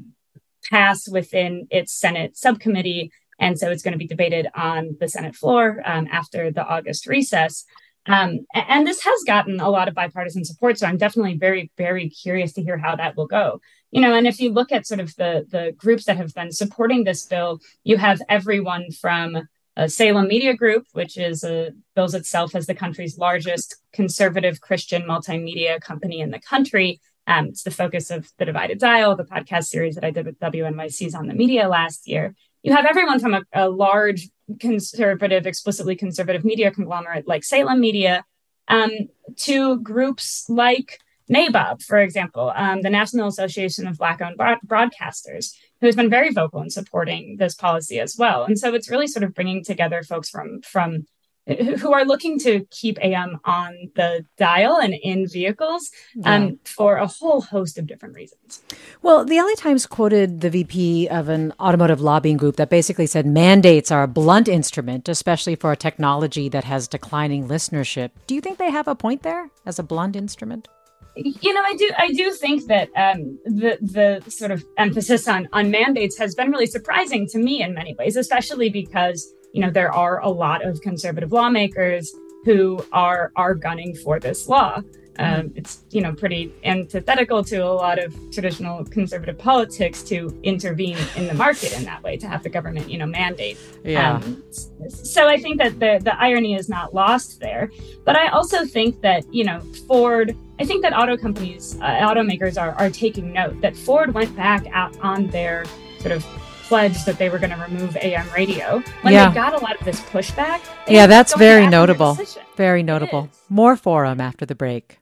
passed 0.73 1.13
within 1.13 1.67
its 1.71 1.93
Senate 1.93 2.37
subcommittee. 2.37 3.13
And 3.39 3.59
so 3.59 3.71
it's 3.71 3.83
going 3.83 3.93
to 3.93 3.99
be 3.99 4.07
debated 4.07 4.47
on 4.55 4.97
the 4.99 5.09
Senate 5.09 5.37
floor 5.37 5.83
um, 5.85 6.09
after 6.11 6.51
the 6.51 6.65
August 6.65 7.07
recess. 7.07 7.65
Um, 8.07 8.47
and 8.55 8.87
this 8.87 9.03
has 9.03 9.21
gotten 9.25 9.61
a 9.61 9.71
lot 9.71 9.89
of 9.89 9.95
bipartisan 9.95 10.45
support. 10.45 10.79
So 10.79 10.87
I'm 10.87 10.97
definitely 10.97 11.37
very, 11.37 11.71
very 11.77 12.09
curious 12.09 12.53
to 12.55 12.63
hear 12.63 12.79
how 12.79 12.97
that 12.97 13.17
will 13.17 13.27
go. 13.27 13.61
You 13.91 14.01
know, 14.01 14.15
and 14.15 14.27
if 14.27 14.41
you 14.41 14.51
look 14.51 14.73
at 14.73 14.87
sort 14.87 15.01
of 15.01 15.15
the, 15.17 15.47
the 15.49 15.73
groups 15.77 16.05
that 16.07 16.17
have 16.17 16.35
been 16.35 16.51
supporting 16.51 17.05
this 17.05 17.27
bill, 17.27 17.61
you 17.85 17.99
have 17.99 18.21
everyone 18.29 18.91
from 18.91 19.47
a 19.77 19.89
Salem 19.89 20.29
Media 20.29 20.55
Group, 20.55 20.87
which 20.93 21.17
is 21.17 21.45
a, 21.45 21.73
bills 21.95 22.15
itself 22.15 22.55
as 22.55 22.67
the 22.67 22.75
country's 22.75 23.19
largest 23.19 23.77
conservative 23.93 24.61
Christian 24.61 25.03
multimedia 25.03 25.81
company 25.81 26.21
in 26.21 26.31
the 26.31 26.41
country, 26.41 27.01
um, 27.33 27.47
it's 27.47 27.63
the 27.63 27.71
focus 27.71 28.11
of 28.11 28.29
the 28.39 28.45
Divided 28.45 28.79
Dial, 28.79 29.17
the 29.17 29.25
podcast 29.25 29.65
series 29.65 29.95
that 29.95 30.05
I 30.05 30.11
did 30.11 30.27
with 30.27 30.39
WNYC's 30.39 31.15
on 31.15 31.27
the 31.27 31.35
media 31.35 31.69
last 31.69 32.07
year. 32.07 32.35
You 32.63 32.73
have 32.73 32.87
everyone 32.87 33.21
from 33.21 33.35
a, 33.35 33.43
a 33.53 33.69
large 33.69 34.29
conservative, 34.61 35.47
explicitly 35.47 35.97
conservative 35.97 36.45
media 36.45 36.71
conglomerate 36.71 37.27
like 37.27 37.45
Salem 37.45 37.81
Media 37.81 38.25
um, 38.69 38.91
to 39.37 39.81
groups 39.81 40.47
like 40.49 40.99
NABOB, 41.31 41.83
for 41.83 41.99
example, 41.99 42.53
um, 42.55 42.83
the 42.83 42.91
National 42.91 43.29
Association 43.29 43.87
of 43.87 43.97
Black 43.97 44.21
owned 44.21 44.39
Broadcasters, 44.39 45.55
who 45.81 45.87
has 45.87 45.97
been 45.97 46.11
very 46.11 46.31
vocal 46.31 46.61
in 46.61 46.71
supporting 46.71 47.37
this 47.39 47.55
policy 47.55 47.99
as 47.99 48.17
well. 48.17 48.45
And 48.45 48.59
so 48.59 48.75
it's 48.75 48.91
really 48.91 49.07
sort 49.07 49.25
of 49.25 49.35
bringing 49.35 49.65
together 49.65 50.03
folks 50.03 50.29
from, 50.29 50.61
from 50.63 51.07
who 51.79 51.93
are 51.93 52.05
looking 52.05 52.39
to 52.39 52.65
keep 52.71 52.99
AM 53.03 53.41
on 53.45 53.91
the 53.97 54.25
dial 54.37 54.77
and 54.77 54.95
in 54.95 55.27
vehicles 55.27 55.91
um, 56.25 56.43
yeah. 56.43 56.51
for 56.65 56.97
a 56.97 57.07
whole 57.07 57.41
host 57.41 57.79
of 57.79 57.87
different 57.87 58.15
reasons. 58.15 58.63
Well, 59.03 59.25
the 59.25 59.37
LA 59.37 59.55
Times 59.57 59.87
quoted 59.87 60.41
the 60.41 60.51
VP 60.51 61.09
of 61.09 61.29
an 61.29 61.53
automotive 61.59 62.01
lobbying 62.01 62.37
group 62.37 62.57
that 62.57 62.71
basically 62.71 63.07
said 63.07 63.27
mandates 63.27 63.91
are 63.91 64.05
a 64.05 64.09
blunt 64.09 64.47
instrument, 64.47 65.09
especially 65.09 65.57
for 65.57 65.73
a 65.73 65.77
technology 65.77 66.49
that 66.49 66.65
has 66.65 66.87
declining 66.87 67.49
listenership. 67.49 68.11
Do 68.29 68.35
you 68.37 68.41
think 68.41 68.59
they 68.59 68.71
have 68.71 68.87
a 68.87 68.95
point 68.95 69.23
there 69.23 69.51
as 69.67 69.79
a 69.79 69.83
blunt 69.83 70.15
instrument? 70.15 70.69
you 71.15 71.53
know 71.53 71.61
i 71.63 71.75
do 71.75 71.91
i 71.99 72.09
do 72.09 72.33
think 72.33 72.67
that 72.69 72.89
um, 72.97 73.39
the 73.45 73.77
the 73.83 74.31
sort 74.31 74.51
of 74.51 74.65
emphasis 74.79 75.29
on 75.29 75.47
on 75.53 75.71
mandates 75.71 76.17
has 76.17 76.35
been 76.35 76.51
really 76.51 76.65
surprising 76.65 77.27
to 77.27 77.39
me 77.39 77.63
in 77.63 77.75
many 77.75 77.95
ways 77.99 78.17
especially 78.17 78.71
because 78.71 79.31
you 79.53 79.61
know, 79.61 79.71
there 79.71 79.93
are 79.93 80.21
a 80.21 80.29
lot 80.29 80.65
of 80.65 80.81
conservative 80.81 81.33
lawmakers 81.33 82.15
who 82.45 82.85
are 82.93 83.33
are 83.37 83.55
gunning 83.55 83.95
for 83.95 84.19
this 84.19 84.49
law. 84.49 84.83
Um, 85.19 85.53
it's 85.55 85.85
you 85.91 86.01
know 86.01 86.15
pretty 86.15 86.55
antithetical 86.65 87.45
to 87.45 87.59
a 87.59 87.69
lot 87.69 87.99
of 87.99 88.17
traditional 88.33 88.83
conservative 88.87 89.37
politics 89.37 90.03
to 90.05 90.41
intervene 90.43 90.97
in 91.17 91.27
the 91.27 91.35
market 91.35 91.77
in 91.77 91.85
that 91.85 92.03
way 92.03 92.17
to 92.17 92.27
have 92.27 92.43
the 92.43 92.49
government 92.49 92.91
you 92.91 92.97
know 92.97 93.07
mandate. 93.07 93.59
Yeah. 93.85 94.15
Um, 94.17 94.43
so 94.89 95.29
I 95.29 95.37
think 95.37 95.59
that 95.59 95.79
the 95.79 96.01
the 96.03 96.19
irony 96.19 96.55
is 96.55 96.69
not 96.71 96.95
lost 96.95 97.41
there, 97.41 97.71
but 98.05 98.17
I 98.17 98.29
also 98.29 98.65
think 98.65 99.03
that 99.03 99.23
you 99.33 99.45
know 99.45 99.61
Ford. 99.87 100.35
I 100.59 100.65
think 100.65 100.83
that 100.83 100.97
auto 100.97 101.17
companies, 101.17 101.77
uh, 101.81 102.09
automakers 102.09 102.61
are 102.61 102.73
are 102.73 102.89
taking 102.89 103.33
note 103.33 103.61
that 103.61 103.77
Ford 103.77 104.15
went 104.15 104.35
back 104.35 104.67
out 104.73 104.99
on 105.01 105.27
their 105.27 105.65
sort 105.99 106.13
of 106.13 106.25
pledge 106.73 107.05
that 107.05 107.19
they 107.19 107.29
were 107.29 107.39
going 107.39 107.51
to 107.51 107.57
remove 107.69 107.95
AM 107.99 108.27
radio 108.31 108.83
when 109.03 109.13
Yeah. 109.13 109.29
they 109.29 109.35
got 109.35 109.53
a 109.53 109.59
lot 109.59 109.79
of 109.79 109.85
this 109.85 110.01
pushback. 110.01 110.61
Yeah, 110.89 111.07
that's 111.07 111.35
very 111.37 111.61
back 111.61 111.67
on 111.67 111.71
their 111.71 111.81
notable. 111.81 112.19
Very 112.57 112.83
notable. 112.83 113.29
More 113.51 113.77
forum 113.77 114.23
after 114.23 114.47
the 114.47 114.55
break. 114.55 114.99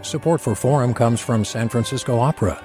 Support 0.00 0.40
for 0.40 0.54
Forum 0.54 0.94
comes 0.94 1.20
from 1.20 1.44
San 1.44 1.68
Francisco 1.68 2.18
Opera. 2.18 2.64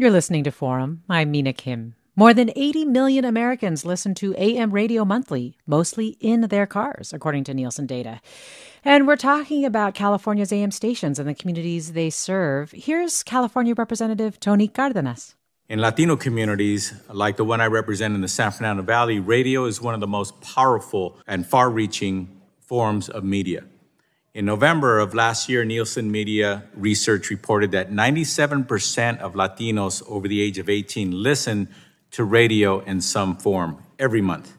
You're 0.00 0.10
listening 0.10 0.44
to 0.44 0.50
Forum. 0.50 1.02
I'm 1.10 1.30
Mina 1.30 1.52
Kim. 1.52 1.94
More 2.16 2.32
than 2.32 2.50
80 2.56 2.86
million 2.86 3.22
Americans 3.26 3.84
listen 3.84 4.14
to 4.14 4.34
AM 4.38 4.70
radio 4.70 5.04
monthly, 5.04 5.58
mostly 5.66 6.16
in 6.20 6.40
their 6.48 6.66
cars, 6.66 7.12
according 7.12 7.44
to 7.44 7.52
Nielsen 7.52 7.84
data. 7.84 8.22
And 8.82 9.06
we're 9.06 9.16
talking 9.16 9.66
about 9.66 9.92
California's 9.92 10.54
AM 10.54 10.70
stations 10.70 11.18
and 11.18 11.28
the 11.28 11.34
communities 11.34 11.92
they 11.92 12.08
serve. 12.08 12.70
Here's 12.70 13.22
California 13.22 13.74
Representative 13.76 14.40
Tony 14.40 14.68
Cardenas. 14.68 15.34
In 15.68 15.82
Latino 15.82 16.16
communities, 16.16 16.94
like 17.12 17.36
the 17.36 17.44
one 17.44 17.60
I 17.60 17.66
represent 17.66 18.14
in 18.14 18.22
the 18.22 18.28
San 18.28 18.52
Fernando 18.52 18.82
Valley, 18.82 19.18
radio 19.18 19.66
is 19.66 19.82
one 19.82 19.92
of 19.92 20.00
the 20.00 20.06
most 20.06 20.40
powerful 20.40 21.18
and 21.26 21.46
far 21.46 21.68
reaching 21.68 22.40
forms 22.58 23.10
of 23.10 23.22
media. 23.22 23.64
In 24.32 24.44
November 24.44 25.00
of 25.00 25.12
last 25.12 25.48
year, 25.48 25.64
Nielsen 25.64 26.08
Media 26.08 26.62
Research 26.74 27.30
reported 27.30 27.72
that 27.72 27.90
97% 27.90 29.18
of 29.18 29.34
Latinos 29.34 30.04
over 30.08 30.28
the 30.28 30.40
age 30.40 30.56
of 30.58 30.68
18 30.68 31.10
listen 31.10 31.68
to 32.12 32.22
radio 32.22 32.78
in 32.78 33.00
some 33.00 33.36
form 33.36 33.82
every 33.98 34.20
month. 34.20 34.56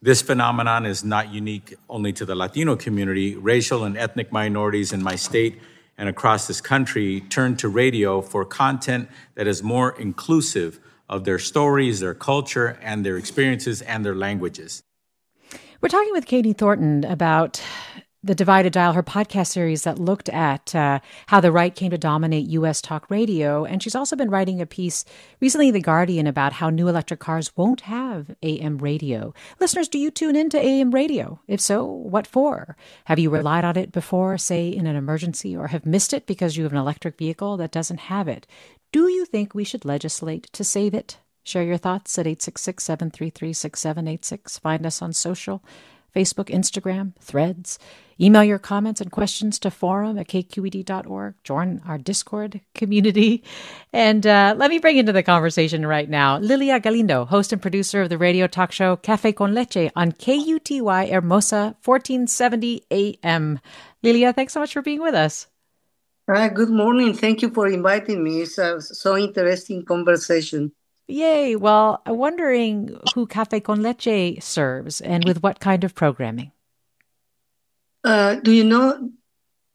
This 0.00 0.22
phenomenon 0.22 0.86
is 0.86 1.02
not 1.02 1.34
unique 1.34 1.74
only 1.88 2.12
to 2.12 2.24
the 2.24 2.36
Latino 2.36 2.76
community. 2.76 3.34
Racial 3.34 3.82
and 3.82 3.98
ethnic 3.98 4.30
minorities 4.30 4.92
in 4.92 5.02
my 5.02 5.16
state 5.16 5.60
and 5.98 6.08
across 6.08 6.46
this 6.46 6.60
country 6.60 7.20
turn 7.22 7.56
to 7.56 7.68
radio 7.68 8.20
for 8.20 8.44
content 8.44 9.08
that 9.34 9.48
is 9.48 9.60
more 9.60 9.90
inclusive 9.98 10.78
of 11.08 11.24
their 11.24 11.40
stories, 11.40 11.98
their 11.98 12.14
culture, 12.14 12.78
and 12.80 13.04
their 13.04 13.16
experiences 13.16 13.82
and 13.82 14.04
their 14.04 14.14
languages. 14.14 14.84
We're 15.80 15.88
talking 15.88 16.12
with 16.12 16.26
Katie 16.26 16.52
Thornton 16.52 17.02
about 17.02 17.60
the 18.22 18.34
Divided 18.34 18.74
Dial, 18.74 18.92
her 18.92 19.02
podcast 19.02 19.46
series 19.46 19.84
that 19.84 19.98
looked 19.98 20.28
at 20.28 20.74
uh, 20.74 21.00
how 21.28 21.40
the 21.40 21.50
right 21.50 21.74
came 21.74 21.90
to 21.90 21.96
dominate 21.96 22.48
U.S. 22.50 22.82
talk 22.82 23.10
radio. 23.10 23.64
And 23.64 23.82
she's 23.82 23.94
also 23.94 24.14
been 24.14 24.28
writing 24.28 24.60
a 24.60 24.66
piece 24.66 25.06
recently 25.40 25.68
in 25.68 25.74
The 25.74 25.80
Guardian 25.80 26.26
about 26.26 26.52
how 26.52 26.68
new 26.68 26.86
electric 26.86 27.18
cars 27.18 27.56
won't 27.56 27.82
have 27.82 28.34
AM 28.42 28.76
radio. 28.76 29.32
Listeners, 29.58 29.88
do 29.88 29.98
you 29.98 30.10
tune 30.10 30.36
into 30.36 30.62
AM 30.62 30.90
radio? 30.90 31.40
If 31.48 31.60
so, 31.60 31.86
what 31.86 32.26
for? 32.26 32.76
Have 33.04 33.18
you 33.18 33.30
relied 33.30 33.64
on 33.64 33.78
it 33.78 33.90
before, 33.90 34.36
say 34.36 34.68
in 34.68 34.86
an 34.86 34.96
emergency, 34.96 35.56
or 35.56 35.68
have 35.68 35.86
missed 35.86 36.12
it 36.12 36.26
because 36.26 36.58
you 36.58 36.64
have 36.64 36.72
an 36.72 36.78
electric 36.78 37.16
vehicle 37.16 37.56
that 37.56 37.72
doesn't 37.72 38.00
have 38.00 38.28
it? 38.28 38.46
Do 38.92 39.08
you 39.08 39.24
think 39.24 39.54
we 39.54 39.64
should 39.64 39.86
legislate 39.86 40.52
to 40.52 40.62
save 40.62 40.92
it? 40.92 41.18
Share 41.42 41.62
your 41.62 41.78
thoughts 41.78 42.18
at 42.18 42.26
866 42.26 42.84
733 42.84 43.54
6786. 43.54 44.58
Find 44.58 44.84
us 44.84 45.00
on 45.00 45.14
social 45.14 45.64
Facebook, 46.14 46.46
Instagram, 46.46 47.14
threads. 47.20 47.78
Email 48.20 48.44
your 48.44 48.58
comments 48.58 49.00
and 49.00 49.10
questions 49.10 49.58
to 49.60 49.70
forum 49.70 50.18
at 50.18 50.28
kqed.org. 50.28 51.34
Join 51.42 51.80
our 51.86 51.96
Discord 51.96 52.60
community. 52.74 53.42
And 53.94 54.26
uh, 54.26 54.54
let 54.58 54.70
me 54.70 54.78
bring 54.78 54.98
into 54.98 55.12
the 55.12 55.22
conversation 55.22 55.86
right 55.86 56.08
now 56.08 56.38
Lilia 56.38 56.78
Galindo, 56.80 57.24
host 57.24 57.52
and 57.52 57.62
producer 57.62 58.02
of 58.02 58.10
the 58.10 58.18
radio 58.18 58.46
talk 58.46 58.72
show 58.72 58.96
Cafe 58.96 59.32
con 59.32 59.54
Leche 59.54 59.90
on 59.96 60.12
KUTY 60.12 61.10
Hermosa 61.10 61.76
1470 61.84 62.84
AM. 62.90 63.58
Lilia, 64.02 64.32
thanks 64.34 64.52
so 64.52 64.60
much 64.60 64.74
for 64.74 64.82
being 64.82 65.00
with 65.00 65.14
us. 65.14 65.46
Uh, 66.32 66.48
good 66.48 66.70
morning. 66.70 67.14
Thank 67.14 67.42
you 67.42 67.50
for 67.50 67.66
inviting 67.66 68.22
me. 68.22 68.42
It's 68.42 68.58
a 68.58 68.80
so 68.80 69.16
interesting 69.16 69.84
conversation. 69.84 70.72
Yay. 71.10 71.56
Well, 71.56 72.02
I'm 72.06 72.16
wondering 72.16 72.98
who 73.14 73.26
Cafe 73.26 73.60
con 73.60 73.82
Leche 73.82 74.42
serves 74.42 75.00
and 75.00 75.24
with 75.24 75.42
what 75.42 75.60
kind 75.60 75.84
of 75.84 75.94
programming. 75.94 76.52
Uh, 78.02 78.36
do 78.36 78.52
you 78.52 78.64
know 78.64 79.10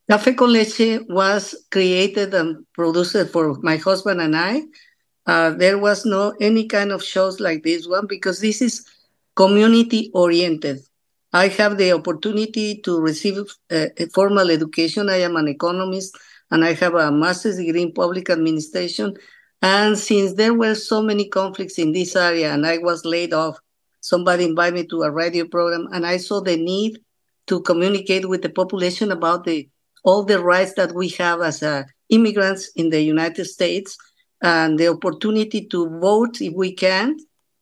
Café 0.09 0.35
con 0.35 0.53
Leche 0.53 1.01
was 1.09 1.55
created 1.71 2.33
and 2.33 2.65
produced 2.73 3.29
for 3.31 3.55
my 3.61 3.77
husband 3.77 4.21
and 4.21 4.35
I. 4.35 4.61
Uh, 5.25 5.49
there 5.49 5.79
was 5.79 6.05
no 6.05 6.33
any 6.39 6.67
kind 6.67 6.91
of 6.91 7.03
shows 7.03 7.39
like 7.39 7.63
this 7.63 7.87
one 7.87 8.05
because 8.05 8.39
this 8.39 8.61
is 8.61 8.85
community 9.35 10.11
oriented. 10.13 10.79
I 11.33 11.47
have 11.47 11.77
the 11.77 11.91
opportunity 11.93 12.81
to 12.81 12.99
receive 13.01 13.39
uh, 13.71 13.87
a 13.97 14.05
formal 14.13 14.51
education. 14.51 15.09
I 15.09 15.21
am 15.21 15.35
an 15.37 15.47
economist 15.47 16.15
and 16.51 16.63
I 16.63 16.73
have 16.73 16.93
a 16.93 17.11
master's 17.11 17.57
degree 17.57 17.81
in 17.81 17.91
public 17.91 18.29
administration. 18.29 19.17
And 19.61 19.97
since 19.97 20.33
there 20.33 20.53
were 20.53 20.75
so 20.75 21.01
many 21.01 21.27
conflicts 21.27 21.79
in 21.79 21.91
this 21.91 22.15
area 22.15 22.53
and 22.53 22.65
I 22.65 22.77
was 22.77 23.05
laid 23.05 23.33
off, 23.33 23.57
somebody 24.01 24.45
invited 24.45 24.75
me 24.75 24.87
to 24.87 25.03
a 25.03 25.11
radio 25.11 25.47
program 25.47 25.87
and 25.91 26.05
I 26.05 26.17
saw 26.17 26.41
the 26.41 26.57
need 26.57 26.99
to 27.47 27.61
communicate 27.61 28.27
with 28.27 28.41
the 28.41 28.49
population 28.49 29.11
about 29.11 29.43
the 29.43 29.67
all 30.03 30.23
the 30.23 30.39
rights 30.39 30.73
that 30.73 30.93
we 30.93 31.09
have 31.09 31.41
as 31.41 31.63
uh, 31.63 31.83
immigrants 32.09 32.69
in 32.75 32.91
the 32.91 33.01
United 33.01 33.45
States 33.45 33.97
and 34.43 34.77
the 34.77 34.87
opportunity 34.87 35.65
to 35.65 35.89
vote 35.99 36.39
if 36.41 36.53
we 36.53 36.71
can 36.73 37.17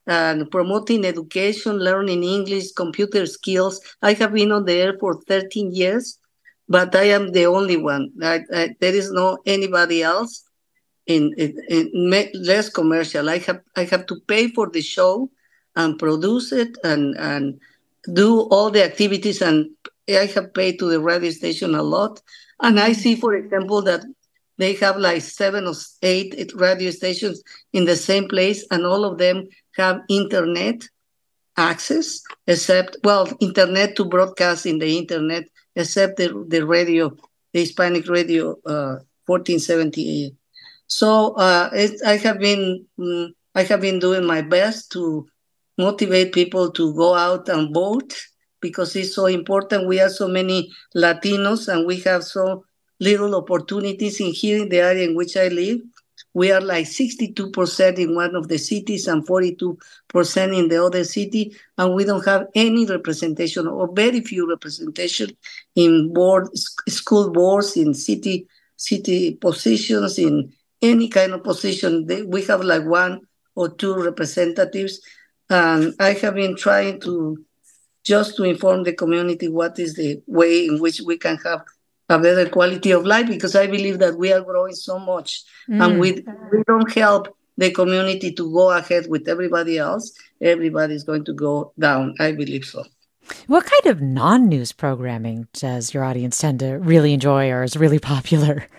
and 0.06 0.52
promoting 0.52 1.06
education, 1.06 1.78
learning 1.78 2.24
English, 2.24 2.74
computer 2.74 3.26
skills. 3.26 3.80
I 4.02 4.14
have 4.14 4.34
been 4.34 4.52
on 4.52 4.66
the 4.66 4.74
air 4.74 4.98
for 5.00 5.22
13 5.22 5.72
years, 5.74 6.20
but 6.68 6.94
I 6.94 7.04
am 7.04 7.32
the 7.32 7.46
only 7.46 7.78
one. 7.78 8.12
I, 8.22 8.42
I, 8.54 8.76
there 8.82 8.94
is 8.94 9.12
no 9.12 9.38
anybody 9.46 10.04
else 10.04 10.43
in, 11.08 11.34
less 12.34 12.70
commercial. 12.70 13.30
I 13.30 13.40
have 13.40 13.62
I 13.76 13.84
have 13.86 14.06
to 14.08 14.20
pay 14.28 14.48
for 14.50 14.70
the 14.70 14.82
show 14.82 15.30
and 15.76 16.00
produce 16.00 16.52
it 16.52 16.78
and 16.84 17.16
and 17.18 17.60
do 18.14 18.42
all 18.52 18.70
the 18.70 18.84
activities 18.84 19.42
and 19.42 19.70
I 20.10 20.26
have 20.36 20.54
paid 20.54 20.80
to 20.80 20.90
the 20.90 21.00
radio 21.00 21.32
station 21.32 21.76
a 21.76 21.84
lot. 21.84 22.22
And 22.62 22.80
I 22.80 22.94
see, 22.94 23.16
for 23.16 23.36
example, 23.36 23.82
that 23.84 24.04
they 24.58 24.74
have 24.76 24.98
like 24.98 25.22
seven 25.22 25.68
or 25.68 25.74
eight 26.02 26.52
radio 26.56 26.92
stations 26.92 27.42
in 27.72 27.86
the 27.86 27.96
same 27.96 28.28
place, 28.28 28.66
and 28.70 28.86
all 28.86 29.06
of 29.06 29.18
them 29.18 29.48
have 29.76 30.02
internet 30.10 30.84
access, 31.58 32.22
except, 32.48 32.98
well, 33.04 33.28
internet 33.40 33.96
to 33.96 34.06
broadcast 34.06 34.66
in 34.66 34.80
the 34.80 34.98
internet, 34.98 35.46
except 35.76 36.18
the, 36.18 36.46
the 36.48 36.66
radio, 36.66 37.10
the 37.52 37.62
Hispanic 37.62 38.08
radio 38.08 38.52
uh, 38.66 39.00
1478. 39.26 40.36
So 40.88 41.34
uh, 41.36 41.70
it, 41.74 42.02
I 42.06 42.18
have 42.18 42.40
been 42.40 42.86
mm, 43.00 43.30
I 43.56 43.64
have 43.64 43.82
been 43.82 44.00
doing 44.00 44.26
my 44.26 44.42
best 44.42 44.92
to 44.94 45.28
motivate 45.78 46.34
people 46.34 46.72
to 46.72 46.94
go 46.96 47.14
out 47.16 47.50
and 47.50 47.74
vote 47.74 48.16
because 48.62 48.96
it's 48.96 49.14
so 49.14 49.26
important. 49.26 49.88
We 49.88 50.00
are 50.00 50.10
so 50.10 50.28
many 50.28 50.72
Latinos 50.96 51.68
and 51.68 51.86
we 51.86 52.00
have 52.02 52.24
so 52.24 52.64
little 53.00 53.36
opportunities 53.36 54.20
in 54.20 54.34
here 54.34 54.62
in 54.62 54.70
the 54.70 54.80
area 54.80 55.08
in 55.08 55.16
which 55.16 55.36
I 55.38 55.50
live. 55.50 55.80
We 56.34 56.52
are 56.52 56.62
like 56.62 56.86
62% 56.86 58.00
in 58.00 58.16
one 58.16 58.36
of 58.36 58.48
the 58.48 58.58
cities 58.58 59.08
and 59.08 59.28
42% 59.28 59.78
in 60.58 60.68
the 60.68 60.84
other 60.84 61.04
city, 61.04 61.56
and 61.78 61.94
we 61.94 62.06
don't 62.06 62.26
have 62.26 62.48
any 62.56 62.88
representation 62.88 63.68
or 63.68 63.92
very 63.94 64.22
few 64.22 64.50
representation 64.50 65.30
in 65.76 66.12
board 66.12 66.48
school 66.58 67.30
boards, 67.32 67.78
in 67.78 67.94
city 67.94 68.48
city 68.78 69.36
positions, 69.36 70.18
in 70.18 70.52
any 70.84 71.08
kind 71.08 71.34
of 71.34 71.44
position. 71.44 72.08
We 72.28 72.44
have 72.44 72.62
like 72.62 72.86
one 72.86 73.22
or 73.56 73.70
two 73.70 73.96
representatives, 73.96 75.02
and 75.50 75.94
I 76.00 76.14
have 76.14 76.36
been 76.36 76.56
trying 76.56 77.00
to 77.02 77.44
just 78.04 78.36
to 78.36 78.44
inform 78.44 78.84
the 78.84 78.94
community 78.94 79.48
what 79.48 79.80
is 79.80 79.96
the 79.96 80.22
way 80.28 80.66
in 80.66 80.80
which 80.80 81.02
we 81.02 81.18
can 81.18 81.38
have 81.38 81.64
a 82.10 82.20
better 82.20 82.50
quality 82.50 82.92
of 82.92 83.06
life 83.06 83.28
because 83.28 83.56
I 83.56 83.68
believe 83.68 84.00
that 84.00 84.18
we 84.18 84.34
are 84.34 84.42
growing 84.42 84.76
so 84.76 85.00
much 85.00 85.44
mm. 85.70 85.82
and 85.84 86.00
we, 86.02 86.12
we 86.52 86.64
don't 86.68 86.92
help 86.94 87.36
the 87.58 87.72
community 87.72 88.34
to 88.34 88.52
go 88.52 88.72
ahead 88.72 89.06
with 89.08 89.28
everybody 89.28 89.78
else, 89.78 90.12
everybody's 90.42 91.04
going 91.04 91.24
to 91.26 91.34
go 91.34 91.72
down. 91.80 92.16
I 92.20 92.32
believe 92.34 92.66
so. 92.66 92.84
What 93.48 93.66
kind 93.66 93.96
of 93.96 94.02
non 94.02 94.50
news 94.50 94.74
programming 94.74 95.48
does 95.54 95.94
your 95.94 96.04
audience 96.04 96.38
tend 96.38 96.60
to 96.60 96.74
really 96.74 97.14
enjoy 97.14 97.52
or 97.52 97.64
is 97.64 97.78
really 97.78 98.00
popular? 98.00 98.68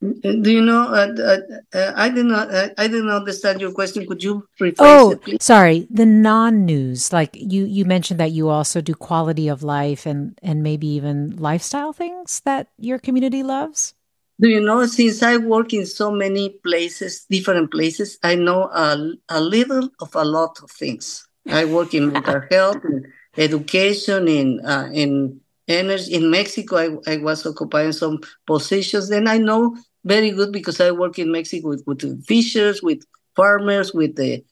Do 0.00 0.52
you 0.52 0.62
know? 0.62 0.82
Uh, 0.82 1.08
uh, 1.18 1.38
uh, 1.76 1.92
I 1.96 2.08
did 2.08 2.26
not. 2.26 2.54
Uh, 2.54 2.68
I 2.78 2.86
didn't 2.86 3.10
understand 3.10 3.60
your 3.60 3.72
question. 3.72 4.06
Could 4.06 4.22
you 4.22 4.46
rephrase 4.60 4.76
oh, 4.78 5.10
it? 5.12 5.22
Please? 5.22 5.42
sorry. 5.42 5.88
The 5.90 6.06
non-news, 6.06 7.12
like 7.12 7.34
you, 7.34 7.64
you 7.64 7.84
mentioned 7.84 8.20
that 8.20 8.30
you 8.30 8.48
also 8.48 8.80
do 8.80 8.94
quality 8.94 9.48
of 9.48 9.64
life 9.64 10.06
and 10.06 10.38
and 10.40 10.62
maybe 10.62 10.86
even 10.86 11.36
lifestyle 11.36 11.92
things 11.92 12.40
that 12.44 12.68
your 12.78 13.00
community 13.00 13.42
loves. 13.42 13.94
Do 14.40 14.48
you 14.48 14.60
know? 14.60 14.86
Since 14.86 15.20
I 15.24 15.36
work 15.36 15.72
in 15.72 15.84
so 15.84 16.12
many 16.12 16.50
places, 16.62 17.26
different 17.28 17.72
places, 17.72 18.18
I 18.22 18.36
know 18.36 18.70
a, 18.70 19.14
a 19.28 19.40
little 19.40 19.90
of 19.98 20.14
a 20.14 20.24
lot 20.24 20.60
of 20.62 20.70
things. 20.70 21.26
I 21.48 21.64
work 21.64 21.92
in 21.92 22.12
mental 22.12 22.42
health, 22.52 22.84
in 22.84 23.12
education, 23.36 24.28
in 24.28 24.64
uh, 24.64 24.90
in 24.92 25.40
energy. 25.66 26.14
In 26.14 26.30
Mexico, 26.30 26.76
I, 26.76 27.14
I 27.14 27.16
was 27.16 27.44
occupying 27.44 27.90
some 27.90 28.20
positions. 28.46 29.08
Then 29.08 29.26
I 29.26 29.38
know 29.38 29.76
very 30.08 30.30
good 30.30 30.52
because 30.52 30.80
I 30.80 30.90
work 30.90 31.18
in 31.18 31.30
Mexico 31.30 31.68
with, 31.68 31.84
with 31.86 32.24
fishers, 32.24 32.82
with 32.82 33.04
farmers, 33.36 33.92
with 33.92 34.16
the 34.16 34.42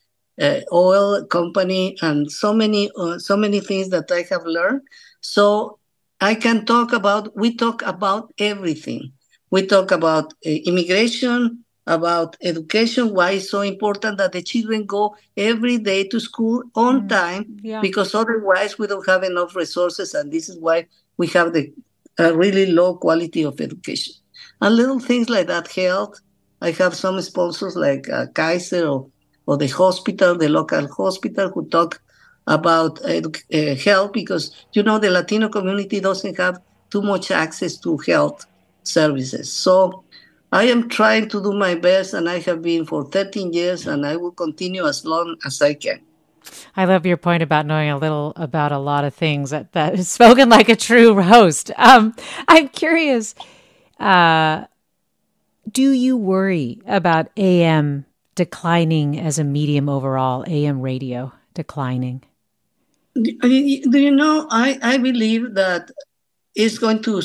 uh, 0.41 0.61
oil 0.71 1.25
company, 1.25 1.97
and 2.03 2.31
so 2.31 2.53
many 2.53 2.91
uh, 2.97 3.19
so 3.19 3.37
many 3.37 3.61
things 3.61 3.89
that 3.89 4.11
I 4.13 4.23
have 4.31 4.45
learned. 4.45 4.83
So 5.21 5.79
I 6.21 6.35
can 6.35 6.67
talk 6.67 6.93
about. 6.93 7.35
We 7.37 7.57
talk 7.57 7.83
about 7.83 8.33
everything. 8.39 9.13
We 9.51 9.67
talk 9.67 9.91
about 9.93 10.35
uh, 10.47 10.51
immigration, 10.71 11.65
about 11.87 12.37
education. 12.43 13.15
Why 13.15 13.31
it's 13.33 13.51
so 13.51 13.63
important 13.63 14.19
that 14.19 14.33
the 14.33 14.43
children 14.43 14.85
go 14.85 15.17
every 15.39 15.79
day 15.79 16.05
to 16.09 16.21
school 16.21 16.63
on 16.75 17.03
mm, 17.03 17.09
time, 17.09 17.57
yeah. 17.63 17.81
because 17.81 18.15
otherwise 18.15 18.79
we 18.79 18.87
don't 18.87 19.09
have 19.09 19.23
enough 19.23 19.57
resources, 19.57 20.13
and 20.13 20.31
this 20.31 20.51
is 20.51 20.59
why 20.59 20.87
we 21.17 21.29
have 21.29 21.55
the 21.55 21.73
really 22.19 22.67
low 22.67 22.97
quality 22.97 23.43
of 23.43 23.59
education 23.61 24.15
and 24.61 24.77
little 24.77 25.01
things 25.01 25.29
like 25.29 25.47
that 25.49 25.69
health. 25.69 26.21
I 26.61 26.71
have 26.73 26.95
some 26.95 27.21
sponsors 27.21 27.77
like 27.77 28.09
uh, 28.09 28.27
Kaiser 28.35 28.87
or, 28.87 29.11
or 29.47 29.57
the 29.57 29.69
hospital, 29.69 30.37
the 30.37 30.49
local 30.49 30.89
hospital, 30.89 31.51
who 31.51 31.69
talk 31.69 32.01
about 32.47 33.05
uh, 33.05 33.21
uh, 33.53 33.75
health 33.75 34.13
because 34.13 34.55
you 34.73 34.83
know 34.83 34.99
the 34.99 35.11
Latino 35.11 35.49
community 35.49 36.01
doesn't 36.01 36.37
have 36.39 36.61
too 36.91 37.03
much 37.03 37.31
access 37.31 37.77
to 37.79 37.97
health 37.99 38.47
services. 38.83 39.53
So 39.53 40.05
I 40.53 40.65
am 40.65 40.89
trying 40.89 41.29
to 41.31 41.43
do 41.43 41.53
my 41.53 41.75
best, 41.75 42.15
and 42.15 42.29
I 42.29 42.39
have 42.41 42.63
been 42.63 42.87
for 42.87 43.05
13 43.05 43.53
years, 43.53 43.87
and 43.87 44.07
I 44.07 44.17
will 44.17 44.33
continue 44.33 44.87
as 44.87 45.05
long 45.05 45.37
as 45.45 45.61
I 45.61 45.75
can. 45.75 46.01
I 46.77 46.85
love 46.85 47.05
your 47.05 47.17
point 47.17 47.43
about 47.43 47.67
knowing 47.67 47.91
a 47.91 47.99
little 47.99 48.33
about 48.37 48.71
a 48.71 48.79
lot 48.79 49.05
of 49.05 49.15
things. 49.15 49.51
That 49.51 49.73
that 49.73 49.95
is 49.95 50.09
spoken 50.19 50.49
like 50.49 50.69
a 50.69 50.77
true 50.77 51.21
host. 51.21 51.73
Um, 51.77 52.15
I'm 52.49 52.69
curious 52.69 53.35
uh, 53.99 54.65
do 55.71 55.91
you 55.93 56.17
worry 56.17 56.81
about 56.87 57.31
AM 57.37 58.05
declining 58.35 59.19
as 59.19 59.39
a 59.39 59.45
medium 59.45 59.89
overall, 59.89 60.45
AM 60.47 60.81
radio 60.81 61.33
declining? 61.55 62.23
Do 63.15 63.99
you 63.99 64.11
know? 64.11 64.47
I, 64.51 64.79
I 64.83 64.99
believe 64.99 65.55
that 65.55 65.91
it's 66.55 66.79
going 66.79 67.03
to 67.03 67.23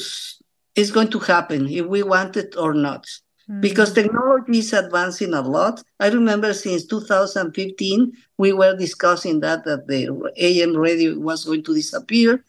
it's 0.76 0.92
going 0.92 1.10
to 1.10 1.20
happen 1.20 1.68
if 1.68 1.86
we 1.86 2.02
want 2.02 2.38
it 2.38 2.56
or 2.58 2.74
not, 2.74 3.04
mm-hmm. 3.04 3.60
because 3.60 3.94
technology 3.94 4.60
is 4.60 4.72
advancing 4.72 5.34
a 5.34 5.42
lot. 5.42 5.84
I 6.00 6.08
remember 6.08 6.54
since 6.54 6.86
2015 6.86 8.14
we 8.38 8.54
were 8.54 8.76
discussing 8.78 9.42
that 9.42 9.66
that 9.66 9.88
the 9.88 10.32
AM 10.38 10.78
radio 10.78 11.20
was 11.20 11.44
going 11.44 11.64
to 11.64 11.76
disappear. 11.76 12.44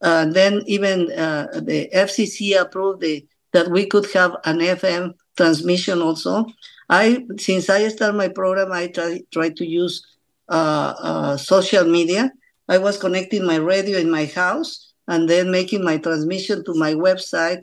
Uh, 0.00 0.26
then 0.26 0.62
even 0.66 1.10
uh, 1.12 1.48
the 1.54 1.88
FCC 1.94 2.60
approved 2.60 3.00
the 3.00 3.24
that 3.58 3.70
we 3.72 3.86
could 3.86 4.06
have 4.12 4.36
an 4.44 4.58
FM 4.58 5.14
transmission 5.36 6.00
also. 6.00 6.46
I 6.88 7.26
since 7.38 7.68
I 7.68 7.88
started 7.88 8.16
my 8.16 8.28
program, 8.28 8.70
I 8.72 8.86
try 8.86 9.20
try 9.32 9.48
to 9.50 9.64
use 9.66 10.06
uh, 10.48 10.94
uh, 11.10 11.36
social 11.36 11.84
media. 11.84 12.30
I 12.68 12.78
was 12.78 12.98
connecting 13.04 13.44
my 13.44 13.56
radio 13.56 13.98
in 13.98 14.10
my 14.10 14.26
house 14.26 14.70
and 15.08 15.28
then 15.28 15.50
making 15.50 15.82
my 15.82 15.96
transmission 15.98 16.64
to 16.66 16.72
my 16.74 16.92
website 16.94 17.62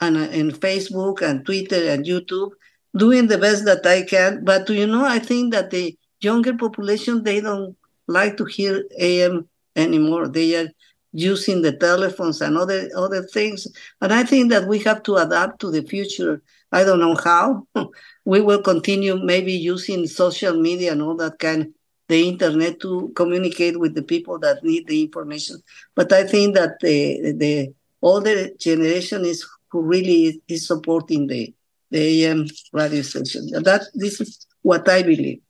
and 0.00 0.16
uh, 0.16 0.28
in 0.40 0.50
Facebook 0.50 1.22
and 1.22 1.46
Twitter 1.46 1.82
and 1.92 2.04
YouTube, 2.04 2.50
doing 2.96 3.28
the 3.28 3.38
best 3.38 3.64
that 3.66 3.86
I 3.86 4.02
can. 4.02 4.44
But 4.44 4.66
do 4.66 4.74
you 4.74 4.86
know, 4.86 5.04
I 5.04 5.20
think 5.20 5.52
that 5.54 5.70
the 5.70 5.96
younger 6.20 6.54
population 6.54 7.22
they 7.22 7.40
don't 7.40 7.76
like 8.08 8.36
to 8.38 8.44
hear 8.44 8.82
AM 8.98 9.48
anymore. 9.76 10.26
They 10.26 10.56
are 10.56 10.70
using 11.16 11.62
the 11.62 11.72
telephones 11.72 12.40
and 12.40 12.56
other 12.56 12.90
other 12.94 13.22
things. 13.22 13.66
And 14.00 14.12
I 14.12 14.22
think 14.22 14.50
that 14.50 14.68
we 14.68 14.78
have 14.80 15.02
to 15.04 15.16
adapt 15.16 15.60
to 15.60 15.70
the 15.70 15.82
future. 15.82 16.42
I 16.72 16.84
don't 16.84 17.00
know 17.00 17.16
how. 17.16 17.66
we 18.24 18.40
will 18.40 18.60
continue 18.60 19.16
maybe 19.16 19.52
using 19.52 20.06
social 20.06 20.60
media 20.60 20.92
and 20.92 21.00
all 21.00 21.16
that 21.16 21.38
kind 21.38 21.72
the 22.08 22.28
internet 22.28 22.78
to 22.80 23.12
communicate 23.16 23.80
with 23.80 23.94
the 23.94 24.02
people 24.02 24.38
that 24.38 24.62
need 24.62 24.86
the 24.86 25.02
information. 25.02 25.56
But 25.94 26.12
I 26.12 26.24
think 26.24 26.54
that 26.54 26.78
the 26.80 27.32
the 27.32 27.74
older 28.02 28.50
generation 28.58 29.24
is 29.24 29.46
who 29.70 29.82
really 29.82 30.42
is 30.48 30.66
supporting 30.66 31.26
the 31.26 31.54
the 31.90 32.24
AM 32.24 32.46
radio 32.72 33.02
station. 33.02 33.48
That 33.62 33.82
this 33.94 34.20
is 34.20 34.46
what 34.62 34.88
I 34.88 35.02
believe. 35.02 35.40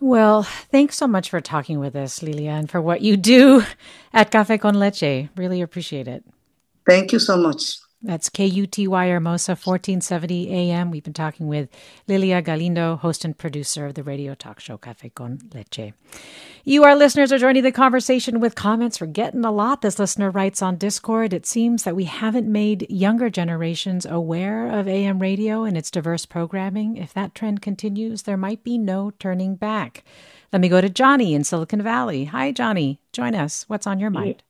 Well, 0.00 0.44
thanks 0.44 0.96
so 0.96 1.06
much 1.06 1.28
for 1.28 1.40
talking 1.42 1.78
with 1.78 1.94
us, 1.94 2.22
Lilia, 2.22 2.52
and 2.52 2.70
for 2.70 2.80
what 2.80 3.02
you 3.02 3.18
do 3.18 3.62
at 4.14 4.30
Cafe 4.30 4.56
con 4.56 4.74
Leche. 4.74 5.28
Really 5.36 5.60
appreciate 5.60 6.08
it. 6.08 6.24
Thank 6.86 7.12
you 7.12 7.18
so 7.18 7.36
much. 7.36 7.76
That's 8.02 8.30
KUTY 8.30 9.10
Hermosa, 9.10 9.52
1470 9.52 10.50
AM. 10.50 10.90
We've 10.90 11.04
been 11.04 11.12
talking 11.12 11.48
with 11.48 11.68
Lilia 12.08 12.40
Galindo, 12.40 12.96
host 12.96 13.26
and 13.26 13.36
producer 13.36 13.84
of 13.84 13.92
the 13.92 14.02
radio 14.02 14.34
talk 14.34 14.58
show 14.58 14.78
Cafe 14.78 15.10
con 15.10 15.38
Leche. 15.52 15.92
You, 16.64 16.84
our 16.84 16.96
listeners, 16.96 17.30
are 17.30 17.38
joining 17.38 17.62
the 17.62 17.70
conversation 17.70 18.40
with 18.40 18.54
comments. 18.54 19.02
We're 19.02 19.08
getting 19.08 19.44
a 19.44 19.52
lot. 19.52 19.82
This 19.82 19.98
listener 19.98 20.30
writes 20.30 20.62
on 20.62 20.76
Discord 20.76 21.34
It 21.34 21.44
seems 21.44 21.84
that 21.84 21.94
we 21.94 22.04
haven't 22.04 22.50
made 22.50 22.90
younger 22.90 23.28
generations 23.28 24.06
aware 24.06 24.66
of 24.66 24.88
AM 24.88 25.18
radio 25.18 25.64
and 25.64 25.76
its 25.76 25.90
diverse 25.90 26.24
programming. 26.24 26.96
If 26.96 27.12
that 27.12 27.34
trend 27.34 27.60
continues, 27.60 28.22
there 28.22 28.38
might 28.38 28.64
be 28.64 28.78
no 28.78 29.10
turning 29.18 29.56
back. 29.56 30.04
Let 30.54 30.62
me 30.62 30.70
go 30.70 30.80
to 30.80 30.88
Johnny 30.88 31.34
in 31.34 31.44
Silicon 31.44 31.82
Valley. 31.82 32.24
Hi, 32.24 32.50
Johnny. 32.50 32.98
Join 33.12 33.34
us. 33.34 33.64
What's 33.68 33.86
on 33.86 34.00
your 34.00 34.10
mind? 34.10 34.42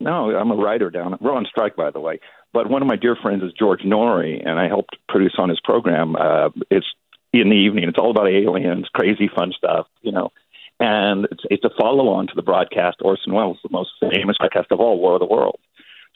No, 0.00 0.36
I'm 0.36 0.50
a 0.50 0.56
writer 0.56 0.90
down. 0.90 1.16
We're 1.20 1.32
on 1.32 1.46
strike, 1.46 1.76
by 1.76 1.90
the 1.90 2.00
way. 2.00 2.20
But 2.54 2.70
one 2.70 2.82
of 2.82 2.88
my 2.88 2.94
dear 2.94 3.16
friends 3.20 3.42
is 3.42 3.52
George 3.52 3.80
Noory, 3.80 4.40
and 4.48 4.60
I 4.60 4.68
helped 4.68 4.96
produce 5.08 5.34
on 5.38 5.48
his 5.48 5.58
program. 5.58 6.14
Uh, 6.14 6.50
it's 6.70 6.86
in 7.32 7.50
the 7.50 7.56
evening. 7.56 7.88
It's 7.88 7.98
all 7.98 8.12
about 8.12 8.28
aliens, 8.28 8.86
crazy 8.94 9.28
fun 9.28 9.52
stuff, 9.58 9.88
you 10.02 10.12
know. 10.12 10.30
And 10.78 11.26
it's, 11.32 11.42
it's 11.50 11.64
a 11.64 11.70
follow 11.76 12.10
on 12.10 12.28
to 12.28 12.32
the 12.36 12.42
broadcast 12.42 12.98
Orson 13.02 13.34
Welles, 13.34 13.58
the 13.64 13.70
most 13.72 13.90
famous 14.00 14.36
broadcast 14.38 14.70
of 14.70 14.78
all, 14.78 15.00
War 15.00 15.14
of 15.14 15.20
the 15.20 15.26
Worlds. 15.26 15.62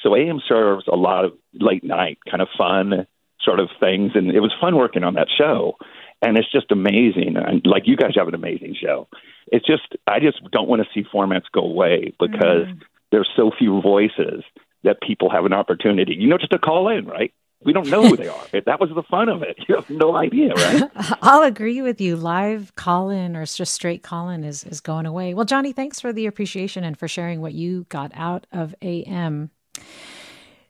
So 0.00 0.14
AM 0.14 0.40
serves 0.46 0.84
a 0.86 0.94
lot 0.94 1.24
of 1.24 1.32
late 1.54 1.82
night 1.82 2.18
kind 2.30 2.40
of 2.40 2.46
fun 2.56 3.08
sort 3.40 3.58
of 3.58 3.68
things, 3.80 4.12
and 4.14 4.30
it 4.30 4.40
was 4.40 4.54
fun 4.60 4.76
working 4.76 5.02
on 5.02 5.14
that 5.14 5.28
show. 5.36 5.76
And 6.22 6.38
it's 6.38 6.50
just 6.52 6.70
amazing. 6.70 7.34
And 7.36 7.66
like 7.66 7.82
you 7.86 7.96
guys 7.96 8.12
have 8.14 8.28
an 8.28 8.34
amazing 8.36 8.76
show. 8.80 9.08
It's 9.48 9.66
just 9.66 9.96
I 10.06 10.20
just 10.20 10.38
don't 10.52 10.68
want 10.68 10.82
to 10.82 10.88
see 10.94 11.04
formats 11.12 11.50
go 11.52 11.62
away 11.62 12.12
because 12.20 12.68
mm. 12.68 12.80
there's 13.10 13.28
so 13.36 13.50
few 13.58 13.82
voices 13.82 14.44
that 14.88 15.02
people 15.02 15.28
have 15.28 15.44
an 15.44 15.52
opportunity, 15.52 16.14
you 16.14 16.26
know, 16.26 16.38
just 16.38 16.50
to 16.50 16.58
call 16.58 16.88
in, 16.88 17.04
right? 17.06 17.32
We 17.62 17.74
don't 17.74 17.90
know 17.90 18.02
who 18.08 18.16
they 18.16 18.28
are. 18.28 18.44
That 18.64 18.80
was 18.80 18.88
the 18.94 19.02
fun 19.02 19.28
of 19.28 19.42
it. 19.42 19.58
You 19.68 19.74
have 19.74 19.90
no 19.90 20.16
idea, 20.16 20.54
right? 20.54 20.90
I'll 21.22 21.42
agree 21.42 21.82
with 21.82 22.00
you. 22.00 22.16
Live 22.16 22.74
call 22.74 23.10
in 23.10 23.36
or 23.36 23.44
just 23.44 23.74
straight 23.74 24.02
call 24.02 24.30
in 24.30 24.44
is, 24.44 24.64
is 24.64 24.80
going 24.80 25.04
away. 25.04 25.34
Well, 25.34 25.44
Johnny, 25.44 25.72
thanks 25.72 26.00
for 26.00 26.10
the 26.10 26.24
appreciation 26.24 26.84
and 26.84 26.96
for 26.96 27.06
sharing 27.06 27.42
what 27.42 27.52
you 27.52 27.84
got 27.90 28.12
out 28.14 28.46
of 28.50 28.74
AM. 28.80 29.50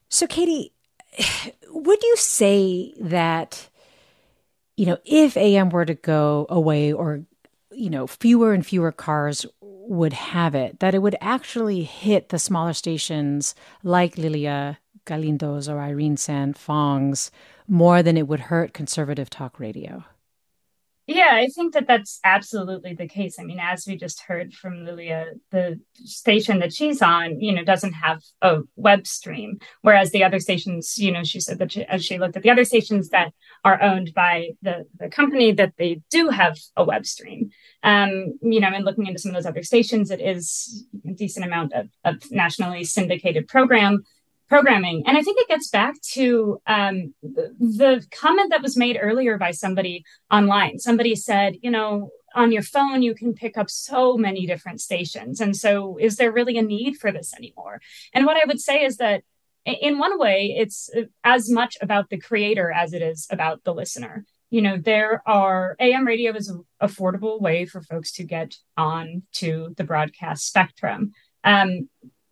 So, 0.09 0.27
Katie, 0.27 0.73
would 1.71 2.03
you 2.03 2.17
say 2.17 2.95
that, 3.01 3.69
you 4.77 4.87
know, 4.87 4.99
if 5.05 5.37
AM 5.37 5.69
were 5.69 5.85
to 5.85 5.95
go 5.95 6.47
away 6.49 6.93
or, 6.93 7.23
you 7.71 7.91
know, 7.91 8.09
fewer 8.09 8.53
and 8.53 8.67
fewer 8.67 8.91
cars 8.91 9.47
would 9.89 10.13
have 10.13 10.55
it, 10.55 10.81
that 10.81 10.95
it 10.95 11.01
would 11.01 11.17
actually 11.21 11.83
hit 11.83 12.29
the 12.29 12.39
smaller 12.39 12.73
stations 12.73 13.55
like 13.83 14.19
Lilia 14.19 14.79
Galindo's 15.07 15.69
or 15.69 15.81
Irene 15.81 16.17
Tsan 16.17 16.55
Fong's 16.55 17.31
more 17.67 18.03
than 18.03 18.17
it 18.17 18.29
would 18.29 18.41
hurt 18.41 18.75
conservative 18.75 19.31
talk 19.31 19.59
radio? 19.59 20.05
Yeah, 21.09 21.31
I 21.33 21.47
think 21.47 21.73
that 21.73 21.87
that's 21.87 22.21
absolutely 22.23 22.93
the 22.93 23.09
case. 23.09 23.39
I 23.41 23.43
mean, 23.43 23.59
as 23.59 23.87
we 23.87 23.97
just 23.97 24.21
heard 24.21 24.53
from 24.53 24.85
Lilia, 24.85 25.29
the 25.51 25.81
station 25.95 26.59
that 26.59 26.75
she's 26.75 27.01
on, 27.01 27.41
you 27.41 27.55
know, 27.55 27.65
doesn't 27.65 27.95
have 27.95 28.21
a 28.43 28.59
web 28.77 29.07
stream, 29.07 29.59
whereas 29.81 30.11
the 30.11 30.23
other 30.23 30.39
stations, 30.39 30.99
you 30.99 31.11
know, 31.11 31.25
she 31.25 31.41
said 31.41 31.61
that 31.61 31.73
she, 31.73 31.83
as 31.85 32.05
she 32.05 32.19
looked 32.19 32.37
at 32.37 32.43
the 32.43 32.51
other 32.51 32.65
stations 32.65 33.09
that 33.09 33.33
are 33.65 33.83
owned 33.83 34.13
by 34.13 34.51
the, 34.61 34.85
the 34.99 35.09
company, 35.09 35.51
that 35.53 35.73
they 35.79 36.03
do 36.11 36.29
have 36.29 36.59
a 36.77 36.85
web 36.85 37.07
stream. 37.07 37.53
Um, 37.83 38.39
you 38.43 38.61
know, 38.61 38.69
and 38.69 38.85
looking 38.85 39.07
into 39.07 39.19
some 39.19 39.31
of 39.31 39.35
those 39.37 39.49
other 39.49 39.63
stations, 39.63 40.11
it 40.11 40.21
is 40.21 40.85
a 41.09 41.15
decent 41.15 41.47
amount 41.47 41.73
of, 41.73 41.89
of 42.05 42.17
nationally 42.31 42.85
syndicated 42.85 43.49
program 43.49 44.05
programming. 44.49 45.03
And 45.07 45.17
I 45.17 45.23
think 45.23 45.39
it 45.41 45.49
gets 45.49 45.69
back 45.69 46.01
to 46.13 46.61
um, 46.67 47.15
the, 47.23 48.05
comment 48.11 48.51
that 48.51 48.63
was 48.63 48.77
made 48.77 48.99
earlier 49.01 49.37
by 49.39 49.51
somebody 49.51 50.05
online. 50.31 50.79
Somebody 50.79 51.15
said, 51.15 51.57
you 51.63 51.71
know, 51.71 52.11
on 52.35 52.53
your 52.53 52.63
phone, 52.63 53.03
you 53.03 53.15
can 53.15 53.35
pick 53.35 53.57
up 53.59 53.71
so 53.71 54.17
many 54.17 54.47
different 54.47 54.81
stations. 54.81 55.41
And 55.41 55.57
so, 55.57 55.97
is 55.99 56.17
there 56.17 56.33
really 56.33 56.59
a 56.59 56.63
need 56.63 56.97
for 56.97 57.11
this 57.11 57.35
anymore? 57.35 57.81
And 58.13 58.27
what 58.27 58.37
I 58.37 58.47
would 58.47 58.61
say 58.61 58.85
is 58.85 58.99
that 58.99 59.23
in 59.65 59.99
one 59.99 60.19
way, 60.19 60.55
it's 60.59 60.91
as 61.25 61.51
much 61.51 61.77
about 61.81 62.11
the 62.11 62.19
creator 62.19 62.71
as 62.71 62.93
it 62.93 63.03
is 63.03 63.27
about 63.31 63.65
the 63.65 63.75
listener. 63.75 64.25
You 64.51 64.63
know, 64.63 64.79
there 64.79 65.23
are 65.27 65.77
AM 65.79 66.07
radio 66.07 66.35
is 66.35 66.49
an 66.49 66.65
affordable 66.83 67.41
way 67.41 67.67
for 67.67 67.83
folks 67.83 68.13
to 68.13 68.25
get 68.25 68.55
on 68.77 69.23
to 69.35 69.75
the 69.77 69.85
broadcast 69.85 70.47
spectrum. 70.47 71.13
Um, 71.45 71.89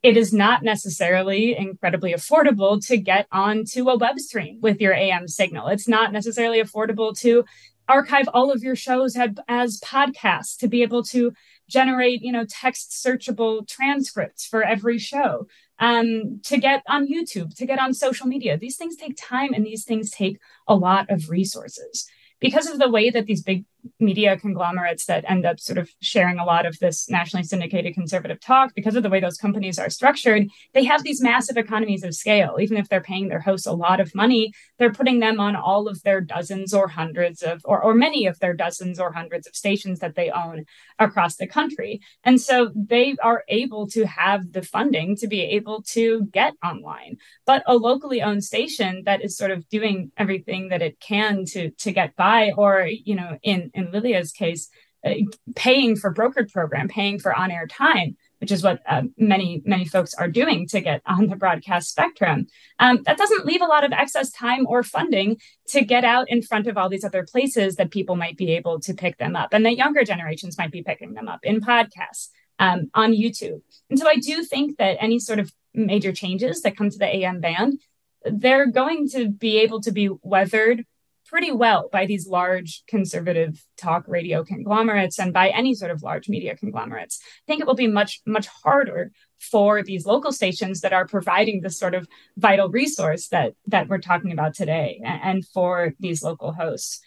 it 0.07 0.17
is 0.17 0.33
not 0.33 0.63
necessarily 0.63 1.57
incredibly 1.57 2.13
affordable 2.13 2.81
to 2.87 2.97
get 2.97 3.27
onto 3.33 3.89
a 3.89 3.99
web 3.99 4.21
stream 4.21 4.61
with 4.61 4.81
your 4.81 4.95
AM 4.95 5.27
signal. 5.27 5.67
It's 5.67 5.89
not 5.89 6.13
necessarily 6.13 6.63
affordable 6.63 7.19
to 7.23 7.45
archive 7.89 8.29
all 8.33 8.53
of 8.53 8.63
your 8.63 8.77
shows 8.77 9.17
as 9.49 9.81
podcasts 9.81 10.57
to 10.59 10.69
be 10.69 10.83
able 10.83 11.03
to 11.03 11.33
generate 11.69 12.23
you 12.23 12.31
know 12.31 12.45
text 12.49 12.93
searchable 12.93 13.67
transcripts 13.67 14.47
for 14.47 14.63
every 14.63 14.99
show 14.99 15.49
um, 15.81 16.41
to 16.45 16.57
get 16.57 16.83
on 16.89 17.09
youtube 17.09 17.55
to 17.57 17.67
get 17.67 17.79
on 17.79 17.93
social 17.93 18.27
media 18.27 18.57
these 18.57 18.77
things 18.77 18.97
take 18.97 19.17
time 19.17 19.53
and 19.53 19.65
these 19.65 19.85
things 19.85 20.11
take 20.11 20.39
a 20.69 20.75
lot 20.75 21.11
of 21.11 21.31
resources 21.31 22.09
because 22.41 22.69
of 22.69 22.79
the 22.79 22.89
way 22.89 23.11
that 23.11 23.27
these 23.27 23.43
big 23.43 23.65
media 24.01 24.37
conglomerates 24.37 25.07
that 25.07 25.24
end 25.28 25.47
up 25.47 25.61
sort 25.61 25.78
of 25.78 25.91
sharing 26.01 26.39
a 26.39 26.45
lot 26.45 26.66
of 26.66 26.78
this 26.78 27.09
nationally 27.09 27.45
syndicated 27.45 27.95
conservative 27.95 28.41
talk, 28.41 28.74
because 28.74 28.97
of 28.97 29.03
the 29.03 29.11
way 29.11 29.20
those 29.20 29.37
companies 29.37 29.78
are 29.78 29.91
structured, 29.91 30.49
they 30.74 30.84
have 30.84 31.03
these 31.03 31.22
massive 31.22 31.57
economies 31.57 32.05
of 32.05 32.14
scale. 32.14 32.57
Even 32.61 32.76
if 32.76 32.89
they're 32.89 33.01
paying 33.01 33.28
their 33.28 33.41
hosts 33.41 33.66
a 33.66 33.72
lot 33.72 34.01
of 34.01 34.14
money, 34.14 34.53
they're 34.78 34.93
putting 34.93 35.20
them 35.20 35.41
on 35.41 35.57
all 35.57 35.89
of 35.89 36.03
their 36.03 36.20
dozens 36.20 36.74
or 36.74 36.89
hundreds 36.89 37.43
of, 37.43 37.61
or, 37.64 37.82
or 37.82 37.95
many 37.95 38.26
of 38.26 38.39
their 38.39 38.55
dozens 38.55 38.99
or 38.99 39.12
hundreds 39.12 39.47
of 39.47 39.57
stations 39.57 39.99
that 40.01 40.14
they 40.14 40.30
own 40.30 40.64
across 40.99 41.37
the 41.37 41.47
country. 41.47 42.01
And 42.24 42.41
so 42.41 42.72
they 42.74 43.16
are 43.22 43.45
able 43.49 43.87
to 43.89 44.07
have 44.07 44.53
the 44.53 44.62
funding 44.62 45.16
to 45.16 45.26
be 45.26 45.43
able 45.43 45.82
to 45.82 46.26
get 46.32 46.55
online. 46.64 47.18
But 47.45 47.62
a 47.66 47.76
locally 47.76 48.22
owned 48.22 48.45
station 48.45 49.03
that 49.05 49.24
is 49.24 49.37
sort 49.37 49.51
of 49.51 49.68
doing 49.68 50.12
everything 50.16 50.68
that 50.68 50.82
it 50.82 51.01
can 51.01 51.45
to, 51.47 51.70
to 51.70 51.93
get 51.93 52.16
by, 52.16 52.53
or, 52.57 52.87
you 52.87 53.14
know, 53.14 53.39
in 53.43 53.70
in 53.77 53.93
Lilia's 53.93 54.33
case, 54.33 54.68
uh, 55.07 55.14
paying 55.55 55.95
for 55.95 56.12
brokered 56.12 56.53
program, 56.53 56.89
paying 56.89 57.18
for 57.18 57.35
on 57.35 57.51
air 57.51 57.66
time, 57.66 58.16
which 58.41 58.51
is 58.51 58.62
what 58.62 58.81
uh, 58.89 59.03
many 59.16 59.62
many 59.64 59.85
folks 59.85 60.14
are 60.14 60.29
doing 60.29 60.66
to 60.66 60.81
get 60.81 61.01
on 61.07 61.29
the 61.29 61.37
broadcast 61.37 61.91
spectrum. 61.91 62.47
Um, 62.79 63.03
that 63.05 63.18
doesn't 63.18 63.47
leave 63.47 63.61
a 63.61 63.66
lot 63.66 63.85
of 63.85 63.93
excess 63.93 64.33
time 64.33 64.66
or 64.66 64.83
funding 64.83 65.37
to 65.68 65.85
get 65.85 66.05
out 66.05 66.29
in 66.29 66.43
front 66.43 66.66
of 66.66 66.77
all 66.77 66.89
these 66.89 67.05
other 67.05 67.24
places 67.24 67.77
that 67.77 67.91
people 67.91 68.16
might 68.16 68.37
be 68.37 68.53
able 68.53 68.81
to 68.81 68.95
pick 68.95 69.18
them 69.18 69.37
up, 69.37 69.53
and 69.53 69.64
the 69.64 69.77
younger 69.77 70.03
generations 70.03 70.59
might 70.59 70.72
be 70.72 70.83
picking 70.83 71.14
them 71.14 71.29
up 71.29 71.41
in 71.43 71.61
podcasts. 71.61 72.29
Um, 72.59 72.91
on 72.95 73.12
YouTube. 73.12 73.61
And 73.91 73.99
so 73.99 74.09
I 74.09 74.16
do 74.16 74.43
think 74.43 74.79
that 74.79 74.97
any 74.99 75.18
sort 75.18 75.39
of 75.39 75.53
major 75.74 76.11
changes 76.11 76.62
that 76.62 76.74
come 76.74 76.89
to 76.89 76.97
the 76.97 77.16
AM 77.16 77.39
band, 77.39 77.79
they're 78.24 78.70
going 78.70 79.11
to 79.11 79.29
be 79.29 79.59
able 79.59 79.83
to 79.83 79.93
be 79.93 80.09
weathered 80.22 80.87
pretty 81.29 81.53
well 81.53 81.89
by 81.93 82.07
these 82.07 82.27
large 82.27 82.83
conservative 82.87 83.64
talk 83.77 84.05
radio 84.07 84.45
conglomerates 84.45 85.18
and 85.18 85.33
by 85.33 85.49
any 85.49 85.74
sort 85.74 85.91
of 85.91 86.03
large 86.03 86.29
media 86.29 86.57
conglomerates. 86.57 87.20
I 87.22 87.45
think 87.47 87.61
it 87.61 87.66
will 87.66 87.74
be 87.74 87.89
much, 87.89 88.20
much 88.27 88.47
harder 88.47 89.12
for 89.39 89.83
these 89.83 90.07
local 90.07 90.33
stations 90.33 90.81
that 90.81 90.93
are 90.93 91.07
providing 91.07 91.61
this 91.61 91.79
sort 91.79 91.95
of 91.95 92.09
vital 92.37 92.68
resource 92.68 93.29
that 93.29 93.53
that 93.66 93.89
we're 93.89 93.99
talking 93.99 94.33
about 94.33 94.55
today 94.55 95.01
and 95.05 95.47
for 95.47 95.95
these 96.01 96.22
local 96.22 96.53
hosts. 96.53 97.01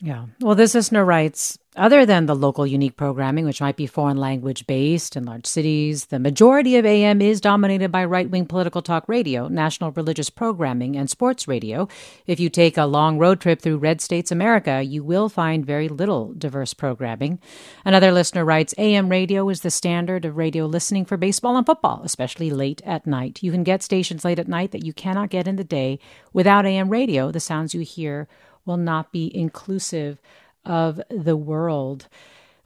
Yeah. 0.00 0.26
Well, 0.40 0.54
this 0.54 0.74
listener 0.74 1.04
writes 1.04 1.58
other 1.76 2.06
than 2.06 2.24
the 2.24 2.34
local 2.34 2.66
unique 2.66 2.96
programming, 2.96 3.44
which 3.44 3.60
might 3.60 3.76
be 3.76 3.86
foreign 3.86 4.16
language 4.16 4.66
based 4.66 5.14
in 5.14 5.24
large 5.24 5.46
cities, 5.46 6.06
the 6.06 6.18
majority 6.18 6.76
of 6.76 6.86
AM 6.86 7.20
is 7.20 7.40
dominated 7.40 7.92
by 7.92 8.04
right 8.04 8.30
wing 8.30 8.46
political 8.46 8.80
talk 8.80 9.08
radio, 9.08 9.46
national 9.48 9.92
religious 9.92 10.30
programming, 10.30 10.96
and 10.96 11.10
sports 11.10 11.46
radio. 11.46 11.86
If 12.26 12.40
you 12.40 12.48
take 12.48 12.78
a 12.78 12.86
long 12.86 13.18
road 13.18 13.40
trip 13.40 13.60
through 13.60 13.76
red 13.78 14.00
states 14.00 14.30
America, 14.30 14.82
you 14.82 15.04
will 15.04 15.28
find 15.28 15.66
very 15.66 15.88
little 15.88 16.32
diverse 16.32 16.72
programming. 16.72 17.40
Another 17.84 18.10
listener 18.10 18.44
writes 18.44 18.74
AM 18.78 19.10
radio 19.10 19.48
is 19.50 19.60
the 19.60 19.70
standard 19.70 20.24
of 20.24 20.36
radio 20.36 20.64
listening 20.64 21.04
for 21.04 21.18
baseball 21.18 21.56
and 21.56 21.66
football, 21.66 22.00
especially 22.04 22.50
late 22.50 22.80
at 22.86 23.06
night. 23.06 23.42
You 23.42 23.52
can 23.52 23.64
get 23.64 23.82
stations 23.82 24.24
late 24.24 24.38
at 24.38 24.48
night 24.48 24.72
that 24.72 24.84
you 24.84 24.94
cannot 24.94 25.30
get 25.30 25.46
in 25.46 25.56
the 25.56 25.64
day. 25.64 25.98
Without 26.32 26.64
AM 26.64 26.88
radio, 26.88 27.30
the 27.30 27.40
sounds 27.40 27.74
you 27.74 27.82
hear 27.82 28.28
will 28.66 28.76
not 28.76 29.12
be 29.12 29.34
inclusive 29.34 30.20
of 30.64 31.00
the 31.08 31.36
world. 31.36 32.08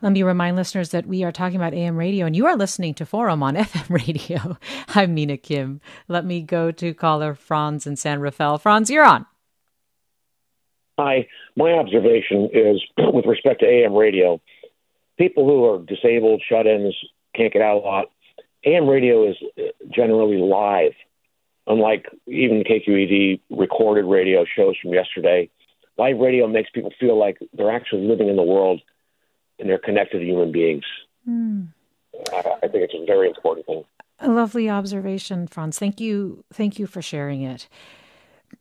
Let 0.03 0.12
me 0.12 0.22
remind 0.22 0.57
listeners 0.57 0.90
that 0.90 1.07
we 1.07 1.22
are 1.24 1.32
talking 1.32 1.57
about 1.57 1.74
AM 1.74 1.96
radio 1.96 2.24
and 2.24 2.34
you 2.34 2.46
are 2.46 2.57
listening 2.57 2.94
to 2.94 3.07
Forum 3.07 3.42
on 3.42 3.55
FM 3.57 3.90
radio. 3.90 4.57
I'm 4.88 5.14
Mina 5.14 5.36
Kim. 5.36 5.80
Let 6.09 6.24
me 6.24 6.40
go 6.40 6.70
to 6.72 6.94
caller 6.94 7.34
Franz 7.34 7.86
in 7.86 7.96
San 7.96 8.20
Rafael. 8.20 8.59
Franz, 8.59 8.90
you're 8.90 9.05
on. 9.05 9.26
Hi. 10.98 11.28
My 11.57 11.72
observation 11.72 12.48
is 12.53 12.82
with 12.98 13.26
respect 13.26 13.61
to 13.61 13.66
AM 13.66 13.92
radio, 13.92 14.40
people 15.18 15.44
who 15.46 15.64
are 15.66 15.78
disabled, 15.84 16.42
shut 16.48 16.66
ins, 16.66 16.96
can't 17.36 17.53
get 17.53 17.62
out 17.62 17.76
a 17.76 17.80
lot, 17.80 18.07
AM 18.64 18.86
radio 18.88 19.28
is 19.28 19.36
uh, 19.59 19.62
generally 19.90 20.38
live, 20.38 20.92
unlike 21.66 22.07
even 22.26 22.64
KQED 22.64 23.40
recorded 23.51 24.05
radio 24.05 24.44
shows 24.57 24.76
from 24.82 24.92
yesterday 24.92 25.51
live 26.01 26.18
radio 26.18 26.48
makes 26.48 26.70
people 26.70 26.92
feel 26.98 27.18
like 27.18 27.38
they're 27.53 27.70
actually 27.70 28.07
living 28.07 28.28
in 28.28 28.36
the 28.36 28.42
world 28.42 28.80
and 29.59 29.68
they're 29.68 29.78
connected 29.78 30.20
to 30.20 30.24
human 30.24 30.51
beings. 30.51 30.84
Mm. 31.28 31.68
I, 32.32 32.38
I 32.62 32.68
think 32.68 32.84
it's 32.84 32.94
a 32.94 33.05
very 33.05 33.28
important 33.28 33.66
thing. 33.66 33.84
A 34.20 34.28
lovely 34.28 34.68
observation, 34.68 35.46
Franz. 35.46 35.78
Thank 35.78 36.01
you. 36.01 36.44
Thank 36.53 36.78
you 36.78 36.86
for 36.86 37.03
sharing 37.03 37.42
it. 37.42 37.68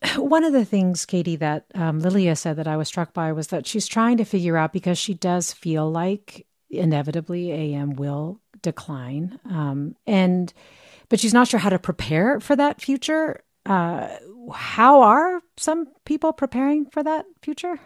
One 0.17 0.43
of 0.43 0.53
the 0.53 0.65
things, 0.65 1.05
Katie, 1.05 1.37
that 1.37 1.65
um, 1.73 1.99
Lilia 1.99 2.35
said 2.35 2.57
that 2.57 2.67
I 2.67 2.77
was 2.77 2.87
struck 2.87 3.13
by 3.13 3.31
was 3.31 3.47
that 3.47 3.65
she's 3.65 3.87
trying 3.87 4.17
to 4.17 4.25
figure 4.25 4.57
out 4.57 4.73
because 4.73 4.97
she 4.97 5.13
does 5.13 5.53
feel 5.53 5.89
like 5.89 6.45
inevitably 6.69 7.51
AM 7.51 7.95
will 7.95 8.39
decline, 8.61 9.39
um, 9.45 9.95
and 10.05 10.53
but 11.09 11.19
she's 11.19 11.33
not 11.33 11.47
sure 11.47 11.59
how 11.59 11.69
to 11.69 11.79
prepare 11.79 12.39
for 12.39 12.55
that 12.55 12.81
future. 12.81 13.41
Uh, 13.65 14.09
how 14.49 15.01
are 15.01 15.41
some 15.57 15.87
people 16.05 16.33
preparing 16.33 16.85
for 16.85 17.03
that 17.03 17.25
future? 17.41 17.79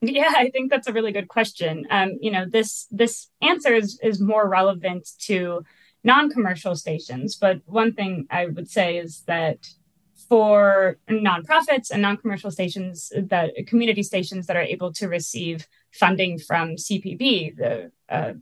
Yeah, 0.00 0.32
I 0.36 0.50
think 0.50 0.70
that's 0.70 0.86
a 0.86 0.92
really 0.92 1.12
good 1.12 1.28
question. 1.28 1.86
Um, 1.90 2.18
you 2.20 2.30
know, 2.30 2.44
this 2.48 2.86
this 2.90 3.28
answer 3.40 3.74
is 3.74 3.98
is 4.02 4.20
more 4.20 4.48
relevant 4.48 5.08
to 5.20 5.64
non-commercial 6.02 6.76
stations, 6.76 7.36
but 7.36 7.60
one 7.64 7.94
thing 7.94 8.26
I 8.30 8.46
would 8.46 8.70
say 8.70 8.98
is 8.98 9.22
that 9.26 9.66
for 10.28 10.98
nonprofits 11.08 11.90
and 11.90 12.02
non-commercial 12.02 12.50
stations, 12.50 13.10
that 13.16 13.52
community 13.66 14.02
stations 14.02 14.46
that 14.46 14.56
are 14.56 14.62
able 14.62 14.92
to 14.94 15.08
receive 15.08 15.66
funding 15.92 16.38
from 16.38 16.76
CPB, 16.76 17.56
the 17.56 17.92
uh, 18.08 18.34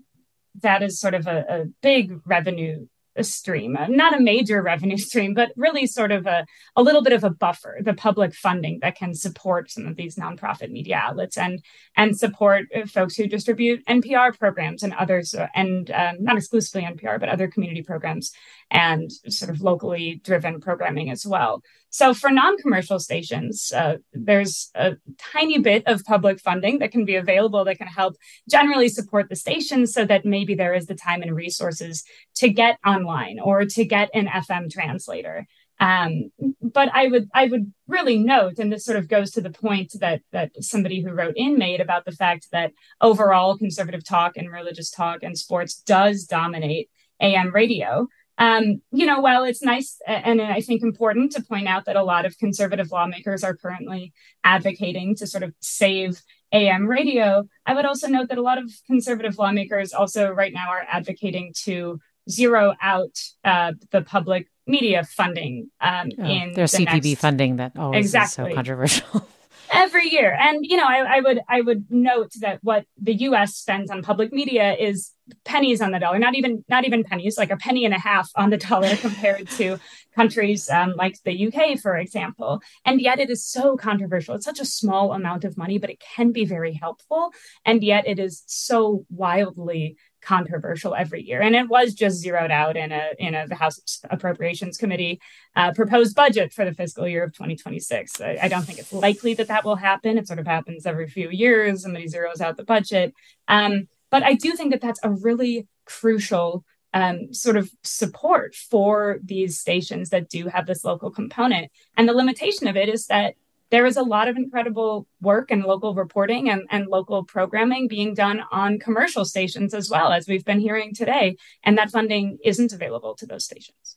that 0.60 0.82
is 0.82 1.00
sort 1.00 1.14
of 1.14 1.26
a, 1.26 1.44
a 1.48 1.64
big 1.80 2.20
revenue 2.26 2.86
stream, 3.20 3.76
uh, 3.76 3.86
not 3.88 4.16
a 4.16 4.20
major 4.20 4.62
revenue 4.62 4.96
stream, 5.08 5.34
but 5.34 5.52
really 5.56 5.86
sort 5.86 6.12
of 6.12 6.26
a, 6.26 6.46
a 6.76 6.82
little 6.82 7.02
bit 7.02 7.12
of 7.12 7.24
a 7.24 7.30
buffer, 7.30 7.78
the 7.82 7.94
public 7.94 8.34
funding 8.34 8.78
that 8.80 8.96
can 8.96 9.14
support 9.14 9.70
some 9.70 9.86
of 9.86 9.96
these 9.96 10.16
nonprofit 10.16 10.70
media 10.70 10.96
outlets 10.96 11.36
and 11.36 11.62
and 11.96 12.18
support 12.18 12.66
uh, 12.74 12.86
folks 12.86 13.16
who 13.16 13.26
distribute 13.26 13.84
NPR 13.86 14.38
programs 14.38 14.82
and 14.82 14.94
others, 14.94 15.34
uh, 15.34 15.48
and 15.54 15.90
um, 15.90 16.16
not 16.20 16.36
exclusively 16.36 16.82
NPR, 16.82 17.20
but 17.20 17.28
other 17.28 17.48
community 17.48 17.82
programs 17.82 18.32
and 18.72 19.12
sort 19.28 19.50
of 19.50 19.60
locally 19.60 20.20
driven 20.24 20.58
programming 20.58 21.10
as 21.10 21.26
well. 21.26 21.62
So 21.90 22.14
for 22.14 22.30
non-commercial 22.30 22.98
stations, 22.98 23.70
uh, 23.70 23.98
there's 24.14 24.70
a 24.74 24.96
tiny 25.18 25.58
bit 25.58 25.86
of 25.86 26.02
public 26.04 26.40
funding 26.40 26.78
that 26.78 26.90
can 26.90 27.04
be 27.04 27.16
available 27.16 27.66
that 27.66 27.76
can 27.76 27.86
help 27.86 28.16
generally 28.48 28.88
support 28.88 29.28
the 29.28 29.36
stations 29.36 29.92
so 29.92 30.06
that 30.06 30.24
maybe 30.24 30.54
there 30.54 30.72
is 30.72 30.86
the 30.86 30.94
time 30.94 31.20
and 31.20 31.36
resources 31.36 32.02
to 32.36 32.48
get 32.48 32.78
online 32.84 33.38
or 33.38 33.66
to 33.66 33.84
get 33.84 34.08
an 34.14 34.26
FM 34.26 34.72
translator. 34.72 35.46
Um, 35.78 36.30
but 36.62 36.88
I 36.94 37.08
would 37.08 37.28
I 37.34 37.46
would 37.46 37.72
really 37.88 38.16
note, 38.16 38.58
and 38.58 38.72
this 38.72 38.84
sort 38.84 38.98
of 38.98 39.08
goes 39.08 39.32
to 39.32 39.40
the 39.40 39.50
point 39.50 39.92
that 39.98 40.22
that 40.30 40.52
somebody 40.62 41.02
who 41.02 41.10
wrote 41.10 41.36
in 41.36 41.58
made 41.58 41.80
about 41.80 42.04
the 42.04 42.12
fact 42.12 42.48
that 42.52 42.72
overall 43.00 43.58
conservative 43.58 44.04
talk 44.04 44.36
and 44.36 44.50
religious 44.50 44.90
talk 44.90 45.22
and 45.22 45.36
sports 45.36 45.74
does 45.74 46.24
dominate 46.24 46.88
AM 47.20 47.52
radio. 47.52 48.06
Um, 48.38 48.82
you 48.90 49.06
know, 49.06 49.20
while 49.20 49.44
it's 49.44 49.62
nice 49.62 49.98
and 50.06 50.40
I 50.40 50.60
think 50.60 50.82
important 50.82 51.32
to 51.32 51.42
point 51.42 51.68
out 51.68 51.84
that 51.84 51.96
a 51.96 52.02
lot 52.02 52.24
of 52.24 52.38
conservative 52.38 52.90
lawmakers 52.90 53.44
are 53.44 53.54
currently 53.54 54.12
advocating 54.42 55.14
to 55.16 55.26
sort 55.26 55.42
of 55.42 55.54
save 55.60 56.20
AM 56.52 56.86
radio, 56.86 57.44
I 57.66 57.74
would 57.74 57.84
also 57.84 58.08
note 58.08 58.28
that 58.28 58.38
a 58.38 58.42
lot 58.42 58.58
of 58.58 58.70
conservative 58.86 59.38
lawmakers 59.38 59.92
also 59.92 60.30
right 60.30 60.52
now 60.52 60.70
are 60.70 60.84
advocating 60.90 61.52
to 61.64 62.00
zero 62.28 62.74
out 62.80 63.18
uh, 63.44 63.72
the 63.90 64.02
public 64.02 64.48
media 64.66 65.04
funding 65.04 65.70
um, 65.80 66.10
oh, 66.18 66.24
in 66.24 66.52
their 66.54 66.66
the 66.66 66.78
CPB 66.78 67.04
next... 67.04 67.20
funding 67.20 67.56
that 67.56 67.72
always 67.76 68.06
exactly. 68.06 68.44
is 68.44 68.50
so 68.50 68.54
controversial. 68.54 69.28
Every 69.74 70.08
year, 70.10 70.36
and 70.38 70.66
you 70.66 70.76
know, 70.76 70.84
I, 70.84 71.16
I, 71.16 71.20
would 71.20 71.40
I 71.48 71.60
would 71.62 71.86
note 71.88 72.32
that 72.40 72.58
what 72.62 72.84
the 73.00 73.14
U.S. 73.14 73.54
spends 73.56 73.90
on 73.90 74.02
public 74.02 74.30
media 74.30 74.74
is 74.74 75.12
pennies 75.46 75.80
on 75.80 75.92
the 75.92 75.98
dollar, 75.98 76.18
not 76.18 76.34
even 76.34 76.62
not 76.68 76.84
even 76.84 77.04
pennies, 77.04 77.38
like 77.38 77.50
a 77.50 77.56
penny 77.56 77.86
and 77.86 77.94
a 77.94 77.98
half 77.98 78.30
on 78.36 78.50
the 78.50 78.56
dollar 78.68 78.94
compared 78.96 79.48
to 79.50 79.78
countries 80.14 80.68
um, 80.68 80.92
like 80.96 81.16
the 81.24 81.46
UK, 81.46 81.78
for 81.78 81.96
example. 81.96 82.60
And 82.84 83.00
yet, 83.00 83.18
it 83.18 83.30
is 83.30 83.46
so 83.46 83.76
controversial. 83.76 84.34
It's 84.34 84.44
such 84.44 84.60
a 84.60 84.66
small 84.66 85.14
amount 85.14 85.44
of 85.44 85.56
money, 85.56 85.78
but 85.78 85.88
it 85.88 86.02
can 86.16 86.32
be 86.32 86.44
very 86.44 86.74
helpful, 86.74 87.30
and 87.64 87.82
yet 87.82 88.06
it 88.06 88.18
is 88.18 88.42
so 88.46 89.06
wildly 89.08 89.96
controversial 90.22 90.94
every 90.94 91.22
year. 91.22 91.42
And 91.42 91.54
it 91.54 91.68
was 91.68 91.94
just 91.94 92.18
zeroed 92.20 92.50
out 92.50 92.76
in 92.76 92.92
a 92.92 93.10
in 93.18 93.34
a 93.34 93.52
House 93.54 94.00
Appropriations 94.10 94.78
Committee 94.78 95.20
uh, 95.56 95.72
proposed 95.72 96.14
budget 96.14 96.52
for 96.52 96.64
the 96.64 96.72
fiscal 96.72 97.06
year 97.06 97.24
of 97.24 97.32
2026. 97.32 98.20
I, 98.20 98.38
I, 98.42 98.48
don't 98.48 98.62
think 98.62 98.78
it's 98.78 98.92
likely 98.92 99.34
that 99.34 99.48
that 99.48 99.64
will 99.64 99.76
happen. 99.76 100.16
It 100.16 100.26
sort 100.26 100.38
of 100.38 100.46
happens 100.46 100.86
every 100.86 101.08
few 101.08 101.28
years. 101.30 101.82
Somebody 101.82 102.06
zeroes 102.06 102.40
out 102.40 102.56
the 102.56 102.64
budget. 102.64 103.12
Um, 103.48 103.88
but 104.10 104.22
I 104.22 104.34
do 104.34 104.52
think 104.52 104.72
that 104.72 104.80
that's 104.80 105.00
a 105.02 105.10
really 105.10 105.66
crucial 105.84 106.64
um, 106.94 107.32
sort 107.32 107.56
of 107.56 107.70
support 107.82 108.54
for 108.54 109.18
these 109.22 109.58
stations 109.58 110.10
that 110.10 110.28
do 110.28 110.46
have 110.48 110.66
this 110.66 110.84
local 110.84 111.10
component. 111.10 111.70
And 111.96 112.08
the 112.08 112.12
limitation 112.12 112.68
of 112.68 112.76
it 112.76 112.88
is 112.88 113.06
that 113.06 113.34
there 113.72 113.86
is 113.86 113.96
a 113.96 114.02
lot 114.02 114.28
of 114.28 114.36
incredible 114.36 115.08
work 115.22 115.50
and 115.50 115.64
local 115.64 115.94
reporting 115.94 116.50
and, 116.50 116.64
and 116.70 116.86
local 116.88 117.24
programming 117.24 117.88
being 117.88 118.12
done 118.12 118.42
on 118.52 118.78
commercial 118.78 119.24
stations 119.24 119.72
as 119.72 119.88
well, 119.88 120.12
as 120.12 120.28
we've 120.28 120.44
been 120.44 120.60
hearing 120.60 120.92
today. 120.94 121.38
And 121.64 121.78
that 121.78 121.90
funding 121.90 122.36
isn't 122.44 122.74
available 122.74 123.14
to 123.14 123.24
those 123.24 123.46
stations. 123.46 123.96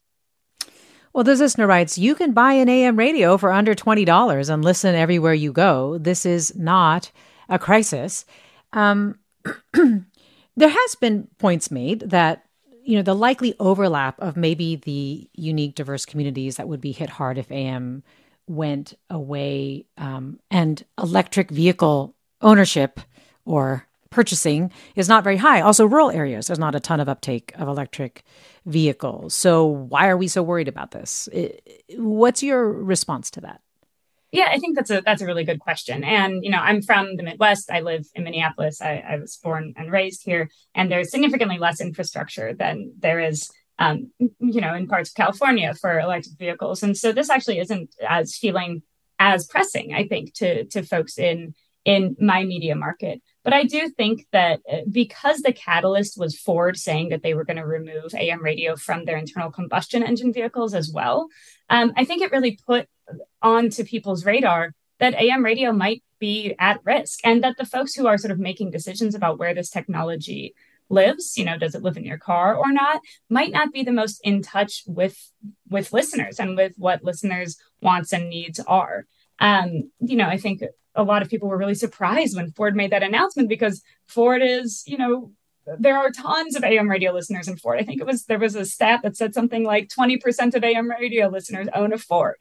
Well, 1.12 1.26
this 1.26 1.42
listener 1.42 1.68
writes, 1.68 1.98
you 1.98 2.16
can 2.16 2.32
buy 2.32 2.54
an 2.54 2.70
AM 2.70 2.96
radio 2.96 3.38
for 3.38 3.52
under 3.52 3.76
$20 3.76 4.50
and 4.50 4.64
listen 4.64 4.96
everywhere 4.96 5.34
you 5.34 5.52
go. 5.52 5.98
This 5.98 6.26
is 6.26 6.56
not 6.56 7.12
a 7.50 7.60
crisis. 7.60 8.26
Um, 8.72 9.20
there 9.74 10.70
has 10.70 10.96
been 10.96 11.28
points 11.38 11.70
made 11.70 12.00
that 12.12 12.46
you 12.86 12.96
know 12.96 13.02
the 13.02 13.16
likely 13.16 13.56
overlap 13.60 14.20
of 14.20 14.38
maybe 14.38 14.76
the 14.76 15.28
unique 15.34 15.74
diverse 15.74 16.06
communities 16.06 16.58
that 16.58 16.68
would 16.68 16.82
be 16.82 16.92
hit 16.92 17.10
hard 17.10 17.40
if 17.40 17.52
am 17.52 18.04
went 18.48 18.94
away 19.10 19.86
um, 19.98 20.40
and 20.52 20.84
electric 21.02 21.50
vehicle 21.50 22.16
ownership 22.42 23.00
or 23.46 23.88
purchasing 24.10 24.72
is 24.96 25.10
not 25.10 25.24
very 25.24 25.38
high. 25.38 25.62
Also, 25.62 25.86
rural 25.86 26.10
areas, 26.10 26.48
there's 26.48 26.60
not 26.60 26.76
a 26.76 26.80
ton 26.80 27.00
of 27.00 27.10
uptake 27.10 27.52
of 27.56 27.68
electric 27.68 28.24
vehicles. 28.66 29.34
So, 29.34 29.66
why 29.66 30.08
are 30.08 30.18
we 30.18 30.28
so 30.28 30.42
worried 30.42 30.68
about 30.68 30.92
this? 30.92 31.28
What's 31.98 32.42
your 32.42 32.72
response 32.72 33.30
to 33.32 33.42
that? 33.42 33.62
Yeah, 34.32 34.50
I 34.50 34.58
think 34.58 34.76
that's 34.76 34.92
a 34.92 35.02
that's 35.02 35.22
a 35.22 35.26
really 35.26 35.44
good 35.44 35.60
question. 35.60 36.04
And 36.04 36.44
you 36.44 36.50
know, 36.50 36.60
I'm 36.60 36.82
from 36.82 37.16
the 37.16 37.24
Midwest. 37.24 37.72
I 37.72 37.82
live 37.82 38.06
in 38.16 38.24
Minneapolis. 38.24 38.82
I, 38.82 39.04
I 39.08 39.18
was 39.18 39.38
born 39.38 39.74
and 39.78 39.92
raised 39.92 40.24
here, 40.24 40.50
and 40.74 40.92
there's 40.92 41.12
significantly 41.12 41.58
less 41.58 41.80
infrastructure 41.80 42.54
than 42.54 42.94
there 43.00 43.20
is 43.20 43.50
um, 43.80 44.12
you 44.20 44.62
know, 44.62 44.74
in 44.74 44.88
parts 44.88 45.10
of 45.10 45.16
California 45.16 45.74
for 45.74 46.00
electric 46.00 46.38
vehicles. 46.38 46.84
And 46.84 46.98
so 46.98 47.12
this 47.12 47.30
actually 47.30 47.60
isn't 47.60 47.96
as 48.08 48.36
feeling 48.36 48.84
as 49.20 49.48
pressing, 49.48 49.94
I 49.94 50.08
think, 50.08 50.34
to 50.36 50.66
to 50.66 50.84
folks 50.84 51.18
in 51.18 51.54
in 51.84 52.16
my 52.20 52.44
media 52.44 52.76
market. 52.76 53.22
But 53.44 53.54
I 53.54 53.64
do 53.64 53.90
think 53.90 54.26
that 54.32 54.60
uh, 54.72 54.78
because 54.92 55.42
the 55.42 55.54
catalyst 55.54 56.18
was 56.18 56.38
Ford 56.38 56.78
saying 56.78 57.10
that 57.10 57.22
they 57.22 57.36
were 57.36 57.46
going 57.46 57.58
to 57.58 57.66
remove 57.66 58.16
AM 58.16 58.42
radio 58.42 58.76
from 58.76 59.06
their 59.06 59.18
internal 59.18 59.52
combustion 59.52 60.04
engine 60.04 60.34
vehicles 60.34 60.74
as 60.74 60.92
well, 60.92 61.28
um, 61.70 61.94
I 61.96 62.06
think 62.06 62.22
it 62.22 62.32
really 62.32 62.58
put 62.66 62.88
onto 63.42 63.84
people's 63.84 64.26
radar 64.26 64.74
that 65.00 65.14
AM 65.14 65.46
radio 65.46 65.72
might 65.72 66.02
be 66.20 66.56
at 66.58 66.80
risk 66.84 67.20
and 67.24 67.44
that 67.44 67.58
the 67.58 67.66
folks 67.66 67.94
who 67.94 68.08
are 68.08 68.18
sort 68.18 68.32
of 68.32 68.40
making 68.40 68.72
decisions 68.72 69.14
about 69.14 69.38
where 69.38 69.54
this 69.54 69.70
technology 69.70 70.56
lives 70.90 71.38
you 71.38 71.46
know 71.46 71.58
does 71.58 71.76
it 71.76 71.82
live 71.82 71.98
in 71.98 72.06
your 72.06 72.18
car 72.18 72.56
or 72.56 72.72
not 72.72 73.02
might 73.30 73.52
not 73.52 73.74
be 73.74 73.84
the 73.84 73.92
most 73.92 74.20
in 74.24 74.42
touch 74.42 74.84
with 74.86 75.32
with 75.70 75.94
listeners 75.94 76.40
and 76.40 76.56
with 76.56 76.74
what 76.78 77.04
listeners 77.04 77.58
wants 77.82 78.14
and 78.14 78.30
needs 78.30 78.60
are 78.68 79.06
um 79.40 79.90
you 80.00 80.16
know 80.16 80.28
i 80.28 80.38
think 80.38 80.64
a 80.94 81.04
lot 81.04 81.22
of 81.22 81.30
people 81.30 81.50
were 81.50 81.58
really 81.58 81.76
surprised 81.76 82.36
when 82.36 82.52
ford 82.52 82.76
made 82.76 82.92
that 82.92 83.04
announcement 83.04 83.50
because 83.50 83.82
ford 84.08 84.42
is 84.44 84.84
you 84.86 84.98
know 84.98 85.32
there 85.80 85.98
are 85.98 86.12
tons 86.12 86.56
of 86.56 86.64
AM 86.64 86.88
radio 86.88 87.12
listeners 87.12 87.48
in 87.48 87.58
Ford. 87.58 87.80
I 87.80 87.84
think 87.84 88.00
it 88.00 88.06
was 88.06 88.26
there 88.26 88.40
was 88.40 88.56
a 88.56 88.66
stat 88.66 89.02
that 89.04 89.18
said 89.18 89.34
something 89.34 89.64
like 89.64 89.90
20% 89.90 90.54
of 90.54 90.64
AM 90.64 90.90
radio 90.90 91.28
listeners 91.28 91.68
own 91.74 91.92
a 91.92 91.98
Ford. 91.98 92.36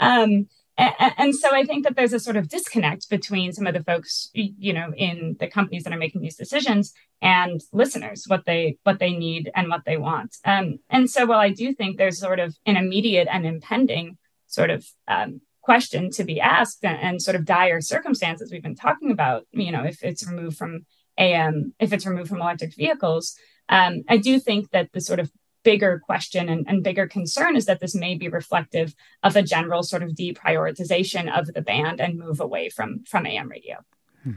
Um, 0.00 0.48
and 0.76 1.34
so 1.34 1.54
I 1.54 1.64
think 1.64 1.84
that 1.84 1.94
there's 1.94 2.12
a 2.12 2.18
sort 2.18 2.36
of 2.36 2.48
disconnect 2.48 3.08
between 3.08 3.52
some 3.52 3.66
of 3.66 3.74
the 3.74 3.84
folks, 3.84 4.30
you 4.34 4.72
know, 4.72 4.92
in 4.96 5.36
the 5.38 5.46
companies 5.46 5.84
that 5.84 5.92
are 5.92 5.98
making 5.98 6.20
these 6.20 6.36
decisions 6.36 6.92
and 7.22 7.60
listeners, 7.72 8.24
what 8.26 8.44
they 8.44 8.78
what 8.82 8.98
they 8.98 9.12
need 9.12 9.50
and 9.54 9.68
what 9.68 9.84
they 9.86 9.96
want. 9.96 10.36
Um, 10.44 10.78
and 10.90 11.08
so, 11.08 11.26
while 11.26 11.38
I 11.38 11.50
do 11.50 11.72
think 11.72 11.96
there's 11.96 12.18
sort 12.18 12.40
of 12.40 12.56
an 12.66 12.76
immediate 12.76 13.28
and 13.30 13.46
impending 13.46 14.18
sort 14.48 14.70
of 14.70 14.84
um, 15.06 15.40
question 15.62 16.10
to 16.10 16.24
be 16.24 16.40
asked 16.40 16.84
and, 16.84 16.98
and, 17.00 17.22
sort 17.22 17.34
of 17.34 17.44
dire 17.44 17.80
circumstances 17.80 18.52
we've 18.52 18.62
been 18.62 18.74
talking 18.74 19.10
about, 19.10 19.46
you 19.52 19.72
know, 19.72 19.82
if 19.82 20.02
it's 20.04 20.26
removed 20.28 20.56
from 20.56 20.84
AM, 21.18 21.72
if 21.78 21.92
it's 21.92 22.06
removed 22.06 22.28
from 22.28 22.40
electric 22.40 22.74
vehicles, 22.76 23.34
um, 23.68 24.02
I 24.08 24.18
do 24.18 24.38
think 24.38 24.70
that 24.72 24.92
the 24.92 25.00
sort 25.00 25.20
of 25.20 25.30
bigger 25.64 26.00
question 26.04 26.48
and, 26.48 26.64
and 26.68 26.84
bigger 26.84 27.08
concern 27.08 27.56
is 27.56 27.66
that 27.66 27.80
this 27.80 27.94
may 27.94 28.14
be 28.14 28.28
reflective 28.28 28.94
of 29.22 29.34
a 29.34 29.42
general 29.42 29.82
sort 29.82 30.02
of 30.02 30.10
deprioritization 30.10 31.36
of 31.36 31.52
the 31.52 31.62
band 31.62 32.00
and 32.00 32.18
move 32.18 32.40
away 32.40 32.68
from 32.68 33.02
from 33.04 33.26
AM 33.26 33.48
radio. 33.48 33.78
Hmm. 34.22 34.32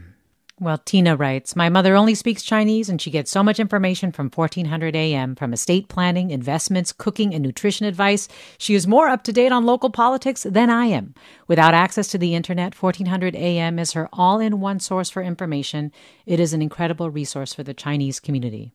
Well, 0.60 0.78
Tina 0.78 1.14
writes, 1.14 1.54
My 1.54 1.68
mother 1.68 1.94
only 1.94 2.16
speaks 2.16 2.42
Chinese 2.42 2.88
and 2.88 3.00
she 3.00 3.12
gets 3.12 3.30
so 3.30 3.44
much 3.44 3.60
information 3.60 4.10
from 4.10 4.28
1400 4.28 4.96
AM 4.96 5.36
from 5.36 5.52
estate 5.52 5.86
planning, 5.88 6.30
investments, 6.32 6.92
cooking, 6.92 7.32
and 7.32 7.44
nutrition 7.44 7.86
advice. 7.86 8.26
She 8.58 8.74
is 8.74 8.86
more 8.86 9.06
up 9.06 9.22
to 9.24 9.32
date 9.32 9.52
on 9.52 9.64
local 9.64 9.90
politics 9.90 10.42
than 10.42 10.68
I 10.68 10.86
am. 10.86 11.14
Without 11.46 11.74
access 11.74 12.08
to 12.08 12.18
the 12.18 12.34
internet, 12.34 12.80
1400 12.80 13.36
AM 13.36 13.78
is 13.78 13.92
her 13.92 14.08
all 14.12 14.40
in 14.40 14.58
one 14.58 14.80
source 14.80 15.10
for 15.10 15.22
information. 15.22 15.92
It 16.26 16.40
is 16.40 16.52
an 16.52 16.62
incredible 16.62 17.08
resource 17.08 17.54
for 17.54 17.62
the 17.62 17.74
Chinese 17.74 18.18
community. 18.18 18.72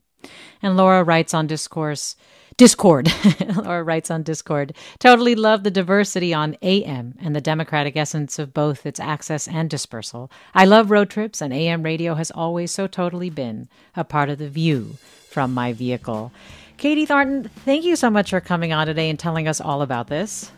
And 0.61 0.77
Laura 0.77 1.03
writes 1.03 1.33
on 1.33 1.47
Discourse, 1.47 2.15
Discord. 2.57 3.11
Laura 3.55 3.83
writes 3.83 4.11
on 4.11 4.23
Discord, 4.23 4.75
totally 4.99 5.35
love 5.35 5.63
the 5.63 5.71
diversity 5.71 6.33
on 6.33 6.55
AM 6.61 7.15
and 7.19 7.35
the 7.35 7.41
democratic 7.41 7.95
essence 7.95 8.37
of 8.37 8.53
both 8.53 8.85
its 8.85 8.99
access 8.99 9.47
and 9.47 9.69
dispersal. 9.69 10.31
I 10.53 10.65
love 10.65 10.91
road 10.91 11.09
trips, 11.09 11.41
and 11.41 11.53
AM 11.53 11.83
radio 11.83 12.15
has 12.15 12.31
always 12.31 12.71
so 12.71 12.87
totally 12.87 13.29
been 13.29 13.67
a 13.95 14.03
part 14.03 14.29
of 14.29 14.37
the 14.37 14.49
view 14.49 14.97
from 15.29 15.53
my 15.53 15.73
vehicle. 15.73 16.31
Katie 16.77 17.05
Thornton, 17.05 17.49
thank 17.65 17.85
you 17.85 17.95
so 17.95 18.09
much 18.09 18.29
for 18.29 18.41
coming 18.41 18.73
on 18.73 18.87
today 18.87 19.09
and 19.09 19.17
telling 19.17 19.47
us 19.47 19.61
all 19.61 19.81
about 19.81 20.07
this. 20.07 20.51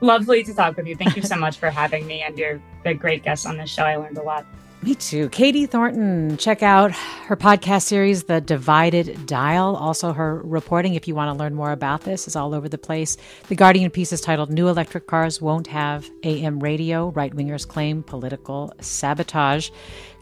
Lovely 0.00 0.44
to 0.44 0.54
talk 0.54 0.76
with 0.76 0.86
you. 0.86 0.94
Thank 0.94 1.16
you 1.16 1.22
so 1.22 1.36
much 1.36 1.56
for 1.56 1.70
having 1.70 2.06
me, 2.06 2.22
and 2.22 2.36
you're 2.38 2.60
the 2.84 2.94
great 2.94 3.22
guest 3.22 3.46
on 3.46 3.56
this 3.56 3.70
show. 3.70 3.84
I 3.84 3.96
learned 3.96 4.18
a 4.18 4.22
lot. 4.22 4.44
Me 4.82 4.94
too. 4.94 5.28
Katie 5.30 5.66
Thornton, 5.66 6.36
check 6.36 6.62
out 6.62 6.92
her 6.92 7.36
podcast 7.36 7.82
series, 7.82 8.24
The 8.24 8.40
Divided 8.40 9.26
Dial. 9.26 9.74
Also, 9.74 10.12
her 10.12 10.40
reporting, 10.42 10.94
if 10.94 11.08
you 11.08 11.14
want 11.14 11.34
to 11.34 11.42
learn 11.42 11.54
more 11.54 11.72
about 11.72 12.02
this, 12.02 12.28
is 12.28 12.36
all 12.36 12.54
over 12.54 12.68
the 12.68 12.78
place. 12.78 13.16
The 13.48 13.56
Guardian 13.56 13.90
piece 13.90 14.12
is 14.12 14.20
titled 14.20 14.50
New 14.52 14.68
Electric 14.68 15.08
Cars 15.08 15.40
Won't 15.42 15.66
Have 15.66 16.08
AM 16.22 16.60
Radio. 16.60 17.08
Right 17.10 17.34
wingers 17.34 17.66
claim 17.66 18.04
political 18.04 18.72
sabotage. 18.80 19.70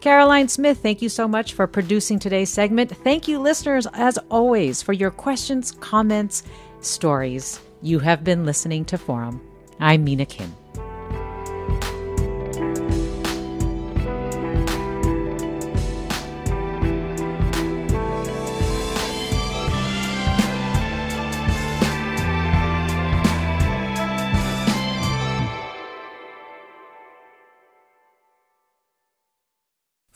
Caroline 0.01 0.47
Smith, 0.47 0.79
thank 0.79 1.01
you 1.01 1.09
so 1.09 1.27
much 1.27 1.53
for 1.53 1.67
producing 1.67 2.17
today's 2.17 2.49
segment. 2.49 2.89
Thank 3.03 3.27
you, 3.27 3.37
listeners, 3.39 3.85
as 3.93 4.17
always, 4.31 4.81
for 4.81 4.93
your 4.93 5.11
questions, 5.11 5.73
comments, 5.73 6.41
stories. 6.81 7.59
You 7.83 7.99
have 7.99 8.23
been 8.23 8.45
listening 8.45 8.85
to 8.85 8.97
Forum. 8.97 9.41
I'm 9.79 10.03
Mina 10.03 10.25
Kim. 10.25 10.55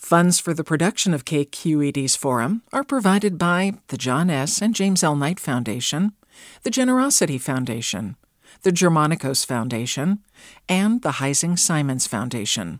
Funds 0.09 0.39
for 0.39 0.55
the 0.55 0.63
production 0.63 1.13
of 1.13 1.23
KQED's 1.23 2.15
forum 2.15 2.63
are 2.73 2.83
provided 2.83 3.37
by 3.37 3.73
the 3.89 3.95
John 3.95 4.31
S. 4.31 4.59
and 4.59 4.73
James 4.73 5.03
L. 5.03 5.15
Knight 5.15 5.39
Foundation, 5.39 6.13
the 6.63 6.71
Generosity 6.71 7.37
Foundation, 7.37 8.15
the 8.63 8.71
Germanicos 8.71 9.45
Foundation, 9.45 10.23
and 10.67 11.03
the 11.03 11.21
Heising 11.21 11.59
Simons 11.59 12.07
Foundation. 12.07 12.79